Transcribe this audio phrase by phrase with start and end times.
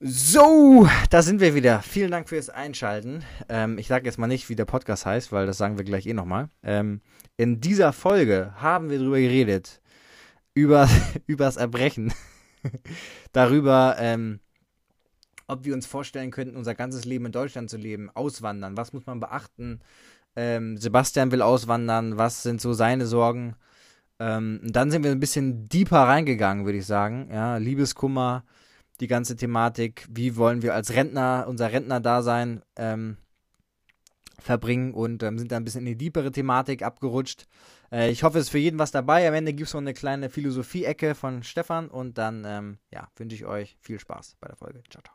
[0.00, 1.82] So, da sind wir wieder.
[1.82, 3.24] Vielen Dank fürs Einschalten.
[3.48, 6.06] Ähm, ich sage jetzt mal nicht, wie der Podcast heißt, weil das sagen wir gleich
[6.06, 6.50] eh nochmal.
[6.62, 7.00] Ähm,
[7.36, 9.80] in dieser Folge haben wir darüber geredet,
[10.54, 10.88] über
[11.26, 12.12] übers Erbrechen,
[13.32, 14.38] darüber, ähm,
[15.48, 18.76] ob wir uns vorstellen könnten, unser ganzes Leben in Deutschland zu leben, auswandern.
[18.76, 19.80] Was muss man beachten?
[20.36, 22.16] Ähm, Sebastian will auswandern.
[22.16, 23.56] Was sind so seine Sorgen?
[24.20, 27.30] Ähm, dann sind wir ein bisschen deeper reingegangen, würde ich sagen.
[27.32, 28.44] Ja, Liebeskummer
[29.00, 33.16] die ganze Thematik, wie wollen wir als Rentner unser Rentnerdasein ähm,
[34.40, 37.46] verbringen und ähm, sind da ein bisschen in die deepere Thematik abgerutscht.
[37.92, 39.26] Äh, ich hoffe, es ist für jeden was dabei.
[39.26, 43.36] Am Ende gibt es noch eine kleine Philosophie-Ecke von Stefan und dann ähm, ja, wünsche
[43.36, 44.82] ich euch viel Spaß bei der Folge.
[44.90, 45.14] Ciao, ciao.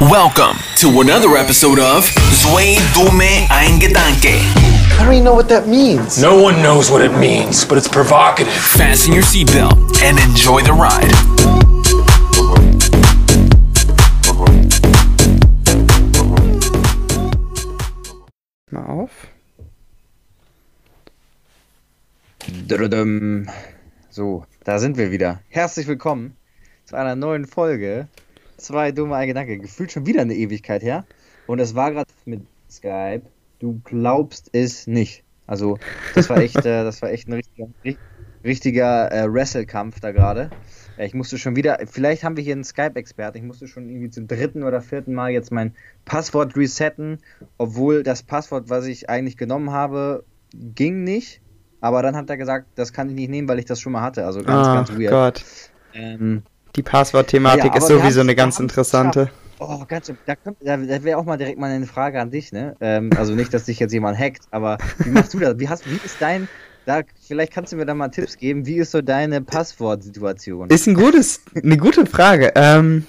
[0.00, 4.28] Welcome to another episode of Zwei Dumme Ein Gedanke.
[4.28, 6.20] I don't even know what that means.
[6.20, 8.52] No one knows what it means, but it's provocative.
[8.52, 11.63] Fasten your seatbelt and enjoy the ride.
[18.74, 19.28] Mal auf.
[24.10, 25.40] So, da sind wir wieder.
[25.48, 26.36] Herzlich willkommen
[26.84, 28.08] zu einer neuen Folge.
[28.56, 29.58] Zwei dumme ein Gedanke.
[29.58, 31.06] Gefühlt schon wieder eine Ewigkeit her.
[31.46, 33.22] Und es war gerade mit Skype.
[33.60, 35.22] Du glaubst es nicht.
[35.46, 35.78] Also,
[36.16, 37.68] das war echt, äh, das war echt ein richtiger,
[38.42, 40.50] richtiger äh, Wrestle-Kampf da gerade.
[40.96, 44.10] Äh, Ich musste schon wieder, vielleicht haben wir hier einen Skype-Experten, ich musste schon irgendwie
[44.10, 47.18] zum dritten oder vierten Mal jetzt mein Passwort resetten,
[47.58, 51.40] obwohl das Passwort, was ich eigentlich genommen habe, ging nicht.
[51.80, 54.00] Aber dann hat er gesagt, das kann ich nicht nehmen, weil ich das schon mal
[54.00, 54.24] hatte.
[54.24, 55.10] Also ganz, Ah, ganz weird.
[55.10, 55.44] Gott.
[55.92, 56.42] Ähm,
[56.76, 59.30] Die Passwortthematik Ja, ist sowieso haben- eine ganz interessante.
[59.60, 60.18] Oh, ganz schön.
[60.24, 62.74] Da, da, da wäre auch mal direkt mal eine Frage an dich, ne?
[62.80, 65.58] Ähm, also nicht, dass dich jetzt jemand hackt, aber wie machst du das?
[65.58, 66.48] Wie, hast, wie ist dein,
[66.86, 70.68] da, vielleicht kannst du mir da mal Tipps geben, wie ist so deine Passwortsituation?
[70.70, 72.52] Ist ein gutes, eine gute Frage.
[72.54, 73.06] Ähm,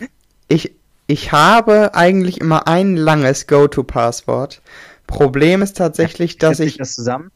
[0.48, 0.76] ich,
[1.08, 4.62] ich habe eigentlich immer ein langes Go-To-Passwort.
[5.08, 6.78] Problem ist tatsächlich, dass ich.
[6.78, 7.32] das zusammen?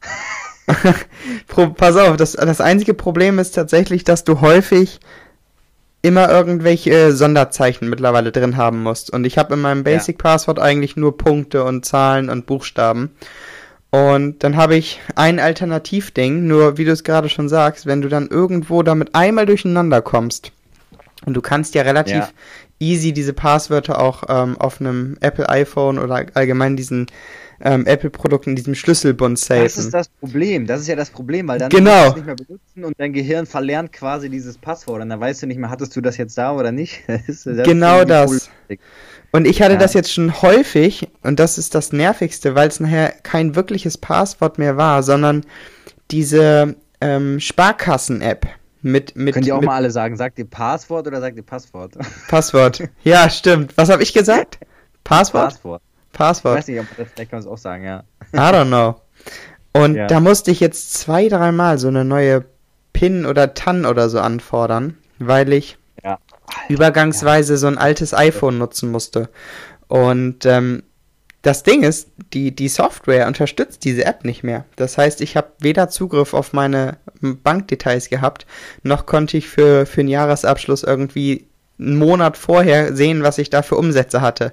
[1.76, 5.00] Pass auf, das, das einzige Problem ist tatsächlich, dass du häufig
[6.02, 9.10] immer irgendwelche Sonderzeichen mittlerweile drin haben musst.
[9.10, 9.96] Und ich habe in meinem Ja.
[9.96, 13.10] Basic Passwort eigentlich nur Punkte und Zahlen und Buchstaben.
[13.90, 18.08] Und dann habe ich ein Alternativding, nur wie du es gerade schon sagst, wenn du
[18.08, 20.52] dann irgendwo damit einmal durcheinander kommst,
[21.26, 22.28] und du kannst ja relativ Ja.
[22.78, 27.08] easy diese Passwörter auch ähm, auf einem Apple iPhone oder allgemein diesen
[27.62, 29.62] ähm, Apple-Produkten, diesem Schlüsselbund safen.
[29.64, 30.66] Das ist das Problem.
[30.66, 31.90] Das ist ja das Problem, weil dann Genau.
[31.90, 35.20] kannst du es nicht mehr benutzen und dein Gehirn verlernt quasi dieses Passwort und dann
[35.20, 37.02] weißt du nicht mehr, hattest du das jetzt da oder nicht.
[37.26, 38.50] Das das Genau das.
[39.32, 39.78] Und ich hatte Ja.
[39.78, 44.58] das jetzt schon häufig, und das ist das Nervigste, weil es nachher kein wirkliches Passwort
[44.58, 45.44] mehr war, sondern
[46.10, 48.46] diese ähm, Sparkassen-App
[48.82, 51.42] mit, mit, Könnt ihr auch mit mal alle sagen, sagt ihr Passwort oder sagt ihr
[51.42, 51.92] Passwort?
[52.28, 52.82] Passwort.
[53.04, 53.76] Ja, stimmt.
[53.76, 54.58] Was habe ich gesagt?
[55.04, 55.50] Passwort?
[55.52, 55.82] Passwort.
[56.12, 56.58] Ich Passwort.
[56.58, 58.04] weiß nicht, ob das, vielleicht kann man es auch sagen, ja.
[58.34, 59.00] I don't know.
[59.72, 60.06] Und Ja.
[60.06, 62.44] da musste ich jetzt zwei, dreimal so eine neue
[62.92, 66.18] PIN oder TAN oder so anfordern, weil ich Ja.
[66.68, 69.28] übergangsweise so ein altes iPhone nutzen musste.
[69.88, 70.82] Und ähm,
[71.42, 74.64] das Ding ist, die, die Software unterstützt diese App nicht mehr.
[74.76, 78.46] Das heißt, ich habe weder Zugriff auf meine Bankdetails gehabt,
[78.82, 81.46] noch konnte ich für, für einen Jahresabschluss irgendwie
[81.78, 84.52] einen Monat vorher sehen, was ich da für Umsätze hatte.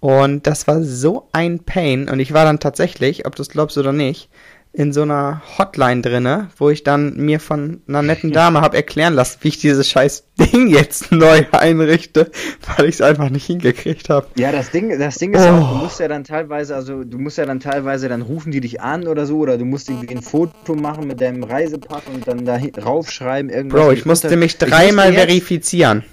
[0.00, 2.08] Und das war so ein Pain.
[2.08, 4.28] Und ich war dann tatsächlich, ob du es glaubst oder nicht,
[4.74, 9.14] in so einer Hotline drinne, wo ich dann mir von einer netten Dame habe erklären
[9.14, 12.30] lassen, wie ich dieses scheiß Ding jetzt neu einrichte,
[12.76, 14.28] weil ich es einfach nicht hingekriegt habe.
[14.36, 15.82] Ja, das Ding, das Ding ist ja auch, du Oh.
[15.84, 19.08] musst ja dann teilweise, also du musst ja dann teilweise, dann rufen die dich an
[19.08, 22.60] oder so, oder du musst irgendwie ein Foto machen mit deinem Reisepass und dann da
[22.84, 23.80] raufschreiben irgendwas.
[23.80, 26.04] Bro, ich musste mich dreimal verifizieren.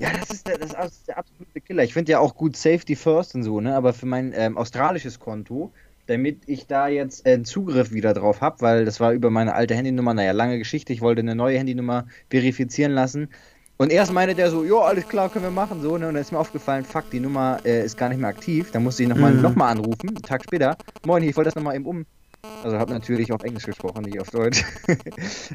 [0.00, 1.82] Ja, das ist der, das ist der absolute Killer.
[1.84, 3.74] Ich finde ja auch gut Safety First und so, ne?
[3.76, 5.72] Aber für mein ähm, australisches Konto,
[6.06, 9.74] damit ich da jetzt äh, Zugriff wieder drauf habe, weil das war über meine alte
[9.74, 13.28] Handynummer, naja, lange Geschichte, ich wollte eine neue Handynummer verifizieren lassen.
[13.76, 16.06] Und erst meinte der so, ja, alles klar, können wir machen, so, ne?
[16.08, 18.70] Und dann ist mir aufgefallen, fuck, die Nummer äh, ist gar nicht mehr aktiv.
[18.70, 19.42] Da musste ich nochmal Mhm.
[19.42, 20.76] noch mal anrufen, einen Tag später.
[21.04, 22.04] Moin, ich wollte das nochmal eben um.
[22.60, 24.64] Also habe natürlich auf Englisch gesprochen, nicht auf Deutsch.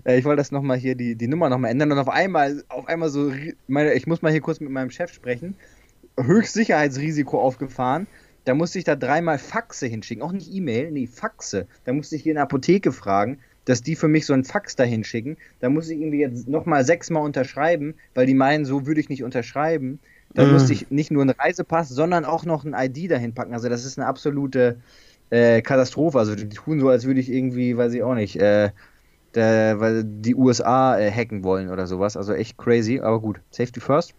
[0.06, 2.88] Äh, ich wollte das nochmal hier, die, die Nummer nochmal ändern und auf einmal, auf
[2.88, 3.32] einmal so,
[3.68, 5.58] meine, ich muss mal hier kurz mit meinem Chef sprechen.
[6.20, 8.08] Höchstsicherheitsrisiko aufgefahren.
[8.46, 10.24] Da musste ich da dreimal Faxe hinschicken.
[10.24, 11.68] Auch nicht E-Mail, nee, Faxe.
[11.86, 14.76] Da musste ich hier in der Apotheke fragen, dass die für mich so einen Fax
[14.76, 15.38] da hinschicken.
[15.60, 19.24] Da musste ich irgendwie jetzt nochmal sechsmal unterschreiben, weil die meinen, so würde ich nicht
[19.24, 20.02] unterschreiben.
[20.36, 20.52] Dann Mhm.
[20.52, 23.54] musste ich nicht nur einen Reisepass, sondern auch noch ein ID dahin packen.
[23.54, 24.82] Also das ist eine absolute
[25.30, 26.20] äh, Katastrophe.
[26.20, 28.72] Also die tun so, als würde ich irgendwie, weiß ich auch nicht, äh,
[29.36, 32.18] der, weil die USA äh, hacken wollen oder sowas.
[32.18, 33.40] Also echt crazy, aber gut.
[33.52, 34.14] Safety first.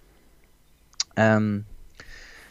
[1.17, 1.65] Ähm,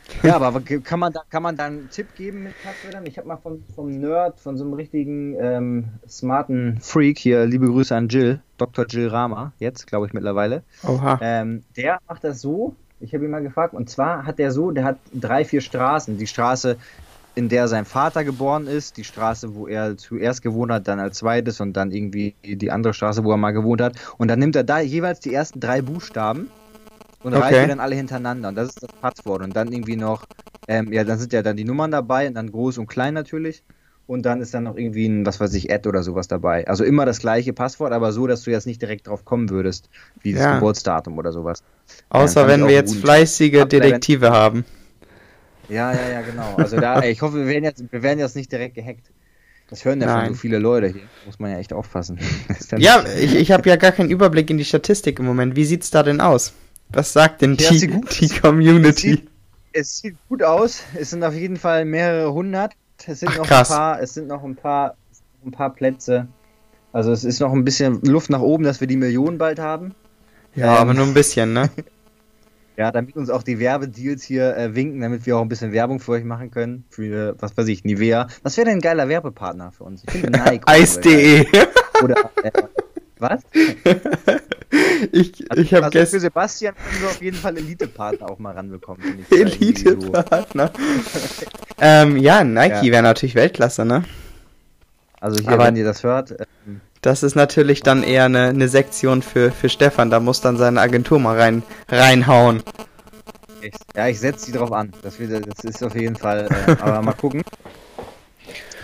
[0.23, 3.05] ja, aber kann man da, kann man da einen Tipp geben mit Passwörtern?
[3.05, 7.67] Ich habe mal vom, vom Nerd, von so einem richtigen ähm, smarten Freak hier, liebe
[7.67, 8.85] Grüße an Jill, Dr.
[8.87, 10.63] Jill Rama, jetzt glaube ich mittlerweile.
[10.83, 11.19] Oha.
[11.21, 14.71] Ähm, der macht das so, ich habe ihn mal gefragt, und zwar hat der so,
[14.71, 16.17] der hat drei, vier Straßen.
[16.17, 16.77] Die Straße,
[17.35, 21.17] in der sein Vater geboren ist, die Straße, wo er zuerst gewohnt hat, dann als
[21.19, 23.95] zweites und dann irgendwie die andere Straße, wo er mal gewohnt hat.
[24.17, 26.49] Und dann nimmt er da jeweils die ersten drei Buchstaben
[27.21, 27.43] und Okay.
[27.43, 28.49] reicht die dann alle hintereinander.
[28.49, 29.43] Und das ist das Passwort.
[29.43, 30.25] Und dann irgendwie noch,
[30.67, 33.63] ähm, ja, dann sind ja dann die Nummern dabei und dann groß und klein natürlich.
[34.05, 36.67] Und dann ist dann noch irgendwie ein, was weiß ich, Ad oder sowas dabei.
[36.67, 39.89] Also immer das gleiche Passwort, aber so, dass du jetzt nicht direkt drauf kommen würdest,
[40.21, 40.55] wie das Ja.
[40.55, 41.59] Geburtsdatum oder sowas.
[42.09, 44.65] Außer wenn wir jetzt fleißige Detektive haben.
[45.69, 46.55] Ja, ja, ja, genau.
[46.57, 49.11] Also da, ich hoffe, wir werden jetzt, wir werden jetzt nicht direkt gehackt.
[49.69, 50.25] Das hören ja Nein.
[50.25, 51.01] schon so viele Leute hier.
[51.27, 52.19] Muss man ja echt aufpassen.
[52.77, 55.55] Ja, ich, ich habe ja gar keinen Überblick in die Statistik im Moment.
[55.55, 56.53] Wie sieht's da denn aus?
[56.89, 59.11] Was sagt denn Ja, die, die Es Community?
[59.11, 59.27] sieht,
[59.73, 60.81] es sieht gut aus.
[60.95, 62.73] Es sind auf jeden Fall mehrere hundert.
[63.05, 63.69] Es sind Ach, noch krass.
[63.69, 64.95] ein paar, es sind noch ein paar,
[65.45, 66.27] ein paar Plätze.
[66.91, 69.93] Also es ist noch ein bisschen Luft nach oben, dass wir die Millionen bald haben.
[70.55, 70.77] Ja, Ähm.
[70.81, 71.69] aber nur ein bisschen, ne?
[72.79, 75.99] Ja, damit uns auch die Werbedeals hier äh, winken, damit wir auch ein bisschen Werbung
[75.99, 76.85] für euch machen können.
[76.89, 78.27] Für, was weiß ich, Nivea.
[78.41, 80.01] Was wäre denn ein geiler Werbepartner für uns?
[80.07, 80.63] Ich finde Nike.
[80.65, 81.45] Eis.de.
[82.01, 82.51] Oder, äh,
[83.19, 83.41] was?
[85.11, 88.53] Ich, ich habe also für gestern Sebastian können wir auf jeden Fall Elite-Partner auch mal
[88.53, 89.25] ranbekommen.
[89.31, 90.71] Elite-Partner.
[91.81, 92.91] ähm, ja, Nike Ja.
[92.91, 94.03] wäre natürlich Weltklasse, ne?
[95.19, 96.31] Also hier, Aber- wenn ihr das hört,
[96.67, 100.09] ähm, Das ist natürlich dann eher eine, eine Sektion für, für Stefan.
[100.09, 102.61] Da muss dann seine Agentur mal rein, reinhauen.
[103.61, 104.91] ich, ja, ich setze die drauf an.
[105.01, 107.43] Das, wird, das ist auf jeden Fall, äh, aber mal gucken.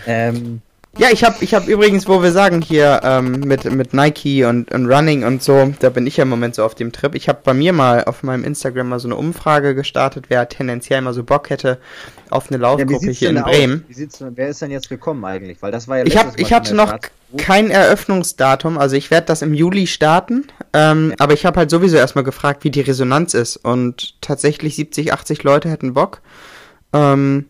[0.08, 0.62] Ähm,
[0.98, 4.72] Ja, ich habe ich hab übrigens, wo wir sagen hier ähm, mit, mit Nike und,
[4.72, 7.14] und Running und so, da bin ich ja im Moment so auf dem Trip.
[7.14, 11.02] Ich habe bei mir mal auf meinem Instagram mal so eine Umfrage gestartet, wer tendenziell
[11.02, 11.78] mal so Bock hätte
[12.30, 13.50] auf eine ja, Laufgruppe sieht's hier in aus?
[13.50, 13.84] Bremen.
[13.88, 15.60] Wie sieht's, wer ist denn jetzt gekommen eigentlich?
[15.60, 17.10] Weil das war ja Ich, hab, ich hatte noch Start.
[17.36, 21.96] Kein Eröffnungsdatum, also ich werde das im Juli starten, ähm, aber ich habe halt sowieso
[21.96, 26.20] erstmal gefragt, wie die Resonanz ist und tatsächlich 70, 80 Leute hätten Bock,
[26.92, 27.46] ähm,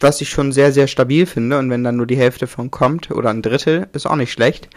[0.00, 3.10] was ich schon sehr, sehr stabil finde und wenn dann nur die Hälfte von kommt
[3.10, 4.68] oder ein Drittel, ist auch nicht schlecht.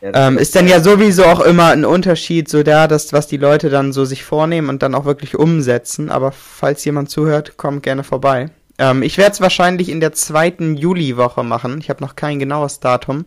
[0.00, 3.36] Ja, Ähm, ist dann ja sowieso auch immer ein Unterschied, so da, das, was die
[3.36, 6.08] Leute dann so sich vornehmen und dann auch wirklich umsetzen.
[6.08, 8.50] Aber falls jemand zuhört, kommt gerne vorbei.
[8.78, 11.78] Ähm, ich werde es wahrscheinlich in der zweiten Juliwoche machen.
[11.80, 13.24] Ich habe noch kein genaues Datum,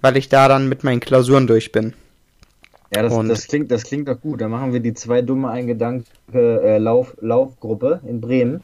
[0.00, 1.92] weil ich da dann mit meinen Klausuren durch bin.
[2.94, 4.40] Ja, das, Und- das, klingt, das klingt doch gut.
[4.40, 8.62] Dann machen wir die zwei dumme Eingedanke äh, Lauf, Laufgruppe in Bremen.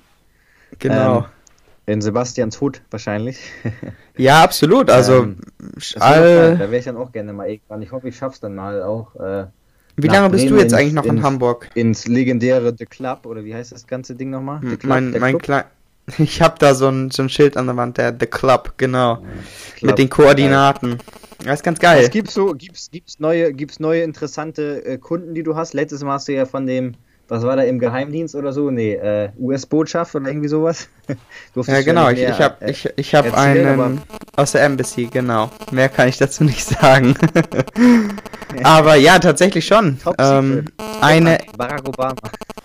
[0.78, 1.18] Genau.
[1.18, 1.24] Ähm,
[1.84, 3.38] in Sebastians Hut wahrscheinlich.
[4.16, 4.88] ja, absolut.
[4.88, 5.38] Also, Ähm,
[5.98, 7.82] all, Da wäre ich dann auch gerne mal irgendwann.
[7.82, 9.14] Ich hoffe, ich schaff's dann mal auch.
[9.16, 9.46] Äh,
[9.96, 11.68] wie lange bist du Bremen jetzt ins- eigentlich noch in ins- Hamburg?
[11.74, 14.60] ins legendäre The Club oder wie heißt das ganze Ding nochmal?
[14.60, 15.42] Club, mein mein Club?
[15.42, 15.64] Klein.
[16.18, 19.16] Ich habe da so ein, so ein Schild an der Wand, der The Club, genau.
[19.76, 19.90] Club.
[19.90, 20.98] Mit den Koordinaten.
[21.44, 22.04] Das ist ganz geil.
[22.04, 25.74] Was gibt's so, gibt's, gibt's neue, gibt's neue interessante äh, Kunden, die du hast?
[25.74, 26.94] Letztes Mal hast du ja von dem,
[27.32, 28.70] was war da im Geheimdienst oder so?
[28.70, 30.88] Nee, äh, US-Botschaft oder irgendwie sowas?
[31.66, 32.10] Ja, genau.
[32.10, 34.02] Ich, ich habe äh, ich, ich hab erzählen, einen
[34.36, 35.50] aus der Embassy, genau.
[35.70, 37.14] Mehr kann ich dazu nicht sagen.
[38.62, 39.98] aber ja, tatsächlich schon.
[40.18, 40.66] Ähm,
[41.00, 42.16] eine, Barack Obama.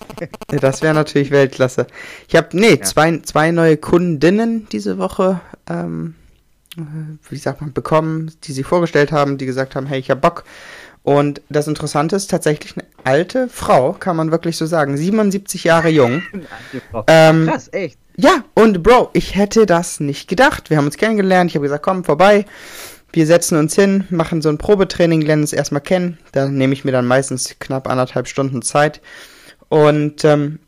[0.60, 1.86] das wäre natürlich Weltklasse.
[2.28, 2.82] Ich habe, nee, Ja.
[2.82, 6.14] zwei, zwei neue Kundinnen diese Woche, ähm,
[6.76, 6.82] äh,
[7.30, 10.44] wie sagt man, bekommen, die sich vorgestellt haben, die gesagt haben, hey, ich hab Bock.
[11.08, 15.88] Und das Interessante ist tatsächlich eine alte Frau, kann man wirklich so sagen, 77 Jahre
[15.88, 16.22] jung.
[17.06, 17.98] Ähm, Krass, echt.
[18.18, 20.68] Ja, und Bro, ich hätte das nicht gedacht.
[20.68, 21.50] Wir haben uns kennengelernt.
[21.50, 22.44] Ich habe gesagt, komm, vorbei.
[23.10, 26.18] Wir setzen uns hin, machen so ein Probetraining, lernen uns erstmal kennen.
[26.32, 29.00] Da nehme ich mir dann meistens knapp anderthalb Stunden Zeit.
[29.70, 30.58] Und ähm,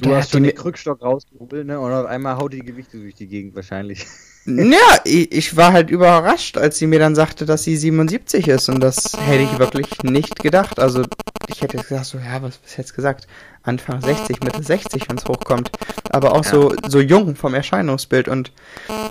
[0.00, 1.78] Du hast schon den Krückstock rausgeholt, ne?
[1.78, 4.06] Und auf einmal haut die Gewichte durch die Gegend wahrscheinlich.
[4.44, 8.68] ja, ich, ich war halt überrascht, als sie mir dann sagte, dass sie 77 ist.
[8.68, 10.80] Und das hätte ich wirklich nicht gedacht.
[10.80, 11.02] Also
[11.48, 13.26] ich hätte gesagt, so, ja, was, hättest du gesagt?
[13.62, 15.70] Anfang 60, Mitte 60, wenn es hochkommt.
[16.10, 18.50] Aber auch so, so jung vom Erscheinungsbild und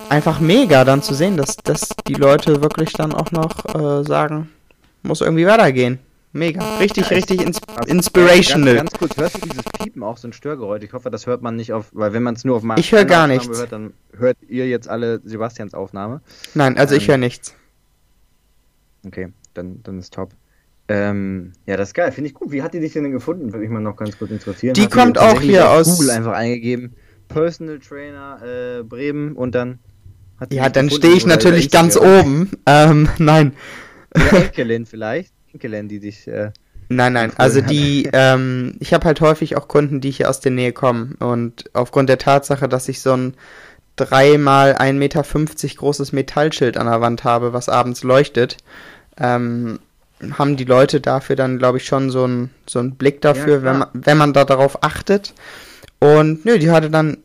[0.09, 4.49] einfach mega dann zu sehen, dass, dass die Leute wirklich dann auch noch äh, sagen,
[5.03, 5.99] muss irgendwie weitergehen.
[6.33, 6.77] Mega.
[6.77, 8.75] Richtig, richtig ins inspirational.
[8.75, 10.83] Ganz, ganz kurz, hörst du dieses Piepen auch, so ein Störgeräusch?
[10.83, 12.91] Ich hoffe, das hört man nicht auf, weil wenn man es nur auf meiner Ich
[12.93, 13.59] höre gar Aufnahme nichts.
[13.59, 16.21] Hört, dann hört ihr jetzt alle Sebastians Aufnahme.
[16.53, 17.55] Nein, also ich ähm, höre nichts.
[19.05, 20.31] Okay, dann, dann ist top.
[20.87, 22.51] Ähm, ja, das ist geil, finde ich gut.
[22.51, 23.47] Wie hat die dich denn gefunden?
[23.51, 24.73] Würde mich mal noch ganz kurz interessieren.
[24.73, 26.95] Die Hast kommt auch hier aus- Google einfach eingegeben.
[27.27, 28.41] Personal Trainer
[28.79, 29.79] äh, Bremen und dann
[30.39, 32.51] hat die Ja, dann stehe ich natürlich ganz oben.
[32.65, 33.53] Ähm, nein.
[34.13, 35.33] Oder Enkelin vielleicht.
[35.53, 36.27] Enkelin, die dich.
[36.27, 36.51] Äh,
[36.93, 40.51] Nein, nein, also die, ähm, ich habe halt häufig auch Kunden, die hier aus der
[40.51, 43.33] Nähe kommen und aufgrund der Tatsache, dass ich so ein
[43.95, 45.23] dreimal 1,50 Meter
[45.77, 48.57] großes Metallschild an der Wand habe, was abends leuchtet,
[49.17, 49.79] ähm,
[50.37, 53.63] haben die Leute dafür dann, glaube ich, schon so einen so einen Blick dafür, Ja,
[53.63, 55.33] wenn, man, wenn man da darauf achtet.
[55.99, 57.17] Und nö, die hatte dann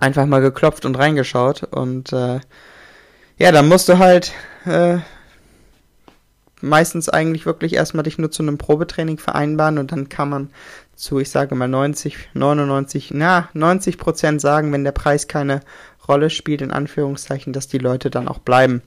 [0.00, 2.40] einfach mal geklopft und reingeschaut und äh,
[3.38, 4.32] ja, dann musst du halt
[4.64, 4.98] äh,
[6.60, 10.50] meistens eigentlich wirklich erstmal dich nur zu einem Probetraining vereinbaren und dann kann man
[10.96, 15.60] zu, ich sage mal 90, 99, na, 90 Prozent sagen, wenn der Preis keine
[16.08, 18.82] Rolle spielt, in Anführungszeichen, dass die Leute dann auch bleiben.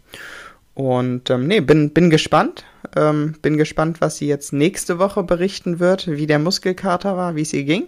[0.73, 2.65] Und ähm, nee, bin, bin gespannt.
[2.95, 7.41] Ähm, bin gespannt, was sie jetzt nächste Woche berichten wird, wie der Muskelkater war, wie
[7.41, 7.85] es ihr ging.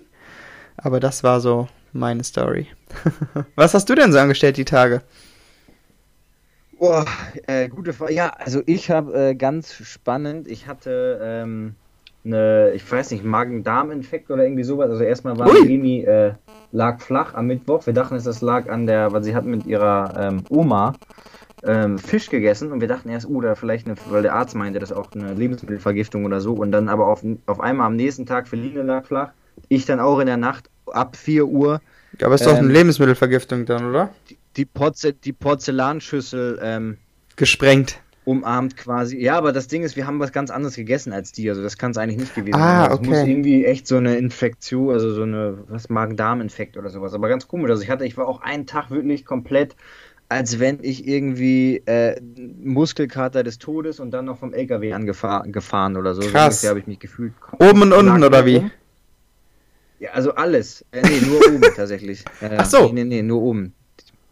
[0.78, 2.68] Aber das war so meine Story.
[3.56, 5.02] was hast du denn so angestellt die Tage?
[6.84, 7.06] Boah,
[7.48, 8.13] äh, gute Frage.
[8.13, 11.75] Ja, also ich habe äh, ganz spannend, ich hatte ähm,
[12.25, 14.90] eine, ich weiß nicht, Magen-Darm-Infekt oder irgendwie sowas.
[14.90, 15.48] Also erstmal war.
[15.48, 16.34] Emi äh,
[16.74, 17.86] lag flach am Mittwoch.
[17.86, 20.96] Wir dachten, es das lag an der, weil sie hat mit ihrer ähm, Oma
[21.63, 24.80] ähm, Fisch gegessen und wir dachten erst, oh, da vielleicht eine, weil der Arzt meinte,
[24.80, 26.52] das ist auch eine Lebensmittelvergiftung oder so.
[26.52, 29.30] Und dann aber auf, auf einmal am nächsten Tag, Feline lag flach.
[29.70, 31.80] Ich dann auch in der Nacht ab 4 Uhr
[32.22, 34.10] Aber ist doch eine Ähm, Lebensmittelvergiftung dann, oder?
[34.30, 36.98] die, Porze die Porzellanschüssel ähm,
[37.36, 38.00] Gesprengt.
[38.25, 39.17] umarmt quasi.
[39.19, 41.50] Ja, aber das Ding ist, wir haben was ganz anderes gegessen als die.
[41.50, 42.89] Also das kann es eigentlich nicht gewesen Ah, sein.
[42.89, 43.10] Das okay.
[43.10, 47.13] muss irgendwie echt so eine Infektion, also so eine, was, Magen-Darm-Infekt oder sowas.
[47.13, 47.69] Aber ganz komisch.
[47.72, 49.75] Also ich hatte, ich war auch einen Tag wirklich komplett,
[50.29, 52.19] als wenn ich irgendwie äh,
[52.63, 56.22] Muskelkater des Todes und dann noch vom LKW angefahren gefahren oder so.
[56.22, 56.55] So Krass.
[56.55, 57.33] ungefähr habe ich mich gefühlt.
[57.60, 58.69] Oben und unten, oder wie?
[60.00, 60.86] Ja, also alles.
[60.91, 62.24] Äh, nee, nur oben tatsächlich.
[62.41, 62.50] Ja.
[62.57, 62.88] Ach so.
[62.88, 63.74] Nee, nee, nee, nur oben.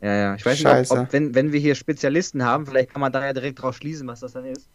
[0.02, 0.36] Ja, ja.
[0.36, 0.94] Ich weiß Scheiße.
[0.94, 3.62] nicht, ob, ob wenn, wenn wir hier Spezialisten haben, vielleicht kann man da ja direkt
[3.62, 4.68] drauf schließen, was das dann ist.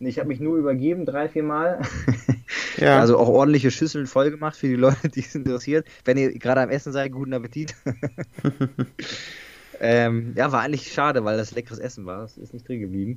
[0.00, 1.80] Ich habe mich nur übergeben, drei, vier Mal.
[2.78, 3.00] Ja.
[3.00, 5.86] Also auch ordentliche Schüsseln voll gemacht für die Leute, die es interessiert.
[6.04, 7.74] Wenn ihr gerade am Essen seid, guten Appetit.
[9.80, 12.22] ähm, ja, war eigentlich schade, weil das leckeres Essen war.
[12.22, 13.16] Das ist nicht drin geblieben.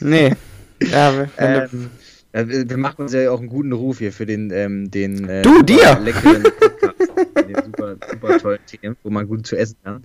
[0.00, 0.34] Nee.
[0.82, 1.90] Ja, Ähm,
[2.32, 5.54] wir machen uns ja auch einen guten Ruf hier für den, ähm, den äh, Du,
[5.54, 6.00] super dir!
[6.02, 10.04] leckeren Podcast, den super, super tollen Themen, wo man gut zu essen kann.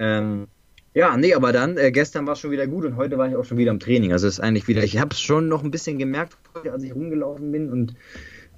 [0.00, 0.48] Ähm,
[0.92, 3.36] ja, nee, aber dann, äh, gestern war es schon wieder gut und heute war ich
[3.36, 4.12] auch schon wieder im Training.
[4.12, 6.36] Also es ist eigentlich wieder, ich habe es schon noch ein bisschen gemerkt,
[6.68, 7.94] als ich rumgelaufen bin und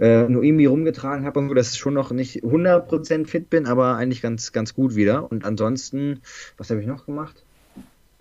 [0.01, 3.67] äh, nur irgendwie rumgetragen habe und so, dass ich schon noch nicht 100% fit bin,
[3.67, 5.31] aber eigentlich ganz, ganz gut wieder.
[5.31, 6.21] Und ansonsten,
[6.57, 7.45] was habe ich noch gemacht?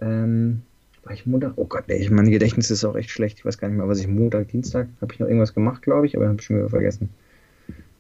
[0.01, 0.63] Ähm,
[1.03, 1.53] war ich Montag?
[1.55, 3.39] Oh Gott, ey, mein Gedächtnis ist auch echt schlecht.
[3.39, 6.05] Ich weiß gar nicht mehr, was ich Montag, Dienstag, habe ich noch irgendwas gemacht, glaube
[6.05, 7.09] ich, aber habe ich schon wieder vergessen.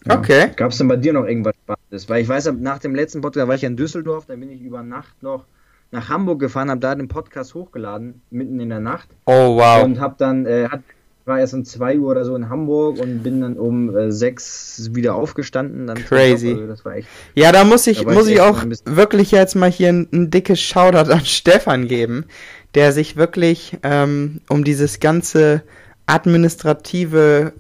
[0.09, 0.51] Okay.
[0.55, 2.09] Gab es denn bei dir noch irgendwas Spannendes?
[2.09, 4.61] Weil ich weiß, nach dem letzten Podcast war ich ja in Düsseldorf, dann bin ich
[4.61, 5.45] über Nacht noch
[5.91, 9.09] nach Hamburg gefahren, habe da den Podcast hochgeladen, mitten in der Nacht.
[9.25, 9.83] Oh, wow.
[9.83, 10.81] Und habe dann, äh, hat,
[11.25, 14.91] war erst um 2 Uhr oder so in Hamburg und bin dann um äh, 6
[14.93, 15.87] wieder aufgestanden.
[15.87, 16.49] Dann Crazy.
[16.49, 16.57] Job.
[16.57, 17.07] Also das war echt.
[17.35, 20.31] Ja, da muss ich, Da war muss ich auch wirklich jetzt mal hier ein, ein
[20.31, 22.25] dickes Shoutout an Stefan geben,
[22.73, 25.61] der sich wirklich ähm, um dieses ganze
[26.05, 27.53] administrative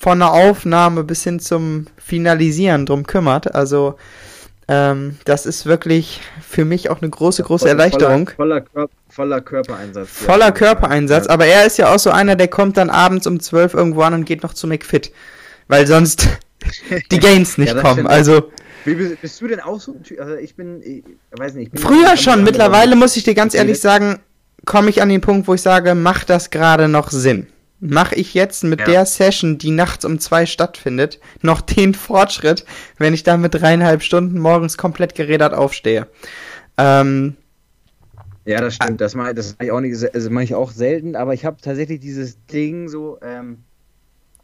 [0.00, 3.54] von der Aufnahme bis hin zum Finalisieren drum kümmert.
[3.54, 3.96] Also
[4.66, 8.30] ähm, das ist wirklich für mich auch eine große, große Voller- Erleichterung.
[8.34, 10.08] Voller, voller, Körper, voller Körpereinsatz.
[10.10, 10.52] Voller.
[10.52, 14.00] Körpereinsatz, aber er ist ja auch so einer, der kommt dann abends um 12 irgendwo
[14.02, 15.12] an und geht noch zu McFit.
[15.68, 16.26] Weil sonst
[17.12, 17.94] die Gains nicht Ja, kommen.
[17.94, 18.08] stimmt.
[18.10, 18.50] Also
[18.86, 20.18] Wie bist, bist du denn auch so ein Typ?
[20.20, 21.04] Also ich bin, ich
[21.38, 21.66] weiß nicht.
[21.66, 24.20] Ich bin früher schon, mittlerweile muss ich dir ganz ehrlich sagen,
[24.64, 27.48] komme ich an den Punkt, wo ich sage, macht das gerade noch Sinn?
[27.80, 28.86] Mache ich jetzt mit Ja.
[28.86, 32.66] der Session, die nachts um zwei stattfindet, noch den Fortschritt,
[32.98, 36.06] wenn ich da mit dreieinhalb Stunden morgens komplett gerädert aufstehe?
[36.76, 37.36] Ähm,
[38.44, 39.00] Ja, das stimmt.
[39.00, 41.56] Das mache das mach ich auch nicht, also mache ich auch selten, aber ich habe
[41.62, 43.58] tatsächlich dieses Ding so, ähm,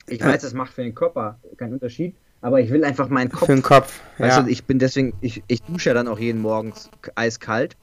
[0.09, 3.47] ich weiß, das macht für den Körper keinen Unterschied, aber ich will einfach meinen Kopf.
[3.47, 4.01] für den Kopf.
[4.19, 4.43] Weißt ja.
[4.45, 6.73] du, ich bin deswegen, ich, ich dusche ja dann auch jeden Morgen
[7.17, 7.77] eiskalt.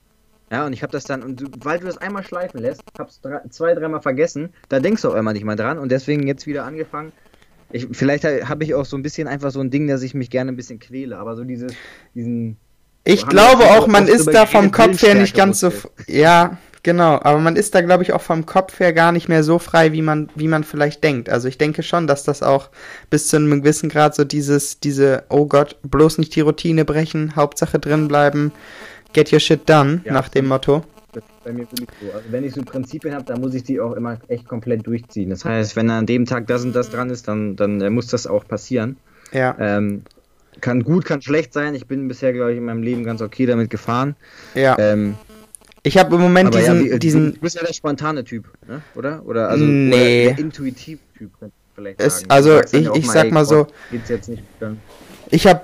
[0.54, 3.42] Ja, und ich habe das dann, und weil du das einmal schleifen lässt, hab's drei,
[3.50, 6.64] zwei, dreimal vergessen, da denkst du auch immer nicht mal dran und deswegen jetzt wieder
[6.64, 7.12] angefangen.
[7.72, 10.30] Ich, vielleicht habe ich auch so ein bisschen einfach so ein Ding, dass ich mich
[10.30, 11.74] gerne ein bisschen quäle, aber so dieses,
[12.14, 12.58] diesen,
[13.04, 15.72] Ich glaube auch, man ist da vom Kopf her nicht ganz so.
[16.06, 17.20] Ja, genau.
[17.24, 19.92] Aber man ist da, glaube ich, auch vom Kopf her gar nicht mehr so frei,
[19.92, 21.30] wie man, wie man vielleicht denkt.
[21.30, 22.70] Also ich denke schon, dass das auch
[23.10, 27.36] bis zu einem gewissen Grad so dieses, diese, oh Gott, bloß nicht die Routine brechen,
[27.36, 28.52] Hauptsache drin bleiben,
[29.14, 30.84] get your shit done, Ja, nach dem Motto.
[31.14, 32.12] Das ist bei mir wirklich so.
[32.12, 35.30] Also wenn ich so Prinzipien habe, dann muss ich die auch immer echt komplett durchziehen.
[35.30, 38.08] Das heißt, wenn an dem Tag das und das dran ist, dann, dann äh, muss
[38.08, 38.98] das auch passieren.
[39.32, 40.04] Ja, Ähm,
[40.62, 41.74] kann gut, kann schlecht sein.
[41.76, 44.16] Ich bin bisher, glaube ich, in meinem Leben ganz okay damit gefahren.
[44.56, 44.76] ja.
[44.80, 45.16] Ähm,
[45.86, 48.82] Ich habe im Moment diesen, ja, wie, diesen du bist ja der spontane Typ, ne?
[48.96, 49.22] oder?
[49.26, 50.28] Oder also Nee.
[50.28, 51.32] oder der intuitiv Typ,
[51.76, 54.80] vielleicht Es- also ich- ich sag mal so- Geht's jetzt nicht dann.
[55.30, 55.62] Ich habe,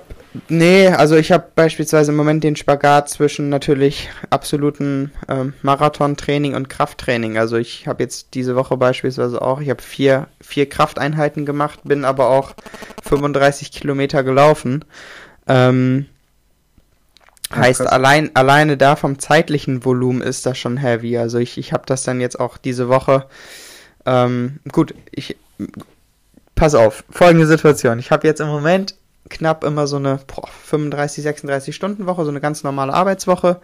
[0.48, 6.68] nee, also ich habe beispielsweise im Moment den Spagat zwischen natürlich absoluten ähm, Marathontraining und
[6.68, 7.38] Krafttraining.
[7.38, 12.04] Also ich habe jetzt diese Woche beispielsweise auch, ich habe vier, vier Krafteinheiten gemacht, bin
[12.04, 12.54] aber auch
[13.02, 14.84] 35 Kilometer gelaufen.
[15.48, 16.06] Ähm,
[17.54, 17.92] Ja, heißt, krass.
[17.92, 21.18] allein, alleine da vom zeitlichen Volumen ist das schon heavy.
[21.18, 23.26] Also ich, ich habe das dann jetzt auch diese Woche.
[24.06, 25.36] Ähm, gut, ich
[26.54, 27.98] pass auf, folgende Situation.
[27.98, 28.94] Ich habe jetzt im Moment
[29.30, 33.60] knapp immer so eine boah, 35, 36 Stunden Woche, so eine ganz normale Arbeitswoche.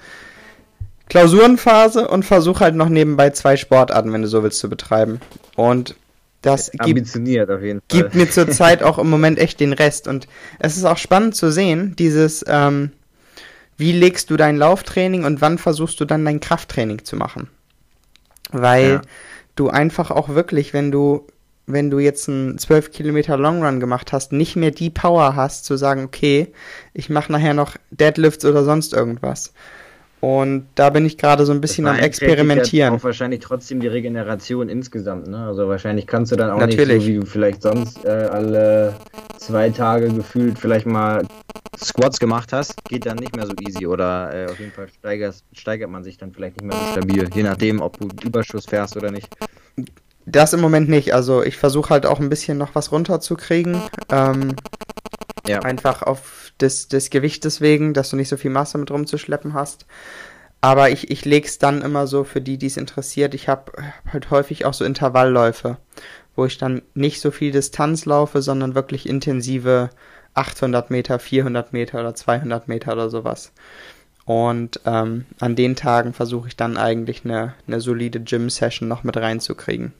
[1.09, 5.21] Klausurenphase und versuche halt noch nebenbei zwei Sportarten, wenn du so willst, zu betreiben.
[5.55, 5.95] Und
[6.43, 8.01] das gibt, Ambitioniert auf jeden Fall.
[8.03, 10.09] gibt mir zurzeit auch im Moment echt den Rest.
[10.09, 10.27] Und
[10.59, 12.91] es ist auch spannend zu sehen, dieses, ähm,
[13.77, 17.49] wie legst du dein Lauftraining und wann versuchst du dann dein Krafttraining zu machen.
[18.51, 19.03] Weil Ja.
[19.55, 21.27] du einfach auch wirklich, wenn du,
[21.67, 25.65] wenn du jetzt einen 12 Kilometer Long Run gemacht hast, nicht mehr die Power hast
[25.65, 26.53] zu sagen, okay,
[26.95, 29.53] ich mache nachher noch Deadlifts oder sonst irgendwas.
[30.21, 32.95] Und da bin ich gerade so ein bisschen am Experimentieren.
[32.95, 35.47] Auch wahrscheinlich trotzdem die Regeneration insgesamt, ne?
[35.47, 36.97] Also wahrscheinlich kannst du dann auch Natürlich.
[36.97, 38.95] nicht so, wie du vielleicht sonst äh, alle
[39.37, 41.23] zwei Tage gefühlt vielleicht mal
[41.79, 45.37] Squats gemacht hast, geht dann nicht mehr so easy oder äh, auf jeden Fall steigert,
[45.53, 48.97] steigert man sich dann vielleicht nicht mehr so stabil, je nachdem, ob du Überschuss fährst
[48.97, 49.29] oder nicht.
[50.27, 51.15] Das im Moment nicht.
[51.15, 53.81] Also ich versuche halt auch ein bisschen noch was runterzukriegen.
[54.11, 54.57] Ähm,
[55.47, 55.61] Ja.
[55.61, 59.87] Einfach auf des, des Gewichtes wegen, dass du nicht so viel Masse mit rumzuschleppen hast.
[60.61, 63.35] Aber ich, ich lege es dann immer so für die, die es interessiert.
[63.35, 63.71] Ich habe
[64.13, 65.77] halt häufig auch so Intervallläufe,
[66.35, 69.91] wo ich dann nicht so viel Distanz laufe, sondern wirklich intensive
[70.35, 73.53] 800 Meter, 400 Meter oder 200 Meter oder sowas.
[74.25, 79.17] Und ähm, an den Tagen versuche ich dann eigentlich eine, eine solide Gym-Session noch mit
[79.17, 79.93] reinzukriegen.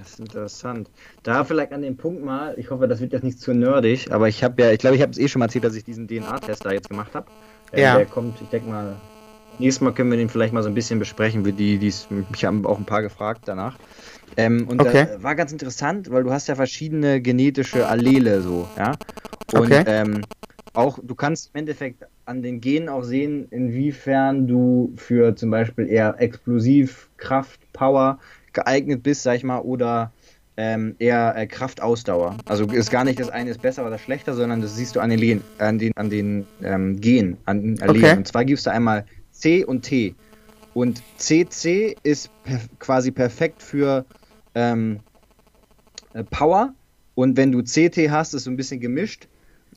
[0.00, 0.90] Das ist interessant.
[1.22, 4.28] Da vielleicht an dem Punkt mal, ich hoffe, das wird jetzt nicht zu nerdig, aber
[4.28, 6.08] ich habe ja, ich glaube, ich habe es eh schon mal erzählt, dass ich diesen
[6.08, 7.30] DNA-Test da jetzt gemacht habe.
[7.72, 7.98] Äh, Ja.
[7.98, 8.98] Der kommt, ich denke mal,
[9.58, 12.44] nächstes Mal können wir den vielleicht mal so ein bisschen besprechen, für die, die mich
[12.46, 13.76] haben auch ein paar gefragt danach.
[14.38, 15.06] Ähm, und Okay.
[15.06, 18.98] das war ganz interessant, weil du hast ja verschiedene genetische Allele so, ja.
[19.50, 19.82] Und Okay.
[19.86, 20.24] ähm,
[20.72, 25.88] auch, du kannst im Endeffekt an den Genen auch sehen, inwiefern du für zum Beispiel
[25.88, 28.18] eher explosiv, Kraft, Power
[28.52, 30.12] geeignet bist, sag ich mal, oder
[30.56, 32.36] ähm, eher äh, Kraftausdauer.
[32.46, 35.10] Also ist gar nicht das eine ist besser oder schlechter, sondern das siehst du an
[35.10, 38.04] den, Len- an den, an den ähm, Gen, an den Allelen.
[38.04, 38.16] Okay.
[38.16, 40.14] Und zwar gibst du einmal C und T.
[40.74, 44.04] Und CC ist per quasi perfekt für
[44.54, 45.00] ähm,
[46.12, 46.74] äh, Power.
[47.14, 49.28] Und wenn du CT hast, ist so ein bisschen gemischt.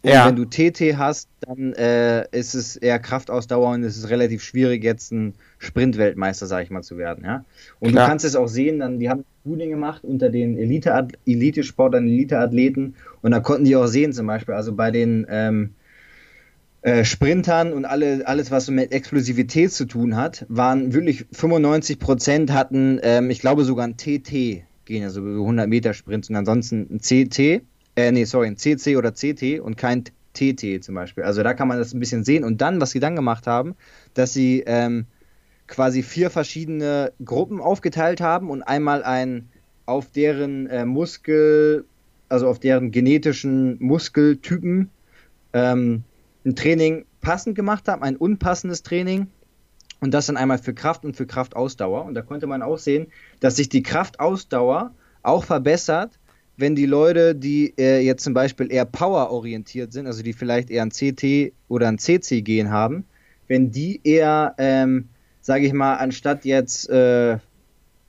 [0.04, 0.28] Und Ja.
[0.28, 4.84] wenn du TT hast, dann äh, ist es eher Kraftausdauer und es ist relativ schwierig,
[4.84, 7.24] jetzt ein Sprintweltmeister, sag ich mal, zu werden.
[7.24, 7.46] Ja?
[7.80, 8.06] Und Klar.
[8.06, 12.96] du kannst es auch sehen, dann, die haben Studien gemacht unter den Elite Elite-Sportlern, Elite-Athleten
[13.22, 15.70] und da konnten die auch sehen, zum Beispiel, also bei den ähm,
[16.82, 21.98] äh, Sprintern und alle, alles, was so mit Explosivität zu tun hat, waren wirklich 95
[21.98, 26.36] Prozent hatten, ähm, ich glaube sogar ein TT gehen, also so 100 Meter Sprints und
[26.36, 27.62] ansonsten ein CT,
[27.96, 30.04] äh, nee, sorry, ein CC oder CT und kein
[30.34, 31.24] TT zum Beispiel.
[31.24, 33.76] Also da kann man das ein bisschen sehen und dann, was sie dann gemacht haben,
[34.14, 35.06] dass sie ähm,
[35.68, 39.50] quasi vier verschiedene Gruppen aufgeteilt haben und einmal ein
[39.86, 41.86] auf deren äh, Muskel,
[42.30, 44.90] also auf deren genetischen Muskeltypen
[45.54, 46.04] ähm,
[46.46, 49.28] ein Training passend gemacht haben, ein unpassendes Training
[50.00, 52.06] und das dann einmal für Kraft und für Kraftausdauer.
[52.06, 53.08] Und da konnte man auch sehen,
[53.40, 56.20] dass sich die Kraftausdauer auch verbessert,
[56.58, 60.84] wenn die Leute, die äh, jetzt zum Beispiel eher power-orientiert sind, also die vielleicht eher
[60.84, 63.06] ein CT oder ein CC-Gen haben,
[63.48, 65.10] wenn die eher, ähm,
[65.42, 67.38] sage ich mal, anstatt jetzt äh,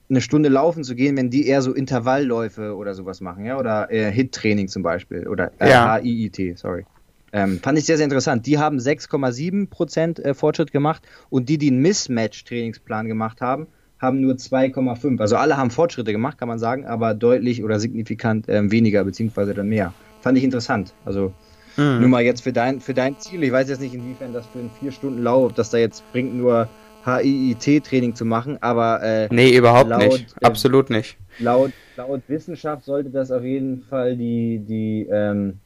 [0.09, 3.91] eine Stunde laufen zu gehen, wenn die eher so Intervallläufe oder sowas machen, ja, oder
[3.91, 5.97] äh, Hit-Training zum Beispiel oder äh, Ja.
[5.97, 6.85] HIIT, sorry.
[7.33, 8.45] Ähm, fand ich sehr, sehr interessant.
[8.45, 13.67] Die haben 6,7% äh, Fortschritt gemacht und die, die einen Mismatch-Trainingsplan gemacht haben,
[14.05, 15.21] haben nur 2,5.
[15.21, 19.53] Also alle haben Fortschritte gemacht, kann man sagen, aber deutlich oder signifikant ähm, weniger, beziehungsweise
[19.53, 19.95] dann mehr.
[20.21, 20.95] Fand ich interessant.
[21.03, 21.35] Also
[21.77, 22.01] Mhm.
[22.01, 23.43] nur mal jetzt für dein, für dein Ziel.
[23.43, 26.73] Ich weiß jetzt nicht, inwiefern das für einen 4-Stunden-Lauf, ob das da jetzt bringt, nur
[27.03, 30.35] HIIT-Training zu machen, aber äh, Nee, überhaupt laut, nicht.
[30.41, 31.17] ähm, Absolut nicht.
[31.37, 35.61] laut, laut Wissenschaft sollte das auf jeden Fall die, die ähm,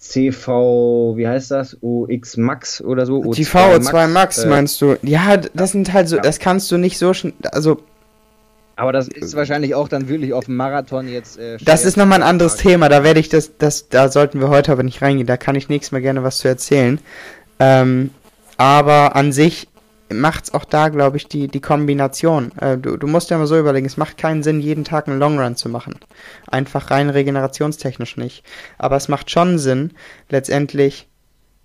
[0.00, 1.76] CV, wie heißt das?
[1.82, 3.22] OX Max oder so?
[3.34, 4.96] Die O2 VO2 Max äh, meinst du?
[5.02, 6.22] Ja, das sind halt so, Ja.
[6.22, 7.82] das kannst du nicht so schnell, also
[8.76, 11.38] Aber das ist wahrscheinlich auch dann wirklich auf dem Marathon jetzt.
[11.38, 12.70] Äh, das ist nochmal ein anderes sagen.
[12.70, 15.54] Thema, da werde ich das, das, da sollten wir heute aber nicht reingehen, da kann
[15.54, 16.98] ich nächstes Mal gerne was zu erzählen.
[17.58, 18.08] Ähm,
[18.56, 19.68] aber an sich
[20.12, 22.52] macht es auch da, glaube ich, die, die Kombination.
[22.58, 25.18] Äh, du, du musst ja mal so überlegen, es macht keinen Sinn, jeden Tag einen
[25.18, 25.96] Long Run zu machen.
[26.46, 28.44] Einfach rein regenerationstechnisch nicht.
[28.78, 29.92] Aber es macht schon Sinn,
[30.28, 31.08] letztendlich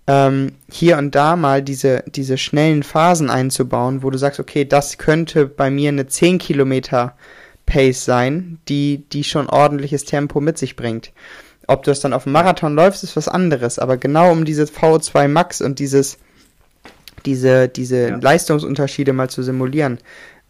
[0.06, 4.98] ähm, hier und da mal diese, diese schnellen Phasen einzubauen, wo du sagst, okay, das
[4.98, 7.16] könnte bei mir eine 10 Kilometer
[7.66, 11.12] Pace sein, die, die schon ordentliches Tempo mit sich bringt.
[11.66, 14.64] Ob du es dann auf dem Marathon läufst, ist was anderes, aber genau um diese
[14.64, 16.18] VO2 Max und dieses,
[17.26, 18.16] diese, diese Ja.
[18.16, 19.98] Leistungsunterschiede mal zu simulieren,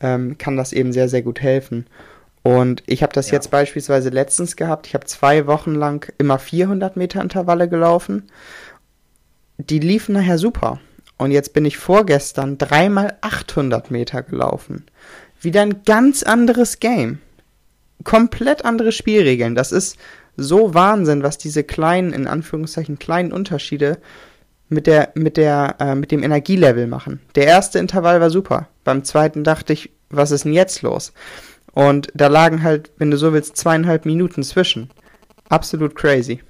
[0.01, 1.87] ähm, kann das eben sehr, sehr gut helfen.
[2.43, 3.35] Und ich habe das Ja.
[3.35, 4.87] jetzt beispielsweise letztens gehabt.
[4.87, 8.25] Ich habe zwei Wochen lang immer 400 Meter Intervalle gelaufen.
[9.59, 10.79] Die liefen nachher super.
[11.19, 14.85] Und jetzt bin ich vorgestern dreimal 800 Meter gelaufen.
[15.41, 17.19] Wieder ein ganz anderes Game.
[18.05, 19.55] Komplett andere Spielregeln.
[19.55, 19.97] Das ist
[20.37, 23.97] so Wahnsinn, was diese kleinen, in Anführungszeichen kleinen Unterschiede
[24.68, 27.20] mit der, mit der, äh, mit dem Energielevel machen.
[27.35, 28.68] Der erste Intervall war super.
[28.85, 31.12] Beim zweiten dachte ich, was ist denn jetzt los?
[31.72, 34.90] Und da lagen halt, wenn du so willst, zweieinhalb Minuten zwischen.
[35.48, 36.40] Absolut crazy.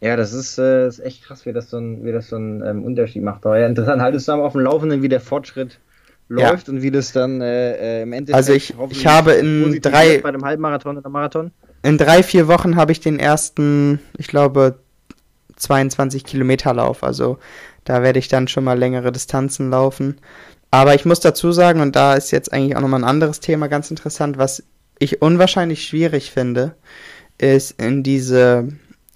[0.00, 2.62] Ja, das ist, äh, ist echt krass, wie das so ein, wie das so ein
[2.64, 3.44] ähm, Unterschied macht.
[3.46, 5.78] Aber ja, interessant, haltest du dann auf dem Laufenden, wie der Fortschritt
[6.28, 6.50] Ja.
[6.50, 10.18] läuft und wie das dann äh, äh, im Endeffekt Also ich- ich habe in drei-
[10.18, 11.50] bei dem Halbmarathon oder Marathon.
[11.82, 14.78] In drei, vier Wochen habe ich den ersten, ich glaube,
[15.56, 17.02] 22 Kilometer Lauf.
[17.02, 17.38] Also
[17.84, 20.18] da werde ich dann schon mal längere Distanzen laufen.
[20.70, 23.68] Aber ich muss dazu sagen, und da ist jetzt eigentlich auch nochmal ein anderes Thema
[23.68, 24.62] ganz interessant, was
[24.98, 26.74] ich unwahrscheinlich schwierig finde,
[27.38, 28.68] ist in diese,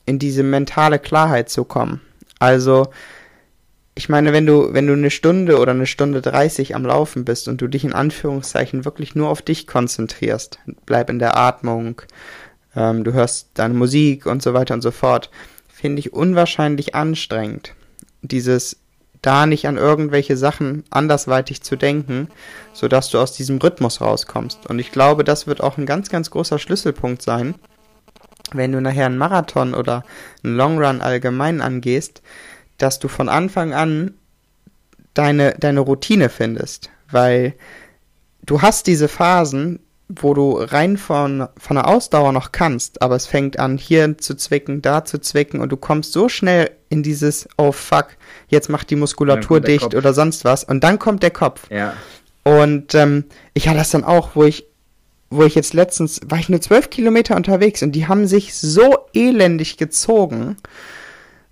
[0.06, 2.00] in diese mentale Klarheit zu kommen.
[2.38, 2.88] Also,
[3.94, 7.48] ich meine, wenn du, wenn du eine Stunde oder eine Stunde 30 am Laufen bist
[7.48, 12.00] und du dich in Anführungszeichen wirklich nur auf dich konzentrierst, bleib in der Atmung,
[12.76, 15.30] ähm, du hörst deine Musik und so weiter und so fort,
[15.80, 17.74] finde ich unwahrscheinlich anstrengend.
[18.22, 18.76] Dieses
[19.22, 22.28] da nicht an irgendwelche Sachen andersweitig zu denken,
[22.72, 24.66] sodass du aus diesem Rhythmus rauskommst.
[24.66, 27.54] Und ich glaube, das wird auch ein ganz, ganz großer Schlüsselpunkt sein,
[28.52, 30.04] wenn du nachher einen Marathon oder
[30.42, 32.22] einen Long Run allgemein angehst,
[32.78, 34.14] dass du von Anfang an
[35.14, 36.90] deine, deine Routine findest.
[37.10, 37.54] Weil
[38.44, 39.80] du hast diese Phasen,
[40.12, 44.34] wo du rein von, von der Ausdauer noch kannst, aber es fängt an, hier zu
[44.34, 48.08] zwicken, da zu zwicken und du kommst so schnell in dieses, oh fuck,
[48.48, 49.94] jetzt macht die Muskulatur dicht Kopf.
[49.94, 51.70] oder sonst was und dann kommt der Kopf.
[51.70, 51.94] Ja.
[52.42, 54.66] Und ähm, ich hatte das dann auch, wo ich,
[55.30, 58.98] wo ich jetzt letztens, war ich nur zwölf Kilometer unterwegs und die haben sich so
[59.14, 60.56] elendig gezogen,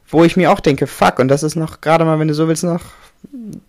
[0.08, 2.48] wo ich mir auch denke, fuck, und das ist noch gerade mal, wenn du so
[2.48, 2.82] willst, noch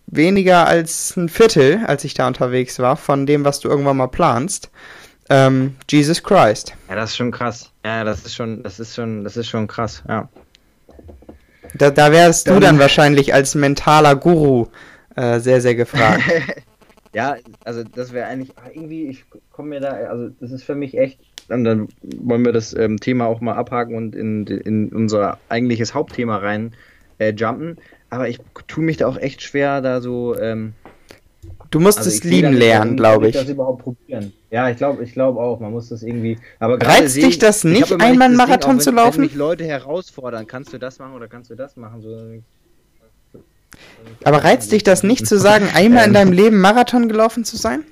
[0.07, 4.07] weniger als ein Viertel, als ich da unterwegs war, von dem, was du irgendwann mal
[4.07, 4.69] planst.
[5.29, 6.73] Ähm, Jesus Christ.
[6.88, 7.71] Ja, das ist schon krass.
[7.85, 10.27] Ja, das ist schon, das ist schon, das ist schon krass, ja.
[11.75, 14.67] Da, da wärst du Dann- dann wahrscheinlich als mentaler Guru
[15.15, 16.23] äh, sehr, sehr gefragt.
[17.12, 20.95] Ja, also das wäre eigentlich irgendwie, ich komme mir da, also das ist für mich
[20.95, 25.39] echt, und dann wollen wir das ähm, Thema auch mal abhaken und in, in unser
[25.49, 26.75] eigentliches Hauptthema rein
[27.17, 27.79] äh, jumpen.
[28.09, 30.35] Aber ich tue mich da auch echt schwer, da so.
[30.37, 30.73] Ähm,
[31.71, 33.35] Du musst also es lieben lernen, glaube ich.
[33.35, 34.33] das überhaupt probieren.
[34.49, 36.39] Ja, ich glaube, ich glaube auch, man muss das irgendwie.
[36.59, 38.91] Aber Reizt dich ich- das ich nicht, einmal einen das Ding, Marathon auch wenn, zu
[38.91, 39.15] laufen?
[39.17, 42.01] Wenn mich Leute herausfordern, kannst du das machen oder kannst du das machen?
[42.01, 43.39] So,
[44.23, 46.13] Aber reizt dich das nicht zu sagen, einmal in Ähm.
[46.15, 47.83] deinem Leben Marathon gelaufen zu sein?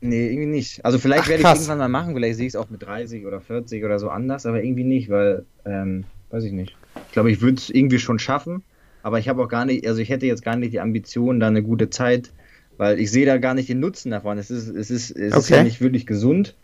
[0.00, 0.84] Nee, irgendwie nicht.
[0.84, 3.26] Also vielleicht Ach, werde ich irgendwann mal machen, vielleicht sehe ich es auch mit 30
[3.26, 6.78] oder 40 oder so anders, aber irgendwie nicht, weil, ähm, weiß ich nicht.
[7.06, 8.64] Ich glaube, ich würde es irgendwie schon schaffen,
[9.02, 11.48] aber ich habe auch gar nicht, also ich hätte jetzt gar nicht die Ambition, da
[11.48, 12.34] eine gute Zeit,
[12.76, 14.38] weil ich sehe da gar nicht den Nutzen davon.
[14.38, 15.54] Es ist, es ist, es ist Okay.
[15.56, 16.58] ja nicht wirklich gesund,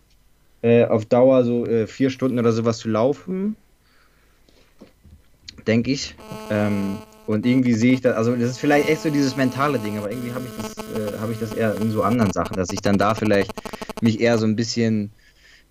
[0.62, 3.58] äh, auf Dauer so äh, vier Stunden oder sowas zu laufen,
[5.66, 6.18] denke ich.
[6.50, 9.96] Ähm, und irgendwie sehe ich das, also das ist vielleicht echt so dieses mentale Ding,
[9.96, 12.70] aber irgendwie habe ich das, äh, habe ich das eher in so anderen Sachen, dass
[12.70, 13.56] ich dann da vielleicht
[14.00, 15.14] mich eher so ein bisschen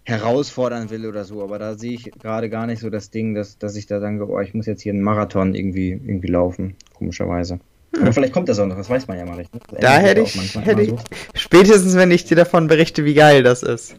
[0.06, 3.58] herausfordern will oder so, aber da sehe ich gerade gar nicht so das Ding, dass,
[3.58, 7.60] dass ich da denke, oh, ich muss jetzt hier einen Marathon irgendwie, irgendwie laufen, komischerweise.
[8.00, 9.54] Aber vielleicht kommt das auch noch, das weiß man ja mal nicht.
[9.54, 9.62] Ne?
[9.80, 10.98] Da hätte ich, hätte ich, so.
[11.36, 13.96] spätestens wenn ich dir davon berichte, wie geil das ist.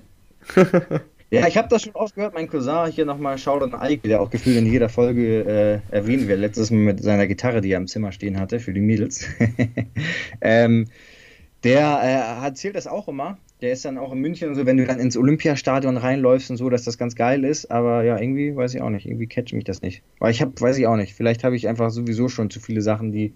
[1.31, 4.21] Ja, ich habe das schon oft gehört, mein Cousin hier nochmal schaut an Eike, der
[4.21, 7.79] auch gefühlt in jeder Folge äh, erwähnt wird, letztes Mal mit seiner Gitarre, die er
[7.79, 9.27] im Zimmer stehen hatte, für die Mädels.
[10.41, 10.87] ähm,
[11.65, 13.39] der äh, erzählt das auch immer.
[13.65, 16.59] Der ist dann auch in München und so, wenn du dann ins Olympiastadion reinläufst und
[16.59, 17.71] so, dass das ganz geil ist.
[17.71, 19.07] Aber ja, irgendwie weiß ich auch nicht.
[19.07, 20.03] Irgendwie catcht mich das nicht.
[20.19, 21.15] Weil ich habe, weiß ich auch nicht.
[21.15, 23.33] Vielleicht habe ich einfach sowieso schon zu viele Sachen, die,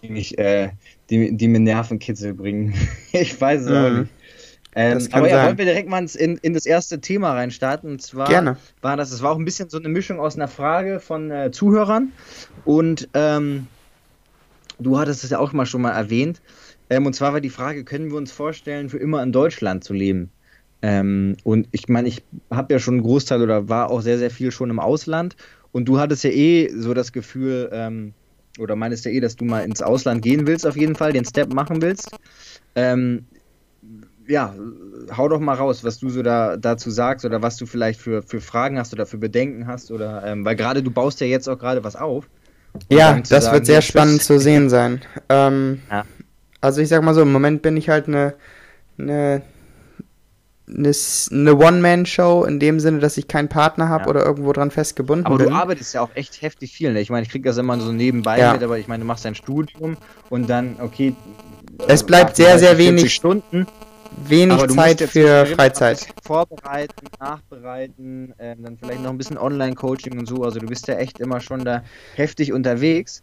[0.00, 0.70] die mich, äh,
[1.10, 2.72] die, die mir Nervenkitzel bringen.
[3.12, 4.02] ich weiß es auch Mhm.
[4.02, 4.12] nicht.
[4.76, 5.46] Ähm, aber ja, sein.
[5.46, 7.90] wollen wir direkt mal ins, in, in das erste Thema reinstarten.
[7.90, 8.56] Und zwar Gerne.
[8.80, 11.50] war das, es war auch ein bisschen so eine Mischung aus einer Frage von äh,
[11.50, 12.12] Zuhörern
[12.64, 13.66] und ähm,
[14.78, 16.40] du hattest es ja auch mal schon mal erwähnt.
[16.90, 19.92] Ähm, und zwar war die Frage, können wir uns vorstellen, für immer in Deutschland zu
[19.92, 20.30] leben?
[20.82, 24.30] Ähm, und ich meine, ich habe ja schon einen Großteil oder war auch sehr, sehr
[24.30, 25.36] viel schon im Ausland.
[25.72, 28.12] Und du hattest ja eh so das Gefühl, ähm,
[28.58, 31.24] oder meinst ja eh, dass du mal ins Ausland gehen willst, auf jeden Fall, den
[31.24, 32.10] Step machen willst.
[32.74, 33.24] Ähm,
[34.26, 34.54] ja,
[35.16, 38.22] hau doch mal raus, was du so da, dazu sagst oder was du vielleicht für,
[38.22, 41.48] für Fragen hast oder für Bedenken hast oder ähm, weil gerade du baust ja jetzt
[41.48, 42.28] auch gerade was auf.
[42.90, 45.00] Ja, das sagen, wird sehr spannend zu sehen sein.
[45.28, 46.04] Ähm, ja.
[46.64, 48.32] Also ich sag mal so, im Moment bin ich halt eine,
[48.98, 49.42] eine,
[50.66, 50.92] eine,
[51.30, 54.10] eine One-Man-Show in dem Sinne, dass ich keinen Partner habe ja.
[54.10, 55.48] oder irgendwo dran festgebunden aber bin.
[55.48, 56.94] Aber du arbeitest ja auch echt heftig viel.
[56.94, 57.02] Ne?
[57.02, 58.54] Ich meine, ich krieg das immer so nebenbei ja.
[58.54, 59.98] mit, aber ich meine, du machst dein Studium
[60.30, 61.14] und dann, okay.
[61.86, 63.66] Es bleibt sehr, sehr wenig Stunden
[64.26, 66.06] wenig Zeit für Freizeit.
[66.22, 70.44] Vorbereiten, nachbereiten, äh, dann vielleicht noch ein bisschen Online-Coaching und so.
[70.44, 71.82] Also du bist ja echt immer schon da
[72.14, 73.22] heftig unterwegs.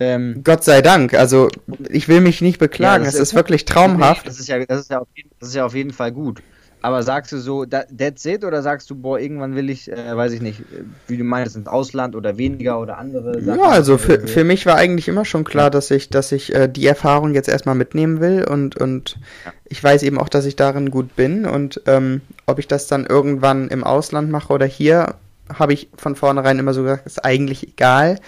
[0.00, 1.14] Ähm, Gott sei Dank.
[1.14, 1.48] Also
[1.88, 3.04] ich will mich nicht beklagen.
[3.04, 4.26] Ja, es ist, ist wirklich traumhaft.
[4.26, 6.42] Das ist ja, das ist ja, auf, jeden, das ist ja auf jeden Fall gut.
[6.82, 10.32] Aber sagst du so, that's it, oder sagst du, boah, irgendwann will ich, äh, weiß
[10.32, 10.62] ich nicht,
[11.08, 13.60] wie du meinst, ins Ausland oder weniger oder andere Sachen?
[13.60, 16.68] Ja, also für, für mich war eigentlich immer schon klar, dass ich, dass ich äh,
[16.68, 19.52] die Erfahrung jetzt erstmal mitnehmen will und, und ja.
[19.66, 23.04] ich weiß eben auch, dass ich darin gut bin und ähm, ob ich das dann
[23.04, 25.16] irgendwann im Ausland mache oder hier,
[25.52, 28.18] habe ich von vornherein immer so gesagt, ist eigentlich egal.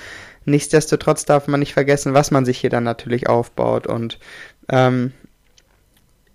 [0.45, 4.19] Nichtsdestotrotz darf man nicht vergessen, was man sich hier dann natürlich aufbaut und
[4.69, 5.13] ähm,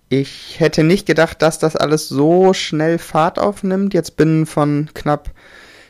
[0.10, 3.94] ich hätte nicht gedacht, dass das alles so schnell Fahrt aufnimmt.
[3.94, 5.32] Jetzt binnen von knapp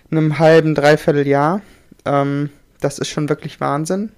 [0.10, 1.62] einem halben, dreiviertel Jahr.
[2.06, 2.50] Ähm,
[2.82, 4.12] das ist schon wirklich Wahnsinn.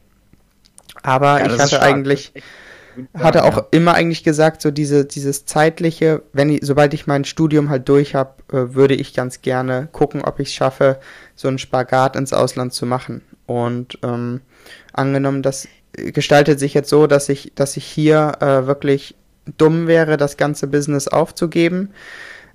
[1.03, 2.33] Aber ja, ich hatte eigentlich,
[3.13, 3.67] hatte auch ja.
[3.71, 8.15] immer eigentlich gesagt, so diese, dieses zeitliche, wenn ich, sobald ich mein Studium halt durch
[8.15, 10.99] habe, äh, würde ich ganz gerne gucken, ob ich es schaffe,
[11.35, 13.21] so einen Spagat ins Ausland zu machen.
[13.49, 14.41] Und ähm,
[14.93, 19.15] angenommen, das gestaltet sich jetzt so, dass ich, dass ich hier äh, wirklich
[19.57, 21.89] dumm wäre, das ganze Business aufzugeben,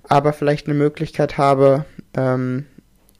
[0.03, 1.83] aber vielleicht eine Möglichkeit habe,
[2.15, 2.65] ähm,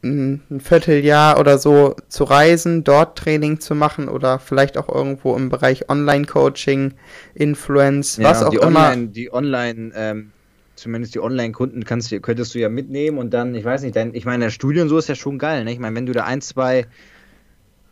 [0.03, 5.49] ein Vierteljahr oder so zu reisen, dort Training zu machen oder vielleicht auch irgendwo im
[5.49, 6.93] Bereich Online-Coaching,
[7.33, 8.87] Influence, ja, was auch die immer.
[8.87, 10.31] Online, die Online, ähm,
[10.75, 14.23] zumindest die Online-Kunden kannst könntest du ja mitnehmen und dann, ich weiß nicht, dein, ich
[14.23, 15.73] meine, der Studium so ist ja schon geil, ne?
[15.73, 16.85] Ich meine, wenn du da ein, zwei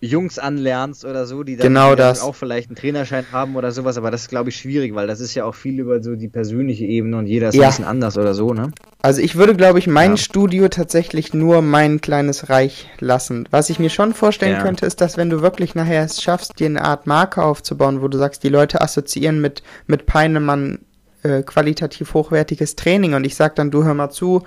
[0.03, 4.11] Jungs anlernst oder so, die dann, genau auch vielleicht einen Trainerschein haben oder sowas, aber
[4.11, 6.85] das ist, glaube ich, schwierig, weil das ist ja auch viel über so die persönliche
[6.85, 7.63] Ebene und jeder ist ja.
[7.63, 8.71] ein bisschen anders oder so, ne?
[9.01, 10.17] Also ich würde, glaube ich, mein ja.
[10.17, 13.47] Studio tatsächlich nur mein kleines Reich lassen.
[13.49, 14.61] Was ich mir schon vorstellen ja.
[14.61, 18.09] könnte, ist, dass wenn du wirklich nachher es schaffst, dir eine Art Marke aufzubauen, wo
[18.09, 20.79] du sagst, die Leute assoziieren mit, mit Peinemann
[21.23, 24.43] äh, qualitativ hochwertiges Training und ich sag dann, du hör mal zu,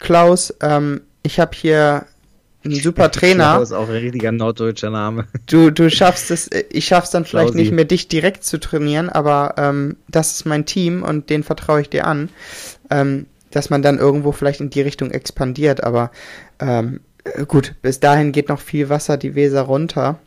[0.00, 2.06] Klaus, ähm, ich habe hier
[2.66, 3.58] ein super Trainer.
[3.58, 5.26] Das ist auch ein richtiger norddeutscher Name.
[5.46, 7.62] Du, du schaffst es, ich schaff's dann vielleicht Klausi.
[7.62, 11.80] nicht mehr, dich direkt zu trainieren, aber ähm, das ist mein Team und den vertraue
[11.80, 12.28] ich dir an.
[12.90, 16.10] Ähm, dass man dann irgendwo vielleicht in die Richtung expandiert, aber
[16.58, 17.00] ähm,
[17.48, 20.18] gut, bis dahin geht noch viel Wasser die Weser runter.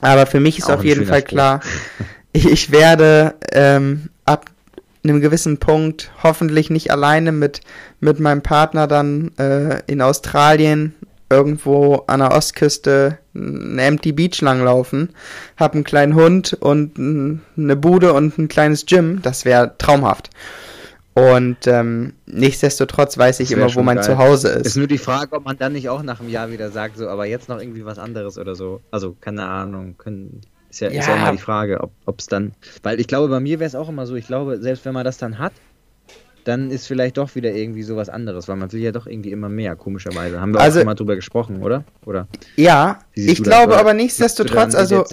[0.00, 1.28] Aber für mich ist auch auf jeden Fall Spruch.
[1.28, 1.60] klar,
[2.32, 4.50] ich, ich werde ähm, ab
[5.04, 7.60] einem gewissen Punkt hoffentlich nicht alleine mit,
[8.00, 10.94] mit meinem Partner dann äh, in Australien
[11.30, 15.10] irgendwo an der Ostküste eine Empty Beach langlaufen,
[15.56, 20.30] hab einen kleinen Hund und eine Bude und ein kleines Gym, das wäre traumhaft.
[21.14, 24.04] Und ähm, nichtsdestotrotz weiß ich immer, wo mein geil.
[24.04, 24.66] Zuhause ist.
[24.68, 27.08] Ist nur die Frage, ob man dann nicht auch nach einem Jahr wieder sagt, so,
[27.08, 28.82] aber jetzt noch irgendwie was anderes oder so.
[28.92, 31.00] Also, keine Ahnung, können, ist ja, ja.
[31.00, 32.52] ist ja immer die Frage, ob es dann.
[32.84, 35.04] Weil ich glaube, bei mir wäre es auch immer so, ich glaube, selbst wenn man
[35.04, 35.54] das dann hat,
[36.44, 39.48] dann ist vielleicht doch wieder irgendwie sowas anderes, weil man will ja doch irgendwie immer
[39.48, 40.40] mehr, komischerweise.
[40.40, 41.84] Haben wir also, auch schon mal drüber gesprochen, oder?
[42.06, 42.26] oder?
[42.56, 45.04] Ja, ich glaube aber nichtsdestotrotz, also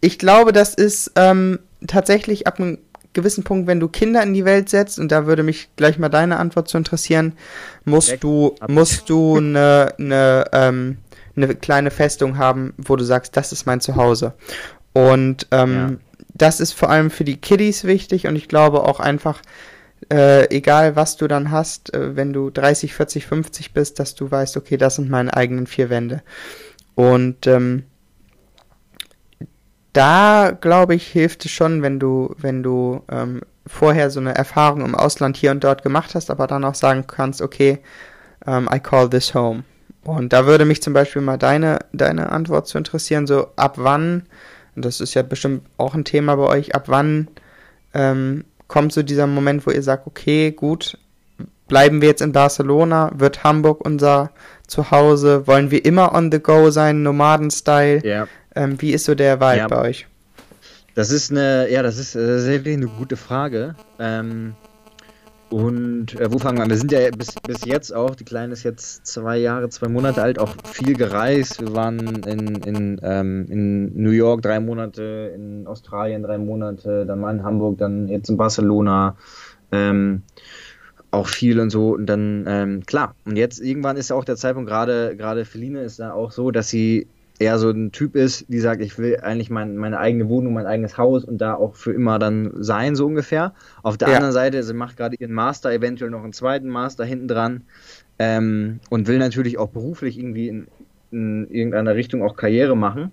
[0.00, 2.78] ich glaube, das ist ähm, tatsächlich ab einem
[3.12, 6.08] gewissen Punkt, wenn du Kinder in die Welt setzt, und da würde mich gleich mal
[6.08, 7.34] deine Antwort zu interessieren,
[7.84, 8.20] musst Weg.
[8.20, 10.98] du, musst du eine, eine, ähm,
[11.36, 14.34] eine kleine Festung haben, wo du sagst, das ist mein Zuhause.
[14.92, 16.24] Und ähm, ja.
[16.34, 19.40] das ist vor allem für die Kiddies wichtig und ich glaube auch einfach,
[20.10, 24.30] äh, egal was du dann hast, äh, wenn du 30, 40, 50 bist, dass du
[24.30, 26.22] weißt, okay, das sind meine eigenen vier Wände.
[26.94, 27.84] Und ähm,
[29.92, 34.84] da glaube ich, hilft es schon, wenn du, wenn du ähm, vorher so eine Erfahrung
[34.84, 37.80] im Ausland hier und dort gemacht hast, aber dann auch sagen kannst, okay,
[38.44, 39.64] um, ähm, I call this home.
[40.04, 44.24] Und da würde mich zum Beispiel mal deine, deine Antwort zu interessieren, so ab wann,
[44.74, 47.28] und das ist ja bestimmt auch ein Thema bei euch, ab wann
[47.94, 50.96] ähm, kommt so dieser Moment, wo ihr sagt, okay, gut,
[51.68, 54.30] bleiben wir jetzt in Barcelona, wird Hamburg unser
[54.66, 58.00] Zuhause, wollen wir immer on the go sein, Nomaden-Style?
[58.02, 58.26] Ja.
[58.56, 59.68] Ähm, wie ist so der Vibe ja.
[59.68, 60.06] bei euch?
[60.94, 63.74] Das ist eine, ja, das ist tatsächlich eine gute Frage.
[63.98, 64.54] Ähm,
[65.52, 66.70] und äh, wo fangen wir an?
[66.70, 70.22] Wir sind ja bis, bis jetzt auch, die Kleine ist jetzt zwei Jahre, zwei Monate
[70.22, 71.60] alt, auch viel gereist.
[71.60, 77.20] Wir waren in, in, ähm, in New York drei Monate, in Australien drei Monate, dann
[77.20, 79.16] mal in Hamburg, dann jetzt in Barcelona.
[79.70, 80.22] Ähm,
[81.10, 81.90] auch viel und so.
[81.90, 85.82] Und dann, ähm, klar, und jetzt irgendwann ist ja auch der Zeitpunkt, gerade gerade Feline
[85.82, 87.08] ist da auch so, dass sie
[87.42, 90.66] eher so ein Typ ist, die sagt, ich will eigentlich mein, meine eigene Wohnung, mein
[90.66, 93.54] eigenes Haus und da auch für immer dann sein, so ungefähr.
[93.82, 94.14] Auf der Ja.
[94.14, 97.62] anderen Seite, sie macht gerade ihren Master, eventuell noch einen zweiten Master hinten dran
[98.18, 100.66] ähm, und will natürlich auch beruflich irgendwie in,
[101.10, 103.12] in irgendeiner Richtung auch Karriere machen.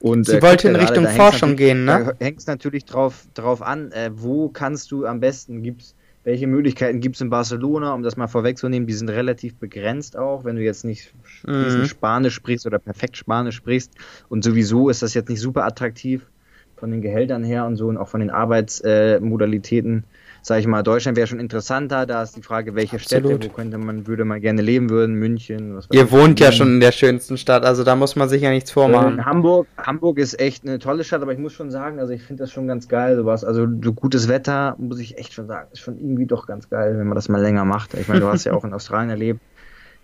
[0.00, 2.14] Und, Sie äh, wollte in Richtung Forschung gehen, ne?
[2.18, 5.94] Da hängt es natürlich drauf, drauf an, äh, wo kannst du am besten, gibt's,
[6.28, 10.44] welche Möglichkeiten gibt es in Barcelona, um das mal vorwegzunehmen, die sind relativ begrenzt auch,
[10.44, 11.14] wenn du jetzt nicht
[11.46, 11.86] Mhm.
[11.86, 13.94] Spanisch sprichst oder perfekt Spanisch sprichst.
[14.28, 16.26] Und sowieso ist das jetzt nicht super attraktiv
[16.76, 20.00] von den Gehältern her und so und auch von den Arbeitsmodalitäten.
[20.00, 20.17] Äh,
[20.48, 20.54] Modalitäten.
[20.54, 22.06] Sag ich mal, Deutschland wäre schon interessanter.
[22.06, 23.26] Da ist die Frage, welche Absolut.
[23.26, 25.76] Städte, wo könnte man, würde man gerne leben würden, München.
[25.76, 28.50] Was Ihr wohnt ja schon in der schönsten Stadt, also da muss man sich ja
[28.50, 29.24] nichts vormachen.
[29.24, 32.42] Hamburg, Hamburg ist echt eine tolle Stadt, aber ich muss schon sagen, also ich finde
[32.42, 33.44] das schon ganz geil, sowas.
[33.44, 36.98] Also so gutes Wetter, muss ich echt schon sagen, ist schon irgendwie doch ganz geil,
[36.98, 37.94] wenn man das mal länger macht.
[37.94, 39.40] Ich meine, du hast ja auch in Australien erlebt.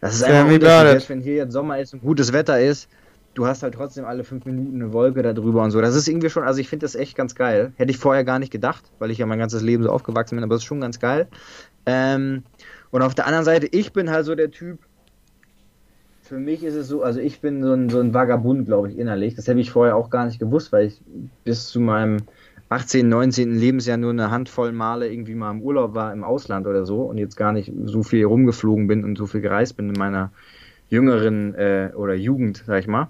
[0.01, 2.91] Das ist einfach selbst wenn hier jetzt Sommer ist und gutes Wetter ist,
[3.35, 5.81] du hast halt trotzdem alle fünf Minuten eine Wolke da drüber und so.
[5.81, 7.73] Das ist irgendwie schon, also ich finde das echt ganz geil.
[7.77, 10.45] Hätte ich vorher gar nicht gedacht, weil ich ja mein ganzes Leben so aufgewachsen bin,
[10.45, 11.27] aber das ist schon ganz geil.
[11.87, 12.45] Ähm,
[12.91, 14.79] und auf der anderen Seite, ich bin halt so der Typ,
[16.23, 18.99] für mich ist es so, also ich bin so ein, so ein Vagabund, glaube ich,
[18.99, 19.35] innerlich.
[19.35, 21.01] Das habe ich vorher auch gar nicht gewusst, weil ich
[21.45, 22.23] bis zu meinem
[22.71, 23.55] 18., 19.
[23.55, 27.19] Lebensjahr nur eine Handvoll Male irgendwie mal im Urlaub war im Ausland oder so und
[27.19, 30.33] jetzt gar nicht so viel rumgeflogen bin und so viel gereist bin in meiner
[30.89, 33.09] jüngeren äh, oder Jugend, sag ich mal.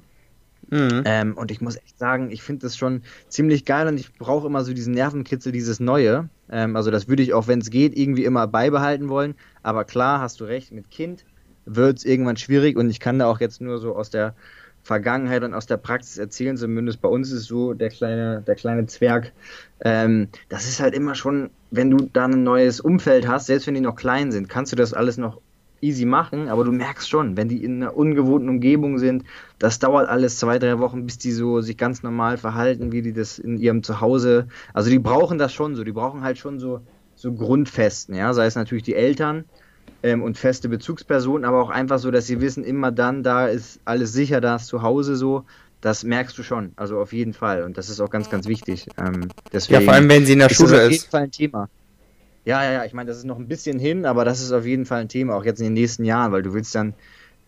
[0.71, 1.03] Mhm.
[1.05, 4.47] Ähm, und ich muss echt sagen, ich finde das schon ziemlich geil und ich brauche
[4.47, 6.29] immer so diesen Nervenkitzel, dieses Neue.
[6.51, 9.35] Ähm, also das würde ich auch, wenn es geht, irgendwie immer beibehalten wollen.
[9.63, 11.25] Aber klar, hast du recht, mit Kind
[11.67, 14.35] wird es irgendwann schwierig und ich kann da auch jetzt nur so aus der
[14.83, 18.87] Vergangenheit und aus der Praxis erzählen, zumindest bei uns ist so, der kleine, der kleine
[18.87, 19.33] Zwerg,
[19.81, 23.75] ähm, das ist halt immer schon, wenn du da ein neues Umfeld hast, selbst wenn
[23.75, 25.41] die noch klein sind, kannst du das alles noch
[25.85, 29.25] easy machen, aber du merkst schon, wenn die in einer ungewohnten Umgebung sind,
[29.59, 33.13] das dauert alles zwei, drei Wochen, bis die so sich ganz normal verhalten, wie die
[33.13, 36.81] das in ihrem Zuhause, also die brauchen das schon so, die brauchen halt schon so,
[37.15, 39.45] so Grundfesten, ja, sei es natürlich die Eltern,
[40.05, 43.81] ähm, und feste Bezugspersonen, aber auch einfach so, dass sie wissen, immer dann, da ist
[43.87, 45.45] alles sicher, da ist zu Hause so.
[45.81, 47.63] Das merkst du schon, also auf jeden Fall.
[47.63, 48.87] Und das ist auch ganz, ganz wichtig.
[48.99, 51.11] Ähm, deswegen Ja, vor allem, wenn sie in der ist das Schule auf jeden ist.
[51.11, 51.69] Fall ein Thema.
[52.45, 54.67] Ja, ja, ja, ich meine, das ist noch ein bisschen hin, aber das ist auf
[54.67, 56.95] jeden Fall ein Thema, auch jetzt in den nächsten Jahren, weil du willst dann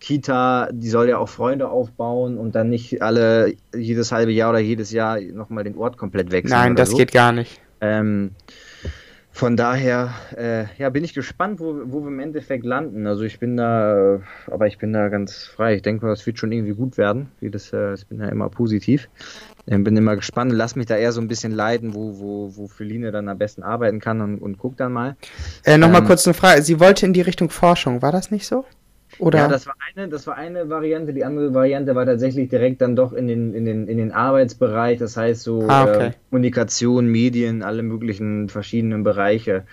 [0.00, 4.58] Kita, die soll ja auch Freunde aufbauen und dann nicht alle jedes halbe Jahr oder
[4.58, 6.58] jedes Jahr nochmal den Ort komplett wechseln.
[6.58, 6.96] Nein, das so.
[6.96, 7.60] geht gar nicht.
[7.80, 8.32] Ähm,
[9.36, 13.06] von daher, äh, ja, bin ich gespannt, wo, wo wir im Endeffekt landen.
[13.06, 15.74] Also ich bin da, aber ich bin da ganz frei.
[15.76, 17.28] Ich denke mal, das wird schon irgendwie gut werden.
[17.40, 19.08] Wie das, äh, ich bin ja immer positiv.
[19.66, 22.68] Bin immer gespannt und lass mich da eher so ein bisschen leiten, wo, wo, wo
[22.68, 25.16] Feline dann am besten arbeiten kann und, und guck dann mal.
[25.64, 26.62] Äh, Nochmal Ähm, kurz eine Frage.
[26.62, 28.64] Sie wollte in die Richtung Forschung, war das nicht so?
[29.18, 29.38] Oder?
[29.38, 31.12] Ja, das war eine, das war eine Variante.
[31.12, 34.98] Die andere Variante war tatsächlich direkt dann doch in den, in den, in den Arbeitsbereich.
[34.98, 36.06] Das heißt so Ah, okay.
[36.08, 39.64] äh, Kommunikation, Medien, alle möglichen verschiedenen Bereiche.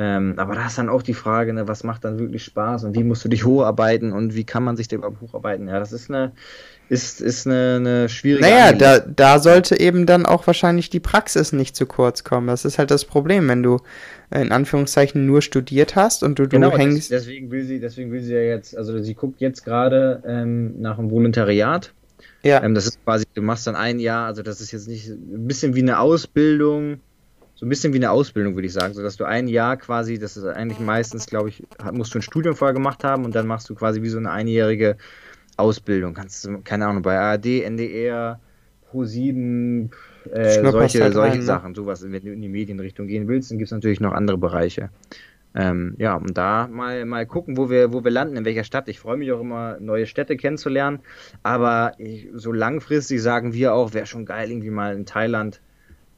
[0.00, 2.94] Ähm, aber da ist dann auch die Frage, ne, was macht dann wirklich Spaß und
[2.94, 5.66] wie musst du dich hocharbeiten und wie kann man sich da überhaupt hocharbeiten?
[5.68, 6.32] Ja, das ist eine,
[6.88, 11.52] ist, ist eine, eine schwierige Naja, da, da sollte eben dann auch wahrscheinlich die Praxis
[11.52, 12.46] nicht zu kurz kommen.
[12.46, 13.78] Das ist halt das Problem, wenn du
[14.30, 17.10] äh, in Anführungszeichen nur studiert hast und du, du Genau, hängst.
[17.10, 20.98] deswegen will sie, deswegen will sie ja jetzt, also sie guckt jetzt gerade ähm, nach
[20.98, 21.92] einem Volontariat.
[22.42, 25.08] ja, Ähm, das ist quasi, du machst dann ein Jahr, also das ist jetzt nicht
[25.08, 27.00] ein bisschen wie eine Ausbildung,
[27.54, 30.18] so ein bisschen wie eine Ausbildung, würde ich sagen, so dass du ein Jahr quasi,
[30.18, 33.46] das ist eigentlich meistens, glaube ich, musst du ein Studium vorher gemacht haben und dann
[33.46, 34.96] machst du quasi wie so eine einjährige
[35.58, 36.14] Ausbildung.
[36.14, 38.40] Kannst du, keine Ahnung, bei ARD, NDR,
[38.90, 39.90] Pro7,
[40.32, 41.42] äh, solche, halt solche rein, ne?
[41.44, 44.38] Sachen, sowas, wenn du in die Medienrichtung gehen willst, dann gibt es natürlich noch andere
[44.38, 44.90] Bereiche.
[45.54, 48.88] Ähm, ja, und da mal, mal gucken, wo wir, wo wir landen, in welcher Stadt.
[48.88, 51.00] Ich freue mich auch immer, neue Städte kennenzulernen.
[51.42, 55.60] Aber ich, so langfristig sagen wir auch, wäre schon geil, irgendwie mal in Thailand.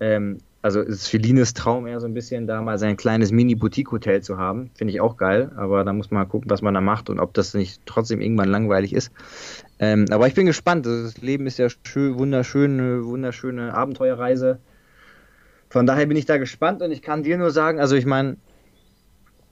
[0.01, 4.37] Ähm, also ist Felines Traum eher so ein bisschen, da mal sein kleines Mini-Boutique-Hotel zu
[4.37, 4.71] haben.
[4.75, 5.53] Finde ich auch geil.
[5.57, 8.51] Aber da muss man gucken, was man da macht und ob das nicht trotzdem irgendwann
[8.51, 9.11] langweilig ist.
[9.79, 10.87] Ähm, aber ich bin gespannt.
[10.87, 14.59] Also Das Leben ist ja schön, wunderschön, wunderschöne Abenteuerreise.
[15.71, 18.37] Von daher bin ich da gespannt und ich kann dir nur sagen, also ich meine,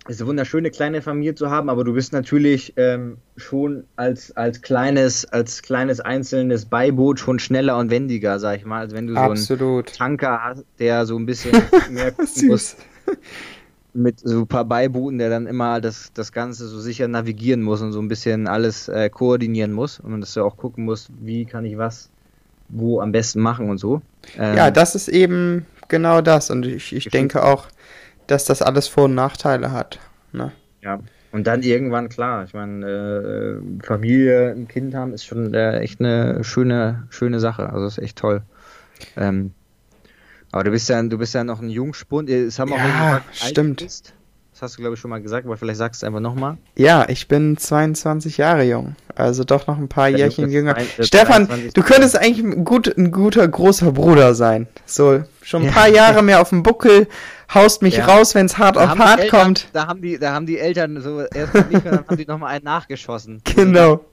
[0.09, 4.63] ist eine wunderschöne kleine Familie zu haben, aber du bist natürlich ähm, schon als, als
[4.63, 9.15] kleines, als kleines einzelnes Beiboot schon schneller und wendiger, sag ich mal, als wenn du
[9.15, 9.95] so einen Absolut.
[9.95, 11.53] Tanker hast, der so ein bisschen
[11.91, 12.15] mehr
[12.47, 12.77] muss,
[13.93, 17.83] mit so ein paar Beibooten, der dann immer das, das Ganze so sicher navigieren muss
[17.83, 21.45] und so ein bisschen alles äh, koordinieren muss und dass du auch gucken musst, wie
[21.45, 22.11] kann ich was
[22.69, 24.03] wo am besten machen und so.
[24.39, 26.51] Ähm, Ja, das ist eben genau das.
[26.51, 27.67] Und ich, ich denke auch,
[28.29, 29.99] dass das alles Vor- und Nachteile hat.
[30.33, 30.53] Ne?
[30.83, 31.01] Ja.
[31.33, 36.01] Und dann irgendwann, klar, ich meine, äh, Familie, ein Kind haben, ist schon äh, echt
[36.01, 37.71] eine schöne, schöne Sache.
[37.71, 38.43] Also ist echt toll.
[39.17, 39.53] Ähm,
[40.53, 42.31] aber du bist ja, du bist ja noch ein Jungspund.
[42.31, 43.83] Es haben auch Ja, stimmt.
[43.83, 44.15] bist.
[44.53, 46.57] Das hast du, glaube ich, schon mal gesagt, aber vielleicht sagst du es einfach nochmal.
[46.77, 48.97] Ja, ich bin 22 Jahre jung.
[49.15, 50.75] Also doch noch ein paar Ja, Jährchen jünger.
[50.77, 51.75] ein- äh, Stefan, 23.
[51.75, 54.67] du könntest eigentlich ein, gut, ein guter großer Bruder sein.
[54.87, 55.73] So, schon ein Ja.
[55.73, 57.09] paar Jahre mehr auf dem Buckel,
[57.53, 58.07] haust mich Ja.
[58.07, 59.69] raus, wenn es hart Da auf hart Eltern, kommt.
[59.73, 62.55] Da haben die, da haben die Eltern so erst nicht mehr, dann haben die nochmal
[62.55, 63.41] einen nachgeschossen.
[63.57, 64.05] Genau.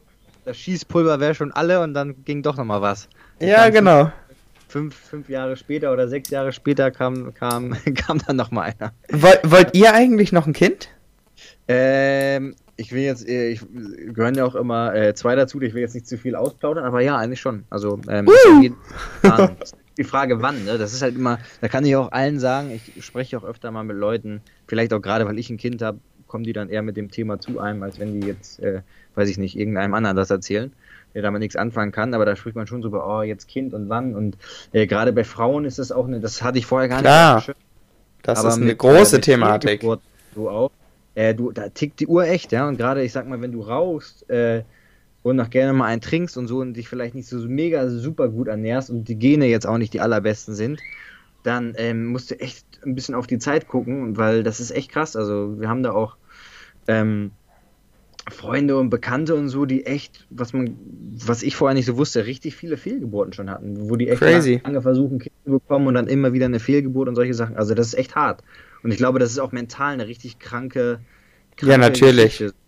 [0.45, 3.09] Das Schießpulver wäre schon alle und dann ging doch nochmal was.
[3.39, 4.11] Ja, Dann genau.
[4.67, 8.93] Fünf, fünf Jahre später oder sechs Jahre später kam, kam, kam dann nochmal einer.
[9.09, 10.89] Woll, wollt ihr eigentlich noch ein Kind?
[11.67, 13.61] Ähm, ich will jetzt, äh, ich
[14.13, 17.01] gehören ja auch immer äh, zwei dazu, ich will jetzt nicht zu viel ausplaudern, aber
[17.01, 17.63] ja, eigentlich schon.
[17.69, 18.27] Also, ähm,
[19.21, 19.55] Fall
[19.97, 20.77] die Frage, wann, ne?
[20.77, 23.83] Das ist halt immer, da kann ich auch allen sagen, ich spreche auch öfter mal
[23.83, 26.97] mit Leuten, vielleicht auch gerade, weil ich ein Kind habe, kommen die dann eher mit
[26.97, 28.81] dem Thema zu einem, als wenn die jetzt, äh,
[29.15, 30.73] weiß ich nicht, irgendeinem anderen das erzählen,
[31.13, 33.73] der damit nichts anfangen kann, aber da spricht man schon so über, oh, jetzt Kind
[33.73, 34.37] und wann und
[34.73, 37.35] äh, gerade bei Frauen ist das auch eine, das hatte ich vorher gar Klar.
[37.35, 37.45] nicht.
[37.45, 37.55] Schirm.
[38.25, 39.85] Das Aber ist eine mit, große äh, Thematik.
[40.33, 40.71] So auch.
[41.13, 42.67] Äh, du, da tickt die Uhr echt, ja.
[42.67, 44.63] Und gerade, ich sag mal, wenn du rauchst äh,
[45.25, 48.29] und noch gerne mal einen trinkst und so und dich vielleicht nicht so mega super
[48.29, 50.81] gut ernährst und die Gene jetzt auch nicht die allerbesten sind,
[51.41, 54.91] dann ähm, musst du echt ein bisschen auf die Zeit gucken, weil das ist echt
[54.91, 55.15] krass.
[55.15, 56.17] Also wir haben da auch
[56.87, 57.31] ähm,
[58.29, 60.77] Freunde und Bekannte und so, die echt, was man,
[61.25, 64.61] was ich vorher nicht so wusste, richtig viele Fehlgeburten schon hatten, wo die echt Crazy.
[64.63, 67.57] lange versuchen, Kinder zu bekommen und dann immer wieder eine Fehlgeburt und solche Sachen.
[67.57, 68.43] Also das ist echt hart.
[68.83, 70.99] Und ich glaube, das ist auch mental eine richtig kranke.
[71.57, 72.37] kranke Ja, natürlich.
[72.37, 72.64] Geschichte.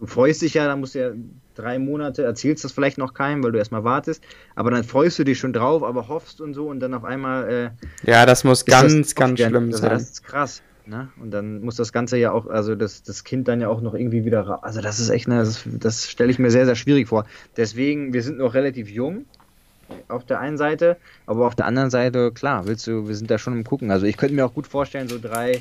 [0.00, 1.10] Du freust dich ja, dann musst du ja
[1.54, 4.24] drei Monate, erzählst das vielleicht noch keinem, weil du erstmal wartest,
[4.54, 7.48] aber dann freust du dich schon drauf, aber hoffst und so und dann auf einmal
[8.06, 9.90] äh, Ja, das muss ganz, das ganz schlimm sein.
[9.90, 10.62] Das ist krass.
[10.86, 11.08] Ne?
[11.22, 13.94] Und dann muss das Ganze ja auch, also das, das Kind dann ja auch noch
[13.94, 16.74] irgendwie wieder ra- Also das ist echt, eine, das, das stelle ich mir sehr, sehr
[16.74, 17.26] schwierig vor.
[17.56, 19.26] Deswegen, wir sind noch relativ jung
[20.08, 20.96] auf der einen Seite,
[21.26, 23.90] aber auf der anderen Seite, klar, willst du, wir sind da schon im Gucken.
[23.90, 25.58] Also ich könnte mir auch gut vorstellen, so drei,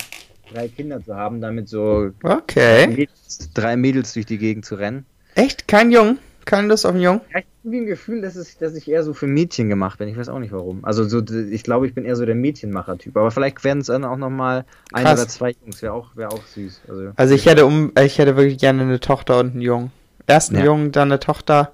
[0.54, 2.88] drei Kinder zu haben, damit so Okay.
[2.88, 5.06] Mädels, drei Mädels durch die Gegend zu rennen.
[5.36, 5.68] Echt?
[5.68, 6.18] Kein Jung?
[6.46, 7.22] Kein Lust auf einen Jungen?
[7.32, 10.00] Ja, ich habe irgendwie ein Gefühl, dass, es, dass ich eher so für Mädchen gemacht
[10.00, 10.08] bin.
[10.08, 10.84] Ich weiß auch nicht warum.
[10.84, 13.16] Also so, ich glaube, ich bin eher so der Mädchenmacher-Typ.
[13.18, 15.82] Aber vielleicht werden es dann auch nochmal ein oder zwei Jungs.
[15.84, 16.82] Wäre auch, wär auch süß.
[16.88, 19.92] Also, Also ich hätte um, ich hätte wirklich gerne eine Tochter und einen Jungen.
[20.26, 20.66] Erst einen Ja.
[20.66, 21.74] Jungen, dann eine Tochter.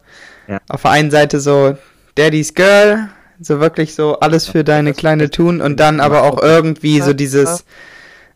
[0.49, 0.59] Ja.
[0.67, 1.77] Auf der einen Seite so
[2.15, 3.07] Daddy's Girl,
[3.39, 7.13] so wirklich so alles für deine das- kleine tun und dann aber auch irgendwie so
[7.13, 7.63] dieses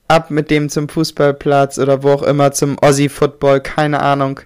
[0.10, 4.42] ab mit dem zum Fußballplatz oder wo auch immer zum Aussie Football, keine Ahnung.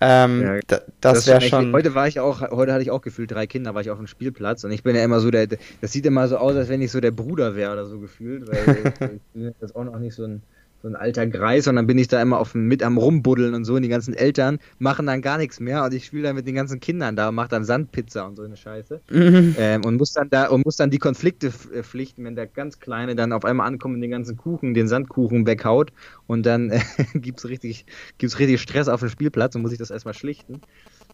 [0.00, 1.72] Ähm, Ja, da, das wäre schon.
[1.72, 4.08] Heute war ich auch, heute hatte ich auch gefühlt drei Kinder, war ich auf dem
[4.08, 6.82] Spielplatz und ich bin ja immer so der, das sieht immer so aus, als wenn
[6.82, 10.24] ich so der Bruder wäre oder so gefühlt, weil ich jetzt auch noch nicht so
[10.24, 10.42] ein,
[10.82, 13.64] so ein alter Greis, sondern bin ich da immer auf dem, mit am Rumbuddeln und
[13.64, 16.46] so und die ganzen Eltern machen dann gar nichts mehr und ich spiele dann mit
[16.46, 19.00] den ganzen Kindern da und mache dann Sandpizza und so eine Scheiße.
[19.10, 19.54] Mhm.
[19.58, 22.80] Ähm, und muss dann da und muss dann die Konflikte äh, pflichten, wenn der ganz
[22.80, 25.92] Kleine dann auf einmal ankommt und den ganzen Kuchen, den Sandkuchen weghaut
[26.26, 26.80] und dann äh,
[27.14, 27.86] gibt's richtig,
[28.18, 30.60] gibt's richtig Stress auf dem Spielplatz und muss ich das erstmal schlichten.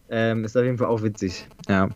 [0.09, 1.47] Ähm, ist auf jeden Fall auch witzig.
[1.67, 1.89] Ja.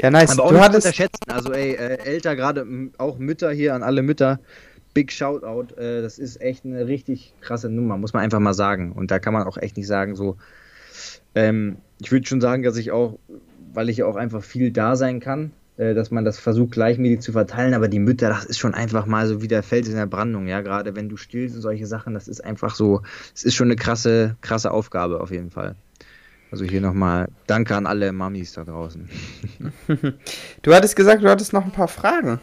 [0.00, 0.32] Ja, nice.
[0.32, 0.86] Aber auch Du nicht hattest.
[0.86, 1.30] unterschätzen.
[1.30, 2.66] Also ey, äh, älter, gerade
[2.98, 4.40] auch Mütter hier an alle Mütter.
[4.94, 5.74] Big Shoutout.
[5.76, 8.92] Äh, das ist echt eine richtig krasse Nummer, muss man einfach mal sagen.
[8.92, 10.36] Und da kann man auch echt nicht sagen, so.
[11.34, 13.18] Ähm, ich würde schon sagen, dass ich auch,
[13.72, 17.32] weil ich auch einfach viel da sein kann, äh, dass man das versucht, gleichmäßig zu
[17.32, 17.74] verteilen.
[17.74, 20.46] Aber die Mütter, das ist schon einfach mal so wie der Fels in der Brandung,
[20.46, 20.60] ja.
[20.60, 23.02] Gerade wenn du stillst und solche Sachen, das ist einfach so,
[23.34, 25.74] es ist schon eine krasse, krasse Aufgabe auf jeden Fall.
[26.52, 29.08] Also hier nochmal Danke an alle Mamis da draußen.
[30.62, 32.38] Du hattest gesagt, du hattest noch ein paar Fragen.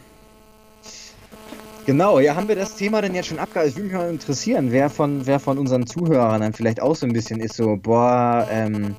[1.84, 3.70] Genau, ja, haben wir das Thema denn jetzt schon abgehalten?
[3.70, 7.06] Es würde mich mal interessieren, wer von, wer von unseren Zuhörern dann vielleicht auch so
[7.06, 8.94] ein bisschen ist, so, boah, ähm,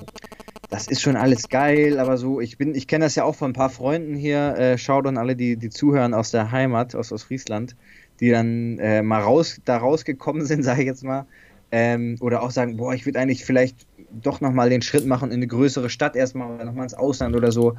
[0.68, 3.52] das ist schon alles geil, aber so, ich bin, ich kenne das ja auch von
[3.52, 7.10] ein paar Freunden hier, äh, schaut an alle, die, die zuhören aus der Heimat, aus,
[7.10, 7.74] aus Friesland,
[8.20, 11.26] die dann äh, mal raus, da rausgekommen sind, sage ich jetzt mal,
[11.72, 15.36] ähm, oder auch sagen, boah, ich würde eigentlich vielleicht doch nochmal den Schritt machen in
[15.36, 17.76] eine größere Stadt erstmal, nochmal ins Ausland oder so.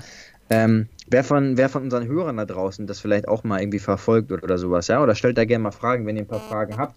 [0.49, 4.31] Ähm, wer, von, wer von unseren Hörern da draußen das vielleicht auch mal irgendwie verfolgt
[4.31, 5.01] oder, oder sowas, ja?
[5.01, 6.95] Oder stellt da gerne mal Fragen, wenn ihr ein paar Fragen habt.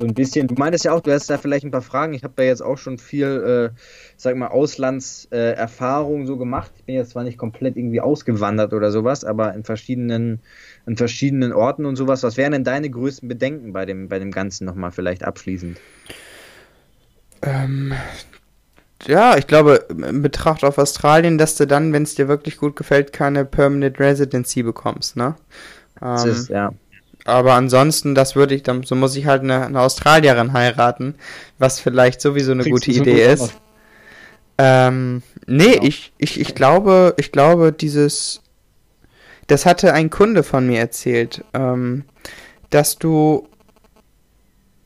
[0.00, 2.14] So ein bisschen, du meintest ja auch, du hast da vielleicht ein paar Fragen.
[2.14, 3.78] Ich habe da jetzt auch schon viel, äh,
[4.16, 6.72] sag mal, Auslandserfahrung äh, so gemacht.
[6.78, 10.40] Ich bin jetzt zwar nicht komplett irgendwie ausgewandert oder sowas, aber in verschiedenen,
[10.86, 12.22] in verschiedenen Orten und sowas.
[12.22, 15.78] Was wären denn deine größten Bedenken bei dem, bei dem Ganzen nochmal vielleicht abschließend?
[17.42, 17.92] Ähm,
[19.06, 22.76] ja, ich glaube, in Betracht auf Australien, dass du dann, wenn es dir wirklich gut
[22.76, 25.36] gefällt, keine Permanent Residency bekommst, ne?
[26.12, 26.72] Das Ähm, ist, ja.
[27.24, 31.16] aber ansonsten, das würde ich dann, so muss ich halt eine, eine Australierin heiraten,
[31.58, 33.54] was vielleicht sowieso eine Kriegst gute so Idee gut ist.
[34.58, 38.42] Ähm, nee, ich, ich, ich glaube, ich glaube, dieses,
[39.46, 42.04] das hatte ein Kunde von mir erzählt, ähm,
[42.70, 43.48] dass du,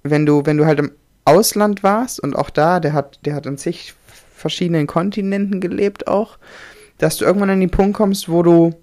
[0.03, 0.93] wenn du, wenn du halt im
[1.25, 3.95] Ausland warst und auch da, der hat, der hat in zig
[4.35, 6.39] verschiedenen Kontinenten gelebt auch,
[6.99, 8.75] dass du irgendwann an den Punkt kommst, wo du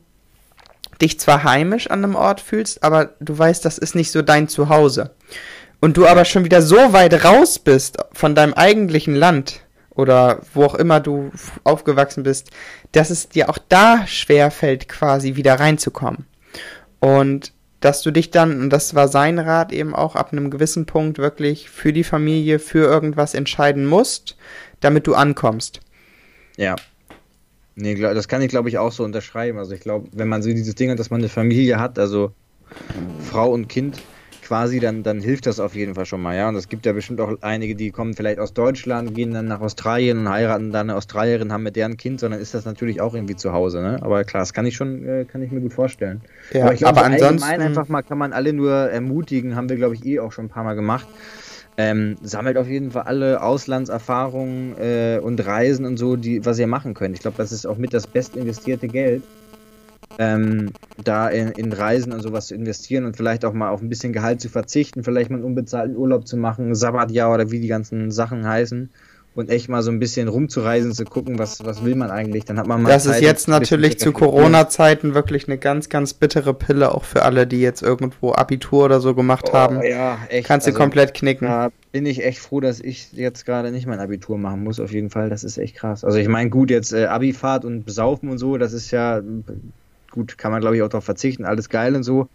[1.02, 4.47] dich zwar heimisch an einem Ort fühlst, aber du weißt, das ist nicht so dein
[4.47, 5.12] Zuhause.
[5.80, 10.64] Und du aber schon wieder so weit raus bist von deinem eigentlichen Land oder wo
[10.64, 11.32] auch immer du
[11.64, 12.52] aufgewachsen bist,
[12.91, 16.26] dass es dir auch da schwer fällt, quasi wieder reinzukommen.
[16.99, 20.86] Und dass du dich dann, und das war sein Rat eben auch, ab einem gewissen
[20.86, 24.38] Punkt wirklich für die Familie, für irgendwas entscheiden musst,
[24.82, 25.80] damit du ankommst.
[26.58, 26.76] Ja.
[27.76, 29.58] Nee, glaub- das kann ich glaube ich auch so unterschreiben.
[29.58, 32.32] Also ich glaube, wenn man so dieses Ding hat, dass man eine Familie hat, also
[33.22, 34.02] Frau und Kind
[34.44, 36.50] quasi, dann, dann hilft das auf jeden Fall schon mal, ja.
[36.50, 39.62] Und es gibt ja bestimmt auch einige, die kommen vielleicht aus Deutschland, gehen dann nach
[39.62, 43.14] Australien und heiraten dann eine Australierin, haben mit deren Kind, sondern ist das natürlich auch
[43.14, 44.00] irgendwie zu Hause, ne?
[44.02, 46.20] Aber klar, das kann ich schon, äh, kann ich mir gut vorstellen.
[46.52, 49.70] Ja, aber ich aber so allgemein ansonsten- einfach mal kann man alle nur ermutigen, haben
[49.70, 51.08] wir glaube ich eh auch schon ein paar Mal gemacht.
[51.78, 56.68] Ähm, sammelt auf jeden Fall alle Auslandserfahrungen äh, und Reisen und so, die, was ihr
[56.68, 57.16] machen könnt.
[57.16, 59.28] Ich glaube, das ist auch mit das best investierte Geld,
[60.18, 63.90] ähm, da in, in Reisen und sowas zu investieren und vielleicht auch mal auf ein
[63.90, 67.68] bisschen Gehalt zu verzichten, vielleicht mal einen unbezahlten Urlaub zu machen, Sabbatjahr oder wie die
[67.68, 68.94] ganzen Sachen heißen
[69.34, 72.44] und echt mal so ein bisschen rumzureisen, zu gucken, was, was will man eigentlich.
[72.44, 74.12] Dann hat man mal Das Zeit, ist jetzt natürlich zu.
[74.12, 79.00] Corona-Zeiten wirklich eine ganz, ganz bittere Pille, auch für alle, die jetzt irgendwo Abitur oder
[79.00, 79.78] so gemacht haben.
[79.78, 80.48] Oh, ja, echt.
[80.48, 81.48] Kannst du also- komplett knicken.
[81.48, 84.92] Da bin ich echt froh, dass ich jetzt gerade nicht mein Abitur machen muss, auf
[84.92, 85.30] jeden Fall.
[85.30, 86.04] Das ist echt krass.
[86.04, 89.22] Also ich meine, gut, jetzt äh, Abifahrt und Besaufen und so, das ist ja,
[90.12, 92.28] gut, kann man glaube ich auch darauf verzichten, alles geil und so.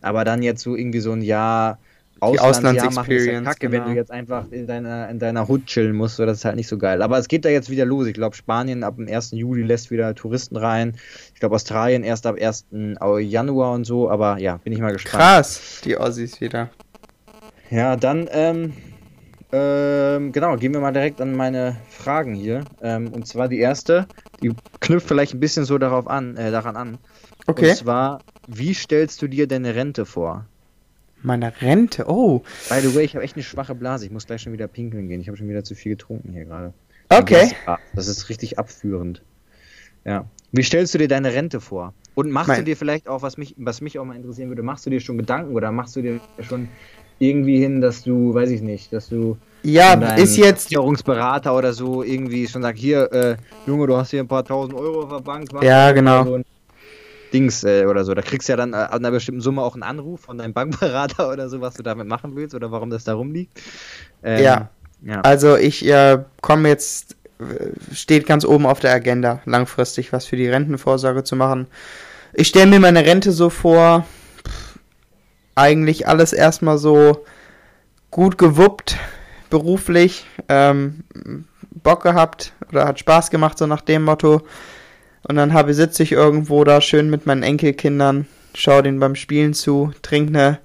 [0.00, 1.78] Aber dann jetzt so irgendwie so ein Jahr
[2.22, 3.88] Auslandsjahr machen, ist ja kacke, wenn genau.
[3.88, 6.68] du jetzt einfach in deiner, in deiner Hut chillen musst, so, das ist halt nicht
[6.68, 7.02] so geil.
[7.02, 8.06] Aber es geht da jetzt wieder los.
[8.06, 9.32] Ich glaube, Spanien ab dem 1.
[9.32, 10.94] Juli lässt wieder Touristen rein.
[11.34, 12.66] Ich glaube, Australien erst ab 1.
[13.20, 14.08] Januar und so.
[14.08, 15.22] Aber ja, bin ich mal gespannt.
[15.22, 16.70] Krass, die Aussies wieder.
[17.70, 18.72] Ja, dann, ähm,
[19.50, 22.64] ähm, genau, gehen wir mal direkt an meine Fragen hier.
[22.82, 24.06] Ähm, und zwar die erste,
[24.42, 26.98] die knüpft vielleicht ein bisschen so darauf an, äh, daran an.
[27.46, 27.70] Okay.
[27.70, 30.46] Und zwar, wie stellst du dir deine Rente vor?
[31.22, 32.42] Meine Rente, oh.
[32.68, 34.04] By the way, ich habe echt eine schwache Blase.
[34.04, 35.20] Ich muss gleich schon wieder pinkeln gehen.
[35.20, 36.72] Ich habe schon wieder zu viel getrunken hier gerade.
[37.08, 37.52] Okay.
[37.66, 39.22] Das, das ist richtig abführend.
[40.04, 40.24] Ja.
[40.50, 41.94] Wie stellst du dir deine Rente vor?
[42.14, 44.62] Und machst du Mein- dir vielleicht auch, was mich, was mich auch mal interessieren würde,
[44.62, 46.68] machst du dir schon Gedanken oder machst du dir schon
[47.18, 52.02] irgendwie hin, dass du, weiß ich nicht, dass du Ja, ist jetzt, Versicherungsberater oder so
[52.02, 55.20] irgendwie schon sagt, hier, äh, Junge, du hast hier ein paar tausend Euro auf der
[55.20, 55.48] Bank.
[55.62, 56.24] Ja, genau.
[56.24, 56.44] So ein
[57.32, 58.14] Dings äh, oder so.
[58.14, 60.52] Da kriegst du ja dann äh, an einer bestimmten Summe auch einen Anruf von deinem
[60.52, 63.60] Bankberater oder so, was du damit machen willst oder warum das da rumliegt.
[64.22, 64.70] Ähm, Ja.
[65.02, 65.20] ja.
[65.22, 70.36] also ich äh, komme jetzt, äh, steht ganz oben auf der Agenda, langfristig was für
[70.36, 71.66] die Rentenvorsorge zu machen.
[72.34, 74.06] Ich stelle mir meine Rente so vor,
[75.54, 77.24] eigentlich alles erstmal so
[78.10, 78.96] gut gewuppt,
[79.50, 81.04] beruflich, ähm,
[81.70, 84.42] Bock gehabt oder hat Spaß gemacht, so nach dem Motto.
[85.28, 89.54] Und dann habe, sitze ich irgendwo da schön mit meinen Enkelkindern, schaue denen beim Spielen
[89.54, 90.58] zu, trinke eine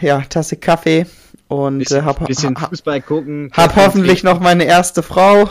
[0.00, 1.06] ja, Tasse Kaffee
[1.48, 3.50] und bisschen, äh, hab, bisschen Fußball gucken.
[3.52, 5.48] hab hoffentlich noch meine erste Frau.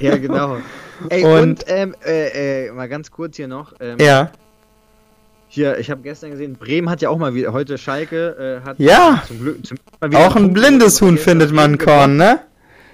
[0.00, 0.56] Ja, genau.
[1.10, 3.74] Ey, und, Und- ähm, äh, äh, mal ganz kurz hier noch.
[3.80, 4.30] Ähm, ja.
[5.48, 8.78] Hier, ich habe gestern gesehen, Bremen hat ja auch mal wieder, heute Schalke äh, hat
[8.78, 9.22] Ja.
[9.26, 9.76] zum Glück zum,
[10.14, 11.02] Auch ein blindes.
[11.02, 11.98] Huhn findet man Bremen gewonnen.
[11.98, 12.40] Korn, ne?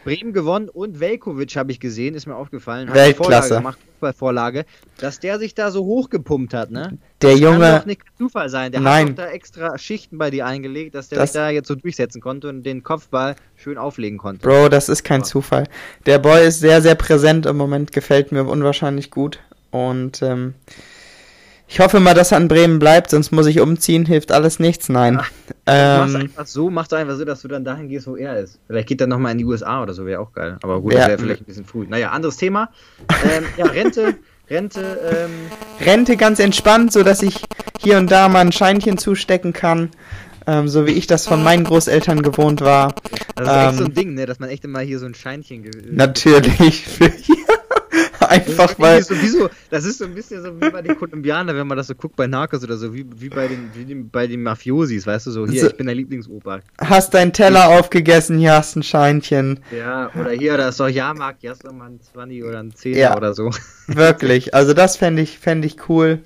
[0.05, 2.89] Bremen gewonnen und Velkovic habe ich gesehen, ist mir aufgefallen.
[2.89, 3.49] Hat Weltklasse.
[3.49, 4.64] Vorlage gemacht, Fußballvorlage,
[4.99, 6.99] dass der sich da so hochgepumpt hat, ne?
[7.20, 8.70] Der Kann Junge, doch nicht Zufall sein.
[8.70, 9.09] Der Nein.
[9.11, 11.74] hat doch da extra Schichten bei dir eingelegt, dass der Das- sich da jetzt so
[11.74, 14.46] durchsetzen konnte und den Kopfball schön auflegen konnte.
[14.46, 15.64] Bro, das ist kein Zufall.
[16.07, 19.40] Der Boy ist sehr, sehr präsent im Moment, gefällt mir unwahrscheinlich gut.
[19.70, 20.55] Und ähm,
[21.71, 24.89] Ich hoffe mal, dass er in Bremen bleibt, sonst muss ich umziehen, hilft alles nichts.
[24.89, 25.16] Nein.
[25.16, 25.31] Mach's
[25.66, 28.59] Ähm, einfach so, mach's einfach so, dass du dann dahin gehst, wo er ist.
[28.66, 30.57] Vielleicht geht er nochmal in die USA oder so, wäre auch geil.
[30.62, 31.01] Aber gut, Ja.
[31.01, 31.87] das wäre vielleicht ein bisschen früh.
[31.87, 32.71] Naja, anderes Thema.
[33.31, 34.14] Ähm, ja, Rente,
[34.51, 35.31] Rente, ähm,
[35.87, 37.43] Rente ganz entspannt, so dass ich
[37.81, 39.91] hier und da mal ein Scheinchen zustecken kann,
[40.47, 42.95] ähm, so wie ich das von meinen Großeltern gewohnt war.
[43.37, 45.14] das ist echt so Ähm, ein Ding, ne, dass man echt immer hier so ein
[45.14, 47.11] Scheinchen Natürlich für
[48.29, 51.57] einfach weil so, wie so, das ist so ein bisschen so wie bei den Kolumbianern,
[51.57, 54.09] wenn man das so guckt bei Narcos oder so, wie, wie, bei, den, wie den,
[54.11, 56.61] bei den Mafiosis, weißt du, so, hier, So- ich bin der Lieblingsopa.
[56.81, 59.61] hast deinen Teller aufgegessen, hier hast ein Scheinchen.
[59.76, 62.74] Ja, oder hier, da ist doch Jahrmarkt, hier hast du mal ein 20 oder ein
[62.74, 63.16] 10 Ja.
[63.16, 63.51] oder so.
[63.87, 64.55] Wirklich.
[64.55, 66.20] Also das fände ich, fänd ich cool.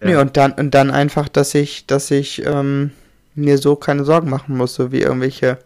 [0.00, 0.06] Ja.
[0.08, 2.90] Nee, und dann, und dann einfach, dass ich, dass ich ähm,
[3.34, 5.58] mir so keine Sorgen machen muss, so wie irgendwelche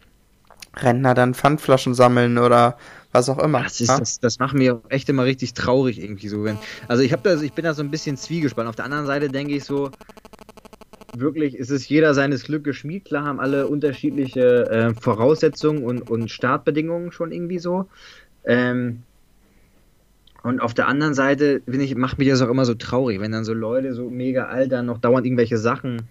[0.76, 2.76] Rentner dann Pfandflaschen sammeln oder
[3.12, 3.62] was auch immer.
[3.62, 3.98] Das, ist, ja?
[3.98, 6.44] das, das macht mir echt immer richtig traurig irgendwie so.
[6.44, 6.58] Wenn,
[6.88, 8.68] also ich habe da, ich bin da so ein bisschen zwiegespannt.
[8.68, 9.90] Auf der anderen Seite denke ich so,
[11.14, 13.04] wirklich ist es jeder seines Glückes Schmied.
[13.04, 17.88] Klar haben alle unterschiedliche äh, Voraussetzungen und, und Startbedingungen schon irgendwie so.
[18.44, 19.02] Ähm,
[20.42, 23.32] und auf der anderen Seite bin ich, macht mich das auch immer so traurig, wenn
[23.32, 26.02] dann so Leute so mega alt dann noch dauernd irgendwelche Sachen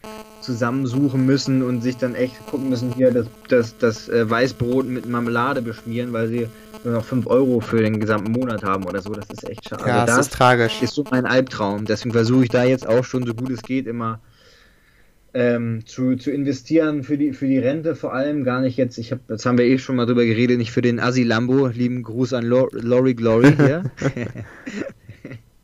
[0.42, 5.08] zusammensuchen müssen und sich dann echt gucken müssen, hier das, das, das äh, Weißbrot mit
[5.08, 6.48] Marmelade beschmieren, weil sie
[6.84, 9.12] nur noch 5 Euro für den gesamten Monat haben oder so.
[9.14, 9.84] Das ist echt schade.
[9.86, 10.82] ja, also es das ist tragisch.
[10.82, 11.86] ist so mein Albtraum.
[11.86, 14.20] Deswegen versuche ich da jetzt auch schon so gut es geht immer
[15.34, 18.44] ähm, zu, zu investieren für die, für die Rente vor allem.
[18.44, 20.82] Gar nicht jetzt, ich habe, jetzt haben wir eh schon mal drüber geredet, nicht für
[20.82, 21.68] den Assi Lambo.
[21.68, 23.84] Lieben Gruß an Lor Lori Glory hier.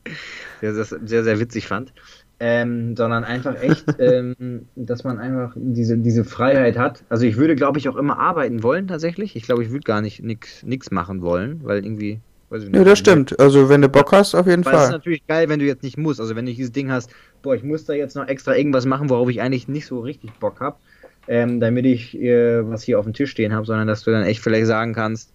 [0.61, 1.93] der das sehr, sehr witzig fand.
[2.37, 7.03] Ähm, sondern einfach echt, ähm, dass man einfach diese, diese Freiheit hat.
[7.07, 9.35] Also ich würde, glaube ich, auch immer arbeiten wollen tatsächlich.
[9.37, 12.19] Ich glaube, ich würde gar nicht nichts machen wollen, weil irgendwie.
[12.49, 13.39] Weiß ich Nee, nicht, das stimmt.
[13.39, 14.91] Also wenn du Bock hast, auf jeden weil es ist Fall.
[14.91, 16.19] natürlich geil, wenn du jetzt nicht musst.
[16.19, 19.09] Also wenn du dieses Ding hast, boah, ich muss da jetzt noch extra irgendwas machen,
[19.09, 20.77] worauf ich eigentlich nicht so richtig Bock habe,
[21.27, 24.23] ähm, damit ich äh, was hier auf dem Tisch stehen habe, sondern dass du dann
[24.23, 25.33] echt vielleicht sagen kannst,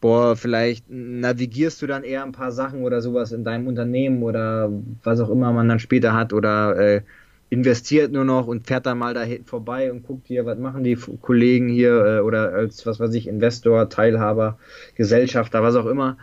[0.00, 4.70] boah, vielleicht navigierst du dann eher ein paar Sachen oder sowas in deinem Unternehmen oder
[5.02, 7.02] was auch immer man dann später hat oder äh,
[7.50, 10.96] investiert nur noch und fährt dann mal da vorbei und guckt hier, was machen die
[10.96, 14.58] Kollegen hier äh, oder als, was weiß ich, Investor, Teilhaber,
[14.94, 16.18] Gesellschafter, was auch immer.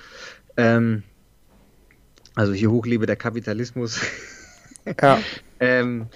[0.57, 1.03] Ähm,
[2.35, 4.01] also hier hochlebe der Kapitalismus.
[5.01, 5.17] Ja.
[5.59, 6.09] ähm,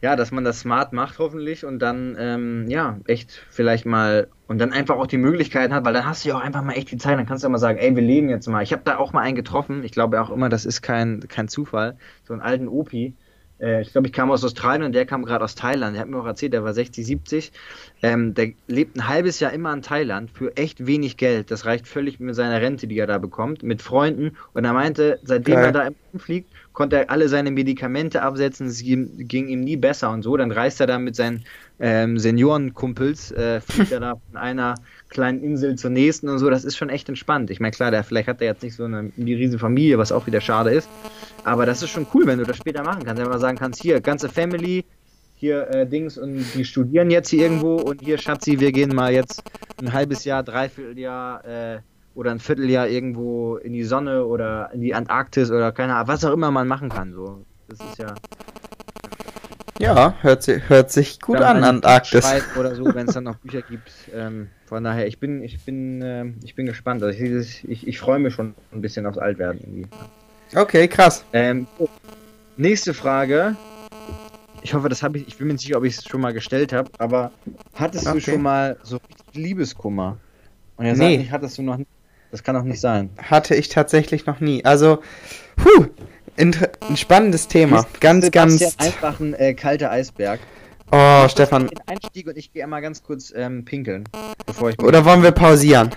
[0.00, 4.58] ja, dass man das smart macht hoffentlich und dann, ähm, ja, echt vielleicht mal und
[4.58, 6.90] dann einfach auch die Möglichkeiten hat, weil dann hast du ja auch einfach mal echt
[6.90, 8.62] die Zeit, dann kannst du ja mal sagen, ey, wir leben jetzt mal.
[8.62, 11.46] Ich habe da auch mal einen getroffen, ich glaube auch immer, das ist kein, kein
[11.48, 13.14] Zufall, so einen alten Opi.
[13.60, 15.94] Äh, ich glaube, ich kam aus Australien und der kam gerade aus Thailand.
[15.94, 17.52] Der hat mir auch erzählt, der war 60, 70.
[18.02, 21.50] Ähm, der lebt ein halbes Jahr immer in Thailand für echt wenig Geld.
[21.50, 24.36] Das reicht völlig mit seiner Rente, die er da bekommt, mit Freunden.
[24.54, 25.64] Und er meinte, seitdem Geil.
[25.64, 29.76] er da im fliegt, konnte er alle seine Medikamente absetzen, es ging, ging ihm nie
[29.76, 30.36] besser und so.
[30.36, 31.44] Dann reist er da mit seinen
[31.80, 34.74] ähm, Seniorenkumpels, äh, fliegt er da von einer
[35.08, 36.50] kleinen Insel zur nächsten und so.
[36.50, 37.50] Das ist schon echt entspannt.
[37.50, 40.12] Ich meine, klar, der, vielleicht hat er jetzt nicht so eine die riesige Familie, was
[40.12, 40.88] auch wieder schade ist.
[41.44, 43.22] Aber das ist schon cool, wenn du das später machen kannst.
[43.22, 44.84] Wenn mal sagen kannst, hier, ganze Family,
[45.36, 49.12] hier äh, Dings und die studieren jetzt hier irgendwo und hier, Schatzi, wir gehen mal
[49.12, 49.42] jetzt
[49.80, 51.78] ein halbes Jahr, dreiviertel Jahr äh,
[52.14, 56.24] oder ein Vierteljahr irgendwo in die Sonne oder in die Antarktis oder keine Ahnung, was
[56.24, 57.12] auch immer man machen kann.
[57.12, 57.44] So.
[57.68, 58.14] Das ist ja.
[59.80, 62.24] Ja, hört, si hört sich gut an, Antarktis.
[62.58, 63.92] Oder so, wenn es dann noch Bücher gibt.
[64.12, 67.02] Ähm, von daher, ich bin, ich bin, ähm, ich bin gespannt.
[67.02, 69.86] Also ich, ich, ich freue mich schon ein bisschen aufs Altwerden irgendwie.
[70.56, 71.24] Okay, krass.
[71.32, 71.88] Ähm, oh,
[72.56, 73.54] nächste Frage.
[74.62, 75.28] Ich hoffe, das habe ich.
[75.28, 77.30] Ich bin mir nicht sicher, ob ich es schon mal gestellt habe, aber
[77.74, 78.20] hattest du Okay.
[78.20, 78.98] schon mal so
[79.34, 80.18] Liebeskummer?
[80.76, 81.18] Und er Nee.
[81.18, 81.88] sagt hattest du noch nicht.
[82.30, 83.10] Das kann doch nicht sein.
[83.22, 84.64] Hatte ich tatsächlich noch nie.
[84.64, 84.98] Also,
[85.56, 85.86] puh,
[86.38, 87.86] ein spannendes Thema.
[88.00, 88.62] Ganz, ganz.
[88.78, 90.40] einfach ein äh, kalter Eisberg.
[90.90, 91.66] Oh, Stefan.
[91.68, 94.04] Den Einstieg und ich gehe einmal ganz kurz ähm, pinkeln,
[94.46, 94.78] bevor ich.
[94.82, 95.90] Oder wollen wir pausieren?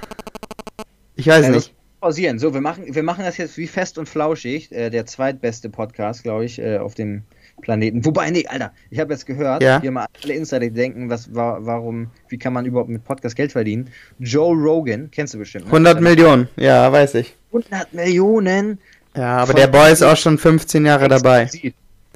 [1.15, 1.73] Ich weiß Äh, nicht.
[2.01, 2.39] pausieren.
[2.39, 4.71] So, wir machen, wir machen das jetzt wie fest und flauschig.
[4.71, 7.23] Äh, der zweitbeste Podcast, glaube ich, äh, auf dem
[7.61, 8.03] Planeten.
[8.03, 9.79] Wobei, nee, Alter, ich habe jetzt gehört, Ja.
[9.79, 13.51] hier mal alle Insider denken, was, wa warum, wie kann man überhaupt mit Podcast Geld
[13.51, 13.89] verdienen?
[14.19, 15.65] Joe Rogan, kennst du bestimmt.
[15.65, 15.71] ne?
[15.71, 16.49] 100 Millionen.
[16.57, 17.35] Ja, weiß ich.
[17.53, 18.79] 100 Millionen.
[19.15, 21.49] Ja, aber der Boy ist auch schon 15 Jahre dabei.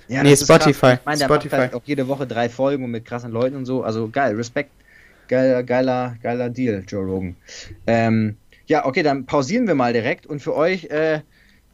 [0.07, 0.93] Ja, Nee, Spotify.
[0.93, 1.55] Ich meine, der Spotify.
[1.55, 3.83] macht halt auch jede Woche drei Folgen mit krassen Leuten und so.
[3.83, 4.69] Also geil, Respekt.
[5.27, 7.35] Geiler, geiler, geiler Deal, Joe Rogan.
[7.87, 8.37] Ähm,
[8.67, 11.21] ja, okay, dann pausieren wir mal direkt und für euch äh,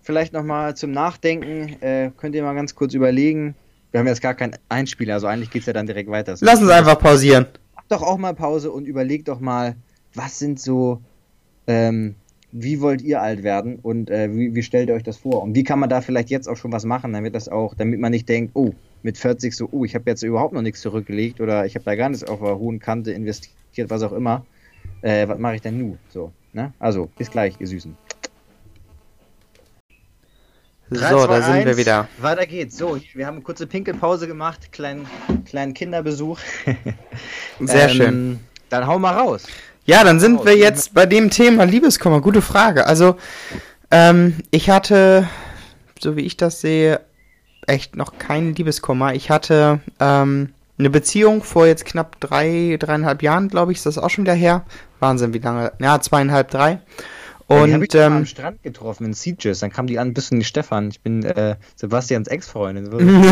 [0.02, 3.56] vielleicht nochmal zum Nachdenken, äh, könnt ihr mal ganz kurz überlegen.
[3.92, 6.36] Wir haben jetzt gar keinen Einspieler, also eigentlich geht es ja dann direkt weiter.
[6.40, 7.46] Lass uns einfach pausieren.
[7.76, 9.76] Macht doch auch mal Pause und überlegt doch mal,
[10.14, 11.02] was sind so
[11.68, 12.16] ähm,
[12.52, 15.42] wie wollt ihr alt werden und äh, wie, wie stellt ihr euch das vor?
[15.44, 18.00] Und wie kann man da vielleicht jetzt auch schon was machen, damit das auch, damit
[18.00, 18.74] man nicht denkt, oh,
[19.04, 21.96] mit 40 so, oh, ich habe jetzt überhaupt noch nichts zurückgelegt oder ich habe da
[21.96, 24.46] gar nichts auf einer hohen Kante investiert, was auch immer.
[25.02, 25.98] Äh, was mache ich denn nun?
[26.10, 26.74] So, ne?
[26.80, 27.96] Also, bis gleich, ihr Süßen.
[30.94, 32.10] So, zwei, da sind wir wieder.
[32.20, 32.78] Weiter geht's.
[32.78, 35.08] So, wir haben eine kurze Pinkelpause gemacht, kleinen,
[35.46, 36.38] kleinen Kinderbesuch.
[37.62, 38.40] Sehr Ähm, schön.
[38.70, 39.48] Dann hau mal raus.
[39.92, 40.46] Ja, dann sind raus.
[40.46, 42.22] wir jetzt bei dem Thema Liebeskummer.
[42.22, 42.88] Gute Frage.
[42.88, 43.18] Also,
[43.92, 45.28] ähm, ich hatte,
[46.00, 47.02] so wie ich das sehe,
[47.68, 49.14] echt noch keinen Liebeskummer.
[49.16, 53.98] Ich hatte ähm, eine Beziehung vor jetzt knapp drei, dreieinhalb Jahren, glaube ich, ist das
[53.98, 54.64] auch schon wieder her.
[55.02, 55.74] Wahnsinn, wie lange?
[55.80, 56.80] Ja, zweieinhalb, drei.
[57.50, 59.60] Ja, die hab ich Und mal am ähm, Strand getroffen in Sieges.
[59.60, 60.88] Dann kam die an, bist du nicht Stefan?
[60.88, 62.90] Ich bin äh, Sebastians Ex-Freundin.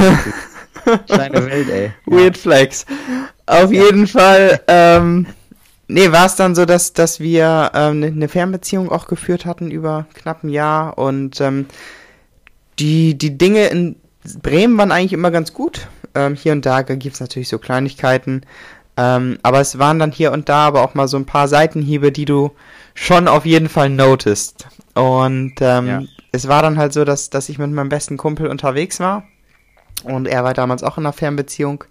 [1.08, 1.94] Kleine Welt, ey.
[2.06, 2.86] Weird Flex.
[3.46, 5.26] Auf jeden Fall, ähm,
[5.90, 10.06] nee, war es dann so, dass, dass wir ähm, eine Fernbeziehung auch geführt hatten über
[10.14, 11.66] knapp ein Jahr und ähm,
[12.80, 13.98] die, die Dinge in
[14.42, 15.88] Bremen waren eigentlich immer ganz gut.
[16.16, 18.44] Ähm, hier und da gibt es natürlich so Kleinigkeiten,
[18.98, 22.12] ähm, aber es waren dann hier und da aber auch mal so ein paar Seitenhiebe,
[22.12, 22.52] die du
[22.94, 24.68] schon auf jeden Fall notest.
[24.96, 26.02] Und ähm, Ja.
[26.32, 29.24] es war dann halt so, dass, dass ich mit meinem besten Kumpel unterwegs war.
[30.04, 31.84] Und er war damals auch in einer Fernbeziehung.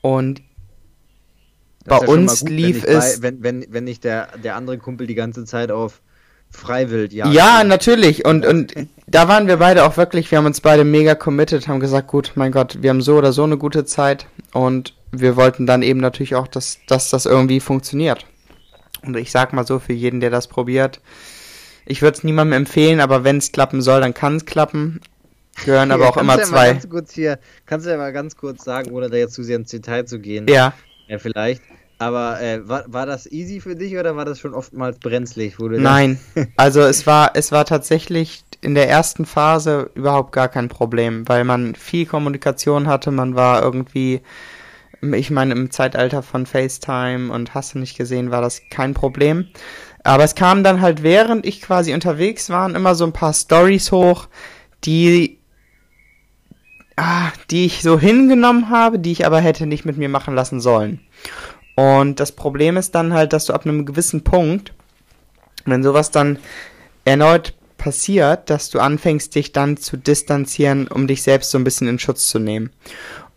[0.00, 0.42] Und
[1.84, 4.56] Das bei ja uns gut, lief wenn es- bei- Wenn, wenn, wenn nicht der, der
[4.56, 6.00] andere Kumpel die ganze Zeit auf
[6.50, 7.66] Freiwild Ja, jagt.
[7.68, 8.24] natürlich.
[8.26, 8.74] Und, und
[9.06, 12.32] da waren wir beide auch wirklich, wir haben uns beide mega committed, haben gesagt, gut,
[12.34, 14.26] mein Gott, wir haben so oder so eine gute Zeit.
[14.52, 18.26] Und wir wollten dann eben natürlich auch, dass, dass das irgendwie funktioniert.
[19.04, 21.00] Und ich sag mal so, für jeden, der das probiert,
[21.86, 25.00] ich würde es niemandem empfehlen, aber wenn es klappen soll, dann kann es klappen.
[25.64, 26.72] Gehören aber auch immer ja zwei.
[26.74, 29.56] ganz kurz hier, kannst du ja mal ganz kurz sagen, ohne da jetzt zu sehr
[29.56, 30.46] ins Detail zu gehen.
[30.48, 30.74] Ja.
[31.12, 31.60] Ja, vielleicht.
[31.98, 35.58] Aber äh, war, war das easy für dich oder war das schon oftmals brenzlig?
[35.58, 36.18] Nein,
[36.56, 41.44] also es war, es war tatsächlich in der ersten Phase überhaupt gar kein Problem, weil
[41.44, 44.22] man viel Kommunikation hatte, man war irgendwie,
[45.02, 49.48] ich meine, im Zeitalter von FaceTime und hast du nicht gesehen, war das kein Problem.
[50.02, 53.92] Aber es kam dann halt, während ich quasi unterwegs war, immer so ein paar Stories
[53.92, 54.28] hoch,
[54.84, 55.41] die,
[56.96, 60.60] ah, die ich so hingenommen habe, die ich aber hätte nicht mit mir machen lassen
[60.60, 61.00] sollen.
[61.74, 64.72] Und das Problem ist dann halt, dass du ab einem gewissen Punkt,
[65.64, 66.38] wenn sowas dann
[67.04, 71.88] erneut passiert, dass du anfängst, dich dann zu distanzieren, um dich selbst so ein bisschen
[71.88, 72.70] in Schutz zu nehmen.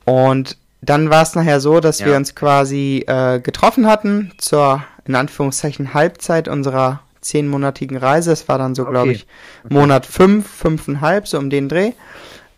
[0.03, 2.07] Und dann war es nachher so, dass Ja.
[2.07, 8.31] wir uns quasi äh, getroffen hatten zur, in Anführungszeichen, Halbzeit unserer zehnmonatigen Reise.
[8.33, 9.11] Es war dann so, glaube Okay.
[9.13, 9.27] ich,
[9.71, 11.93] Monat fünf, fünfeinhalb, so um den Dreh.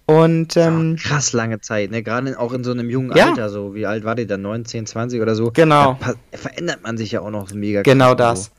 [0.10, 2.02] Und ähm, Krass lange Zeit, ne?
[2.02, 3.28] Gerade auch in so einem jungen Ja.
[3.28, 3.76] Alter, so.
[3.76, 4.42] Wie alt war die dann?
[4.42, 5.52] 19, 20 oder so?
[5.52, 5.98] Genau.
[6.00, 7.82] Da verändert man sich ja auch noch mega.
[7.82, 8.52] Genau krass, das.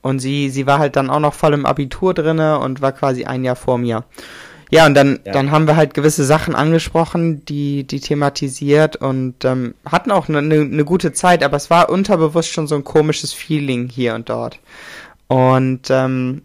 [0.00, 3.24] Und sie, sie war halt dann auch noch voll im Abitur drinne und war quasi
[3.26, 4.04] ein Jahr vor mir.
[4.70, 5.32] Ja, und dann, Ja.
[5.32, 10.38] dann haben wir halt gewisse Sachen angesprochen, die, die thematisiert und ähm, hatten auch eine,
[10.38, 14.30] eine, eine gute Zeit, aber es war unterbewusst schon so ein komisches Feeling hier und
[14.30, 14.58] dort.
[15.28, 16.42] Und ähm,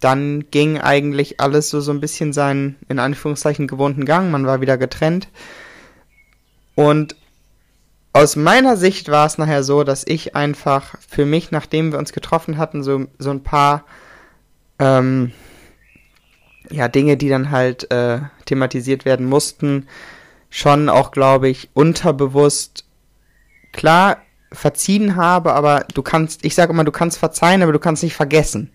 [0.00, 4.30] dann ging eigentlich alles so, so ein bisschen seinen, in Anführungszeichen, gewohnten Gang.
[4.30, 5.28] Man war wieder getrennt.
[6.74, 7.16] Und
[8.12, 12.12] aus meiner Sicht war es nachher so, dass ich einfach für mich, nachdem wir uns
[12.12, 13.84] getroffen hatten, so, so ein paar
[14.78, 15.32] ähm,
[16.70, 19.88] ja, Dinge, die dann halt äh, thematisiert werden mussten,
[20.50, 22.84] schon auch, glaube ich, unterbewusst
[23.72, 24.18] klar
[24.52, 28.14] verziehen habe, aber du kannst, ich sage immer, du kannst verzeihen, aber du kannst nicht
[28.14, 28.70] vergessen.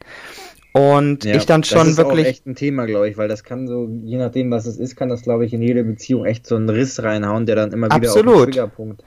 [0.73, 2.25] Und Ja, ich dann das schon ist wirklich.
[2.25, 4.95] Auch echt ein Thema, glaube ich, weil das kann so, je nachdem, was es ist,
[4.95, 7.87] kann das, glaube ich, in jede Beziehung echt so einen Riss reinhauen, der dann immer
[7.87, 8.47] wieder auf Absolut.
[8.47, 9.03] den Triggerpunkt.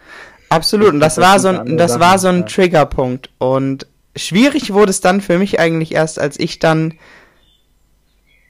[0.48, 2.46] Absolut, und das Das war so ein, das war Sachen, so ein ja.
[2.46, 3.30] Triggerpunkt.
[3.38, 6.94] Und schwierig wurde es dann für mich eigentlich erst, als ich dann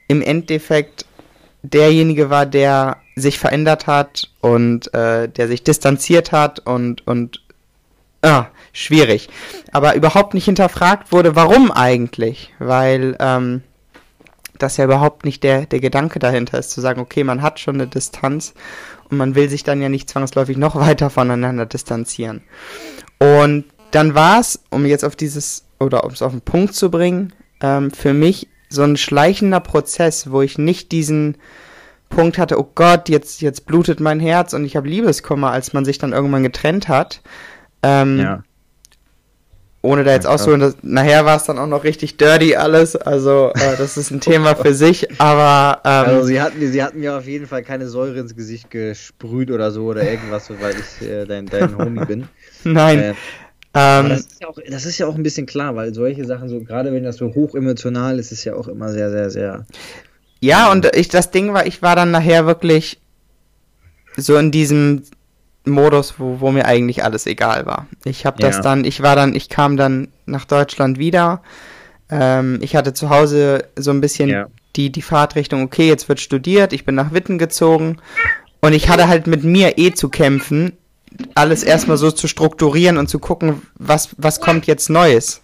[0.07, 1.05] im Endeffekt
[1.63, 7.41] derjenige war, der sich verändert hat und äh, der sich distanziert hat und und
[8.21, 8.45] ah,
[8.77, 9.29] schwierig.
[9.71, 12.53] Aber überhaupt nicht hinterfragt wurde, warum eigentlich?
[12.59, 13.63] Weil ähm,
[14.57, 17.75] das ja überhaupt nicht der, der Gedanke dahinter ist, zu sagen, okay, man hat schon
[17.75, 18.53] eine Distanz
[19.09, 22.43] und man will sich dann ja nicht zwangsläufig noch weiter voneinander distanzieren.
[23.19, 26.91] Und dann war es, um jetzt auf dieses, oder um es auf den Punkt zu
[26.91, 31.37] bringen, ähm, für mich so ein schleichender Prozess, wo ich nicht diesen
[32.09, 35.85] Punkt hatte, oh Gott, jetzt, jetzt blutet mein Herz und ich habe Liebeskummer, als man
[35.85, 37.21] sich dann irgendwann getrennt hat.
[37.83, 38.43] Ähm, Ja.
[39.81, 42.95] Ohne da jetzt Ja, auszuholen, das, nachher war es dann auch noch richtig dirty alles,
[42.95, 46.99] also äh, das ist ein Thema für sich, aber ähm, Also sie hatten, sie hatten
[46.99, 51.01] mir auf jeden Fall keine Säure ins Gesicht gesprüht oder so oder irgendwas, weil ich
[51.01, 52.29] äh, dein, dein Homie bin.
[52.63, 53.15] nein, Äh,
[53.73, 56.49] Ähm, das, ist ja auch, das ist ja auch ein bisschen klar, weil solche Sachen,
[56.49, 59.67] so gerade wenn das so hoch emotional ist, ist ja auch immer sehr, sehr, sehr.
[60.39, 62.99] Ja, und ich, das Ding war, ich war dann nachher wirklich
[64.15, 65.03] so in diesem
[65.69, 67.87] Modus, wo, wo mir eigentlich alles egal war.
[68.05, 68.61] Ich habe das Ja.
[68.61, 71.41] dann, ich war dann, ich kam dann nach Deutschland wieder.
[72.09, 74.47] Ähm, ich hatte zu Hause so ein bisschen Ja.
[74.75, 77.97] die, die Fahrtrichtung, okay, jetzt wird studiert, ich bin nach Witten gezogen
[78.61, 80.73] und ich hatte halt mit mir eh zu kämpfen,
[81.35, 85.41] alles erstmal so zu strukturieren und zu gucken, was, was kommt jetzt Neues.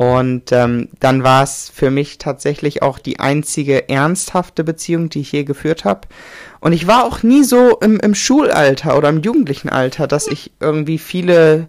[0.00, 5.30] Und ähm, dann war es für mich tatsächlich auch die einzige ernsthafte Beziehung, die ich
[5.30, 6.08] je geführt habe.
[6.60, 10.52] Und ich war auch nie so im, im Schulalter oder im jugendlichen Alter, dass ich
[10.58, 11.68] irgendwie viele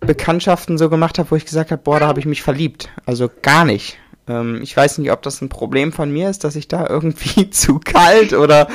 [0.00, 2.88] Bekanntschaften so gemacht habe, wo ich gesagt habe, boah, da habe ich mich verliebt.
[3.06, 3.98] Also gar nicht.
[4.26, 7.50] Ähm, ich weiß nicht, ob das ein Problem von mir ist, dass ich da irgendwie
[7.52, 8.66] zu kalt oder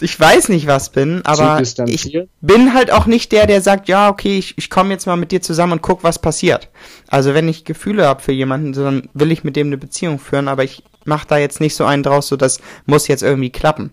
[0.00, 4.08] ich weiß nicht was bin, aber ich bin halt auch nicht der, der sagt, ja,
[4.08, 6.68] okay, ich, ich komme jetzt mal mit dir zusammen und guck, was passiert.
[7.08, 10.48] Also wenn ich Gefühle habe für jemanden, dann will ich mit dem eine Beziehung führen,
[10.48, 13.90] aber ich mache da jetzt nicht so einen draus, so das muss jetzt irgendwie klappen.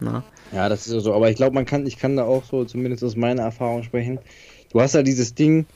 [0.00, 0.24] Na?
[0.52, 2.64] Ja, das ist ja so, aber ich glaube, man kann, ich kann da auch so,
[2.64, 4.18] zumindest aus meiner Erfahrung sprechen.
[4.72, 5.66] Du hast ja dieses Ding,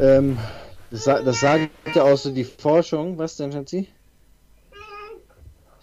[0.00, 0.38] ähm,
[0.90, 3.88] das, das sagt ja auch so die Forschung, was denn, Schatzi?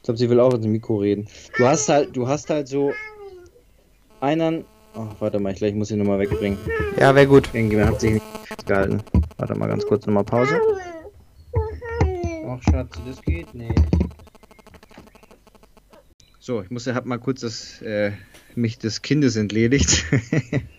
[0.02, 1.28] Ich glaube, sie will auch ins Mikro reden.
[1.60, 2.92] Du hast halt, du hast halt so
[4.20, 6.58] einen, oh, warte mal, ich gleich muss ihn nochmal wegbringen.
[7.00, 7.54] Ja, wäre gut.
[7.54, 9.04] Irgendjemand hat sich nicht festgehalten.
[9.38, 10.60] Warte mal ganz kurz nochmal Pause.
[12.48, 13.80] Ach, Schatz, das geht nicht.
[16.40, 18.14] So, ich muss ja hab mal kurz das, äh,
[18.56, 20.04] mich des Kindes entledigt.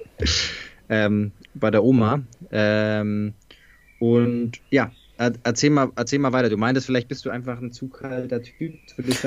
[0.89, 2.25] ähm, bei der Oma.
[2.51, 3.35] Ähm,
[4.01, 6.49] und ja, erzähl mal, erzähl mal weiter.
[6.49, 8.75] Du meintest, vielleicht bist du einfach ein zu kalter Typ.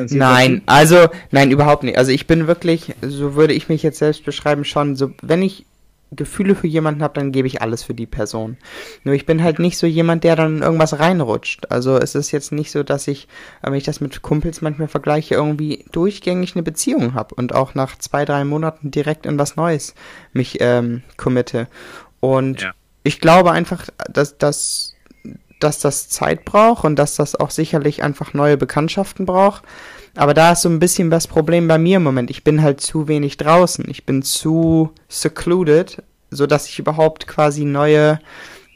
[0.10, 1.98] Nein, also, nein, überhaupt nicht.
[1.98, 5.66] Also ich bin wirklich, so würde ich mich jetzt selbst beschreiben, schon so, wenn ich
[6.12, 8.58] Gefühle für jemanden habe, dann gebe ich alles für die Person.
[9.04, 11.72] Nur ich bin halt nicht so jemand, der dann in irgendwas reinrutscht.
[11.72, 13.28] Also es ist jetzt nicht so, dass ich,
[13.62, 17.74] äh, wenn ich das mit Kumpels manchmal vergleiche, irgendwie durchgängig eine Beziehung habe und auch
[17.76, 19.94] nach zwei, drei Monaten direkt in was Neues
[20.32, 21.68] mich ähm, committe.
[22.20, 22.74] Und Ja.
[23.04, 24.95] ich glaube einfach, dass, dass,
[25.60, 29.64] dass das Zeit braucht und dass das auch sicherlich einfach neue Bekanntschaften braucht.
[30.16, 32.30] Aber da ist so ein bisschen das Problem bei mir im Moment.
[32.30, 33.86] Ich bin halt zu wenig draußen.
[33.90, 36.02] Ich bin zu secluded,
[36.32, 38.20] so dass ich überhaupt quasi neue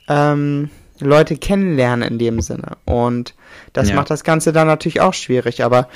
[0.09, 0.69] ähm,
[0.99, 2.77] Leute kennenlerne in dem Sinne.
[2.85, 3.35] Und
[3.73, 3.95] das Ja.
[3.95, 5.63] macht das Ganze dann natürlich auch schwierig.
[5.63, 5.87] Aber,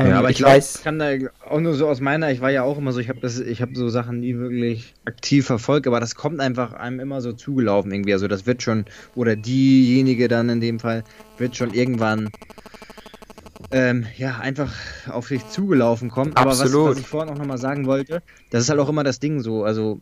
[0.00, 1.10] ähm, ja, aber ich, ich glaub, weiß, ich kann da
[1.48, 3.62] auch nur so aus meiner, ich war ja auch immer so, ich habe das, ich
[3.62, 7.92] habe so Sachen nie wirklich aktiv verfolgt, aber das kommt einfach einem immer so zugelaufen
[7.92, 8.12] irgendwie.
[8.12, 8.84] Also das wird schon,
[9.14, 11.04] oder diejenige dann in dem Fall,
[11.38, 12.30] wird schon irgendwann
[13.70, 14.72] ähm, ja, einfach
[15.10, 16.32] auf dich zugelaufen kommen.
[16.36, 16.90] Aber was, Absolut.
[16.90, 19.64] was ich vorhin auch nochmal sagen wollte, das ist halt auch immer das Ding so,
[19.64, 20.00] also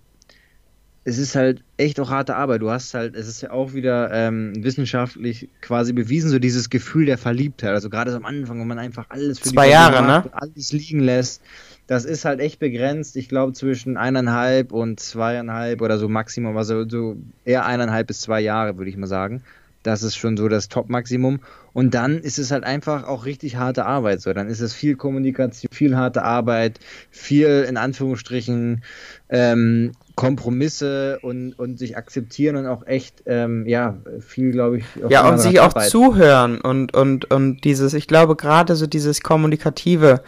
[1.04, 2.62] es ist halt echt auch harte Arbeit.
[2.62, 7.04] Du hast halt, es ist ja auch wieder ähm, wissenschaftlich quasi bewiesen, so dieses Gefühl
[7.04, 7.70] der Verliebtheit.
[7.70, 10.32] Also gerade so am Anfang, wo man einfach alles für Zwei Jahre, macht ne?
[10.32, 11.42] alles liegen lässt.
[11.86, 13.16] Das ist halt echt begrenzt.
[13.16, 18.40] Ich glaube zwischen eineinhalb und zweieinhalb oder so Maximum, also so eher eineinhalb bis zwei
[18.40, 19.42] Jahre, würde ich mal sagen.
[19.82, 21.40] Das ist schon so das Top-Maximum.
[21.74, 24.22] Und dann ist es halt einfach auch richtig harte Arbeit.
[24.22, 26.80] So, dann ist es viel Kommunikation, viel harte Arbeit,
[27.10, 28.82] viel in Anführungsstrichen
[29.28, 35.28] ähm, Kompromisse und, und sich akzeptieren und auch echt, ähm, ja, viel, glaube ich, ja,
[35.28, 40.22] und sich auch zuhören und, und, und dieses, ich glaube gerade so dieses Kommunikative,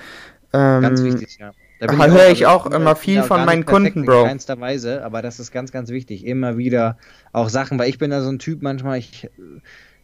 [0.53, 1.53] ähm, Ganz wichtig, ja.
[1.79, 4.25] Da höre bin ich auch immer viel da von meinen Kunden, in Bro.
[4.25, 6.25] keinster Weise, aber das ist ganz, ganz wichtig.
[6.25, 6.97] Immer wieder
[7.33, 9.29] auch Sachen, weil ich bin da so ein Typ manchmal, ich,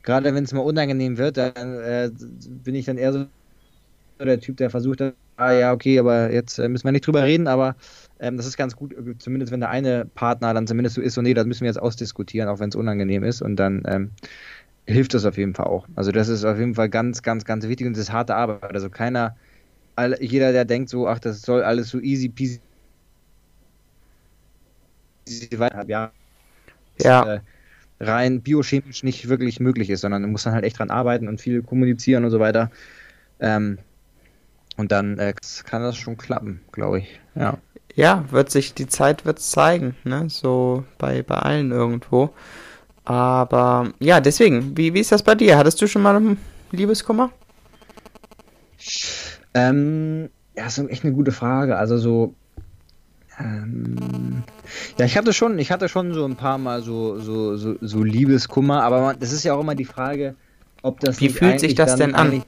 [0.03, 2.11] gerade wenn es mal unangenehm wird, dann äh,
[2.63, 3.27] bin ich dann eher so
[4.19, 5.03] der Typ, der versucht,
[5.37, 7.75] ah ja, okay, aber jetzt äh, müssen wir nicht drüber reden, aber
[8.23, 11.15] ähm, das ist ganz gut, äh, zumindest wenn der eine Partner dann zumindest so ist,
[11.15, 14.13] so nee, das müssen wir jetzt ausdiskutieren, auch wenn es unangenehm ist und dann ähm,
[14.87, 15.89] hilft das auf jeden Fall auch.
[15.97, 18.75] Also das ist auf jeden Fall ganz, ganz, ganz wichtig und das ist harte Arbeit.
[18.75, 19.37] Also keiner,
[19.97, 22.61] alle, jeder, der denkt so, ach, das soll alles so easy peasy
[25.87, 26.13] ja,
[27.01, 27.35] ja.
[27.35, 27.41] äh,
[28.01, 31.41] rein biochemisch nicht wirklich möglich ist, sondern du musst dann halt echt dran arbeiten und
[31.41, 32.71] viel kommunizieren und so weiter.
[33.41, 33.79] Ähm,
[34.77, 37.21] und dann äh, kann das schon klappen, glaube ich.
[37.35, 37.59] Ja.
[37.95, 40.27] Ja, wird sich, die Zeit wird's zeigen, ne?
[40.29, 42.31] So bei, bei allen irgendwo.
[43.05, 45.59] Aber ja, deswegen, wie, wie ist das bei dir?
[45.59, 46.39] Hattest du schon mal einen
[46.71, 47.31] Liebeskummer?
[49.55, 51.77] Ähm, ja, ist echt eine gute Frage.
[51.77, 52.35] Also so,
[53.39, 54.43] ähm,
[54.99, 58.03] ja, ich hatte schon, ich hatte schon so ein paar Mal so, so, so, so
[58.03, 60.35] Liebeskummer, aber man, das ist ja auch immer die Frage,
[60.83, 62.43] ob das Wie fühlt sich das denn an?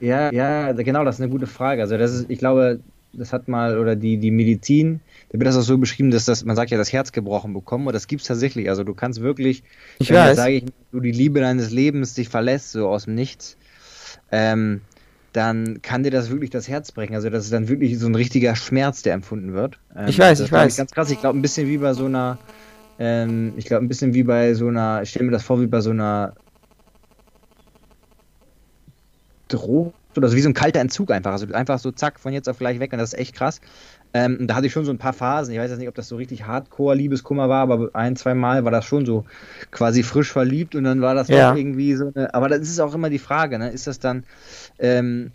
[0.00, 1.82] Ja, ja, genau, das ist eine gute Frage.
[1.82, 2.80] Also das ist, ich glaube,
[3.16, 5.00] das hat mal, oder die, die Medizin,
[5.30, 7.86] da wird das auch so beschrieben, dass das, man sagt ja, das Herz gebrochen bekommen,
[7.86, 8.68] und das gibt's tatsächlich.
[8.68, 9.62] Also du kannst wirklich,
[9.98, 10.36] Ich wenn weiß.
[10.36, 13.56] sag ich, du die Liebe deines Lebens dich verlässt, so aus dem Nichts,
[14.30, 14.80] ähm,
[15.32, 17.14] dann kann dir das wirklich das Herz brechen.
[17.14, 19.78] Also das ist dann wirklich so ein richtiger Schmerz, der empfunden wird.
[19.94, 20.76] Ähm, Ich weiß, das ich weiß.
[20.76, 21.10] Ganz krass.
[21.10, 22.38] Ich glaube, ein bisschen wie bei so einer,
[22.98, 25.66] ähm, ich glaube, ein bisschen wie bei so einer, ich stelle mir das vor, wie
[25.66, 26.32] bei so einer
[29.48, 31.32] Droge oder so wie so ein kalter Entzug einfach.
[31.32, 33.60] Also einfach so zack, von jetzt auf gleich weg und das ist echt krass.
[34.14, 35.52] Ähm, und da hatte ich schon so ein paar Phasen.
[35.54, 38.70] Ich weiß jetzt nicht, ob das so richtig Hardcore-Liebeskummer war, aber ein, zwei Mal war
[38.72, 39.24] das schon so
[39.70, 41.52] quasi frisch verliebt und dann war das Ja.
[41.52, 42.32] auch irgendwie so eine.
[42.34, 43.70] Aber das ist auch immer die Frage, ne?
[43.70, 44.26] Ist das dann,
[44.78, 45.32] ähm,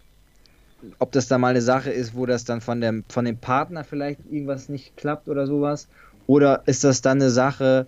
[1.00, 3.84] ob das da mal eine Sache ist, wo das dann von dem, von dem Partner
[3.84, 5.90] vielleicht irgendwas nicht klappt oder sowas?
[6.26, 7.88] Oder ist das dann eine Sache,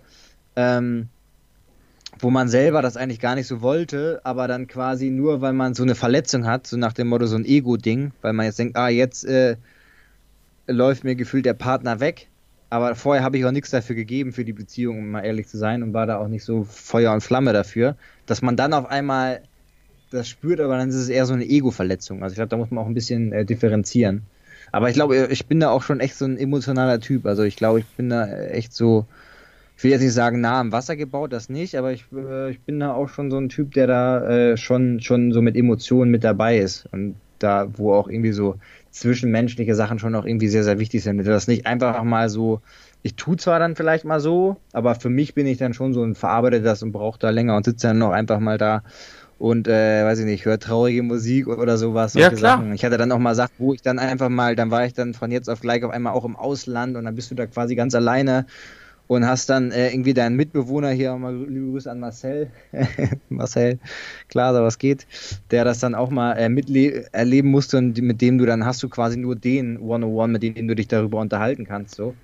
[0.56, 1.08] ähm,
[2.20, 5.74] wo man selber das eigentlich gar nicht so wollte, aber dann quasi nur, weil man
[5.74, 8.76] so eine Verletzung hat, so nach dem Motto so ein Ego-Ding, weil man jetzt denkt,
[8.76, 9.56] ah, jetzt äh,
[10.66, 12.28] läuft mir gefühlt der Partner weg,
[12.70, 15.58] aber vorher habe ich auch nichts dafür gegeben für die Beziehung, um mal ehrlich zu
[15.58, 17.96] sein, und war da auch nicht so Feuer und Flamme dafür,
[18.26, 19.42] dass man dann auf einmal
[20.10, 22.22] das spürt, aber dann ist es eher so eine Ego-Verletzung.
[22.22, 24.22] Also ich glaube, da muss man auch ein bisschen äh, differenzieren.
[24.72, 27.26] Aber ich glaube, ich bin da auch schon echt so ein emotionaler Typ.
[27.26, 29.06] Also ich glaube, ich bin da echt so,
[29.76, 32.60] ich will jetzt nicht sagen, nah am Wasser gebaut, das nicht, aber ich, äh, ich
[32.60, 36.10] bin da auch schon so ein Typ, der da äh, schon, schon so mit Emotionen
[36.10, 36.86] mit dabei ist.
[36.92, 38.56] Und da, wo auch irgendwie so
[38.90, 41.24] zwischenmenschliche Sachen schon auch irgendwie sehr, sehr wichtig sind.
[41.26, 42.60] Das nicht einfach mal so,
[43.02, 46.02] ich tue zwar dann vielleicht mal so, aber für mich bin ich dann schon so
[46.02, 48.82] ein verarbeite das und brauche da länger und sitze dann noch einfach mal da
[49.38, 52.14] und äh, weiß ich nicht, höre traurige Musik oder sowas.
[52.14, 52.58] Ja, solche klar.
[52.58, 52.72] Sachen.
[52.72, 55.12] Ich hatte dann auch mal Sachen, wo ich dann einfach mal, dann war ich dann
[55.12, 57.74] von jetzt auf gleich auf einmal auch im Ausland und dann bist du da quasi
[57.74, 58.46] ganz alleine
[59.06, 62.50] und hast dann äh, irgendwie deinen Mitbewohner hier auch mal liebe Grüße an Marcel,
[63.28, 63.78] Marcel,
[64.28, 65.06] klar, da was geht,
[65.50, 68.82] der das dann auch mal äh, mitle erleben musste und mit dem du dann hast
[68.82, 72.14] du quasi nur den 101, mit dem du dich darüber unterhalten kannst, so.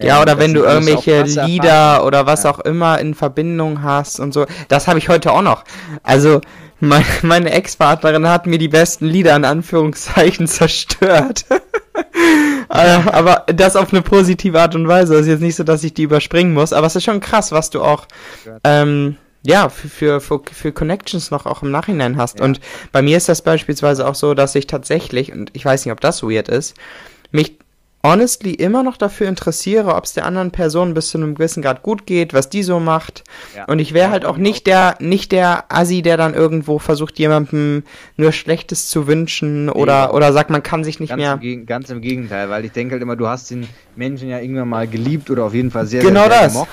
[0.00, 2.50] Ja, Ähm, oder das wenn du irgendwelche Lieder oder was Ja.
[2.50, 4.46] auch immer in Verbindung hast und so.
[4.68, 5.64] Das habe ich heute auch noch.
[6.02, 6.40] Also,
[6.80, 11.44] mein, meine Ex-Partnerin hat mir die besten Lieder in Anführungszeichen zerstört.
[12.70, 15.14] Äh, aber das auf eine positive Art und Weise.
[15.14, 17.50] Es ist jetzt nicht so, dass ich die überspringen muss, aber es ist schon krass,
[17.52, 18.06] was du auch
[18.64, 22.38] ähm, ja, für, für, für, für Connections noch auch im Nachhinein hast.
[22.38, 22.44] Ja.
[22.44, 22.60] Und
[22.92, 26.00] bei mir ist das beispielsweise auch so, dass ich tatsächlich, und ich weiß nicht, ob
[26.00, 26.76] das weird ist,
[27.32, 27.58] mich
[28.02, 31.82] honestly immer noch dafür interessiere, ob es der anderen Person bis zu einem gewissen Grad
[31.82, 33.24] gut geht, was die so macht.
[33.54, 33.64] Ja.
[33.66, 36.78] Und ich wäre Ja, halt auch ich nicht der, nicht der Assi, der dann irgendwo
[36.78, 37.82] versucht, jemandem
[38.16, 40.12] nur Schlechtes zu wünschen oder, Nee.
[40.14, 41.34] oder sagt, man kann sich nicht Ganz, mehr.
[41.34, 44.38] im Gegen, ganz im Gegenteil, weil ich denke halt immer, du hast den Menschen ja
[44.38, 46.52] irgendwann mal geliebt oder auf jeden Fall sehr, Genau sehr, sehr das.
[46.54, 46.68] gemocht.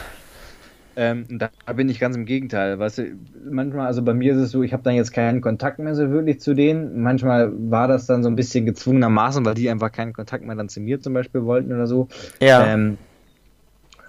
[1.00, 2.80] Ähm, da bin ich ganz im Gegenteil.
[2.80, 3.12] Weißt du,
[3.48, 6.10] manchmal, also bei mir ist es so, ich habe dann jetzt keinen Kontakt mehr so
[6.10, 7.04] wirklich zu denen.
[7.04, 10.70] Manchmal war das dann so ein bisschen gezwungenermaßen, weil die einfach keinen Kontakt mehr dann
[10.70, 12.08] zu mir zum Beispiel wollten oder so.
[12.42, 12.66] Ja.
[12.66, 12.98] Ähm,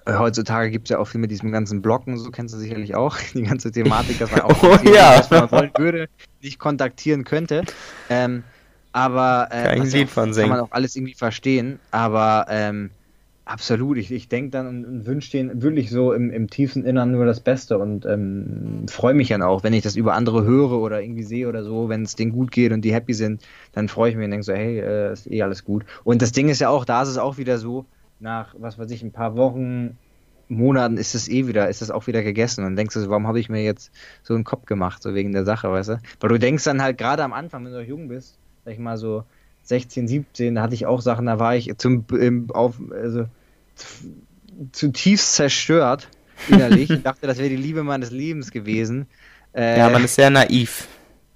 [0.07, 2.95] äh, heutzutage gibt es ja auch viel mit diesem ganzen Blocken, so kennst du sicherlich
[2.95, 5.19] auch, die ganze Thematik, dass man auch Oh, ja.
[5.19, 6.09] was man wollen würde,
[6.41, 7.65] nicht kontaktieren könnte.
[8.09, 8.45] Ähm,
[8.93, 11.79] aber äh, Kann kann man auch alles irgendwie verstehen.
[11.91, 12.91] Aber ähm,
[13.49, 17.13] absolut, ich, ich denke dann und, und wünsche denen wirklich so im, im tiefsten Innern
[17.13, 20.73] nur das Beste und ähm, freue mich dann auch, wenn ich das über andere höre
[20.73, 23.43] oder irgendwie sehe oder so, wenn es denen gut geht und die happy sind,
[23.73, 25.85] dann freue ich mich und denke so, hey, äh, ist eh alles gut.
[26.05, 27.87] Und das Ding ist ja auch, da ist es auch wieder so,
[28.21, 29.97] nach, was weiß ich, ein paar Wochen,
[30.49, 33.27] Monaten ist es eh wieder, ist es auch wieder gegessen und denkst du, so, warum
[33.27, 33.91] habe ich mir jetzt
[34.23, 36.01] so einen Kopf gemacht, so wegen der Sache, weißt du?
[36.21, 38.79] Weil du denkst dann halt gerade am Anfang, wenn du noch jung bist, sag ich
[38.79, 39.25] mal so
[39.65, 43.27] 16, 17, da hatte ich auch Sachen, da war ich zum im, auf, also
[44.73, 46.09] zutiefst zerstört
[46.49, 49.07] innerlich und dachte, das wäre die Liebe meines Lebens gewesen.
[49.55, 50.87] Äh, ja, man ist sehr naiv.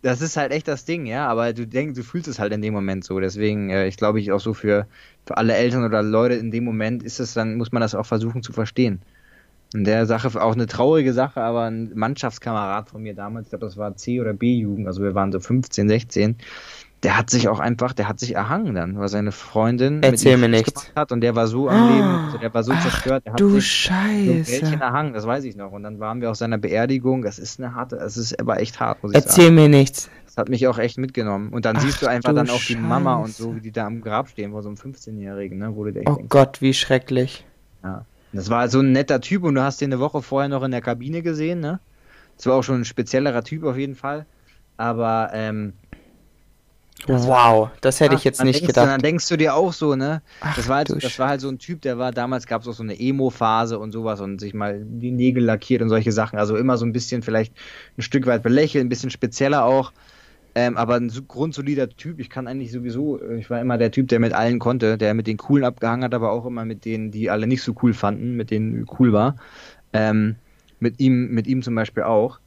[0.02, 2.62] das ist halt echt das Ding, ja, aber du denkst, du fühlst es halt in
[2.62, 3.18] dem Moment so.
[3.20, 4.86] Deswegen, äh, ich glaube, ich auch so für,
[5.24, 8.06] für alle Eltern oder Leute in dem Moment ist es dann, muss man das auch
[8.06, 9.00] versuchen zu verstehen.
[9.74, 13.64] In der Sache auch eine traurige Sache, aber ein Mannschaftskamerad von mir damals, ich glaube,
[13.64, 16.36] das war C- oder B-Jugend, also wir waren so 15, 16,
[17.02, 20.40] der hat sich auch einfach, der hat sich erhangen dann, weil seine Freundin Erzähl ihm
[20.40, 23.32] mir gemacht hat und der war so am Leben, also der war so zerstört, der
[23.32, 24.60] hat Du sich so ein Scheiße.
[24.60, 25.72] Geld erhangen, das weiß ich noch.
[25.72, 27.22] Und dann waren wir auf seiner Beerdigung.
[27.22, 29.54] Das ist eine harte, es ist aber echt hart, muss ich Erzähl sagen.
[29.56, 30.10] mir nichts.
[30.26, 31.50] Das hat mich auch echt mitgenommen.
[31.52, 33.42] Und dann Ach, siehst du einfach du dann auch die Mama und Scheiße.
[33.42, 36.08] so, wie die da am Grab stehen, vor so einem 15-Jährigen, ne, wo du echt
[36.08, 37.44] Oh denkst, Gott, wie schrecklich.
[37.84, 38.04] ja.
[38.34, 40.70] Das war so ein netter Typ und du hast den eine Woche vorher noch in
[40.70, 41.80] der Kabine gesehen, ne?
[42.38, 44.24] Das war auch schon ein speziellerer Typ auf jeden Fall.
[44.78, 45.74] Aber, ähm,
[47.08, 49.04] Wow, das hätte ich Ach, jetzt nicht denkst Du, dann gedacht.
[49.04, 50.22] denkst du dir auch so, ne?
[50.40, 52.68] Ach, das war halt, das war halt so ein Typ, der war damals gab es
[52.68, 56.38] auch so eine Emo-Phase und sowas und sich mal die Nägel lackiert und solche Sachen.
[56.38, 57.54] Also immer so ein bisschen vielleicht
[57.98, 59.92] ein Stück weit belächelt, ein bisschen spezieller auch.
[60.54, 62.20] Ähm, aber ein so grundsolider Typ.
[62.20, 65.14] Ich kann eigentlich sowieso, äh, ich war immer der Typ, der mit allen konnte, der
[65.14, 67.94] mit den Coolen abgehangen hat, aber auch immer mit denen, die alle nicht so cool
[67.94, 69.36] fanden, mit denen cool war.
[69.94, 70.36] Ähm,
[70.78, 72.41] mit ihm, mit ihm zum Beispiel auch.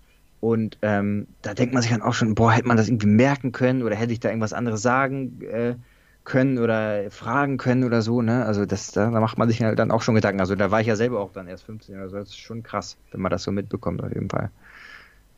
[0.46, 3.52] Und ähm, da denkt man sich dann auch schon, boah, hätte man das irgendwie merken
[3.52, 5.74] können oder hätte ich da irgendwas anderes sagen äh,
[6.24, 8.46] können oder fragen können oder so, ne?
[8.46, 10.40] Also das, da, da macht man sich halt dann auch schon Gedanken.
[10.40, 12.96] Also da war ich ja selber auch dann erst 15, also das ist schon krass,
[13.12, 14.52] wenn man das so mitbekommt auf jeden Fall.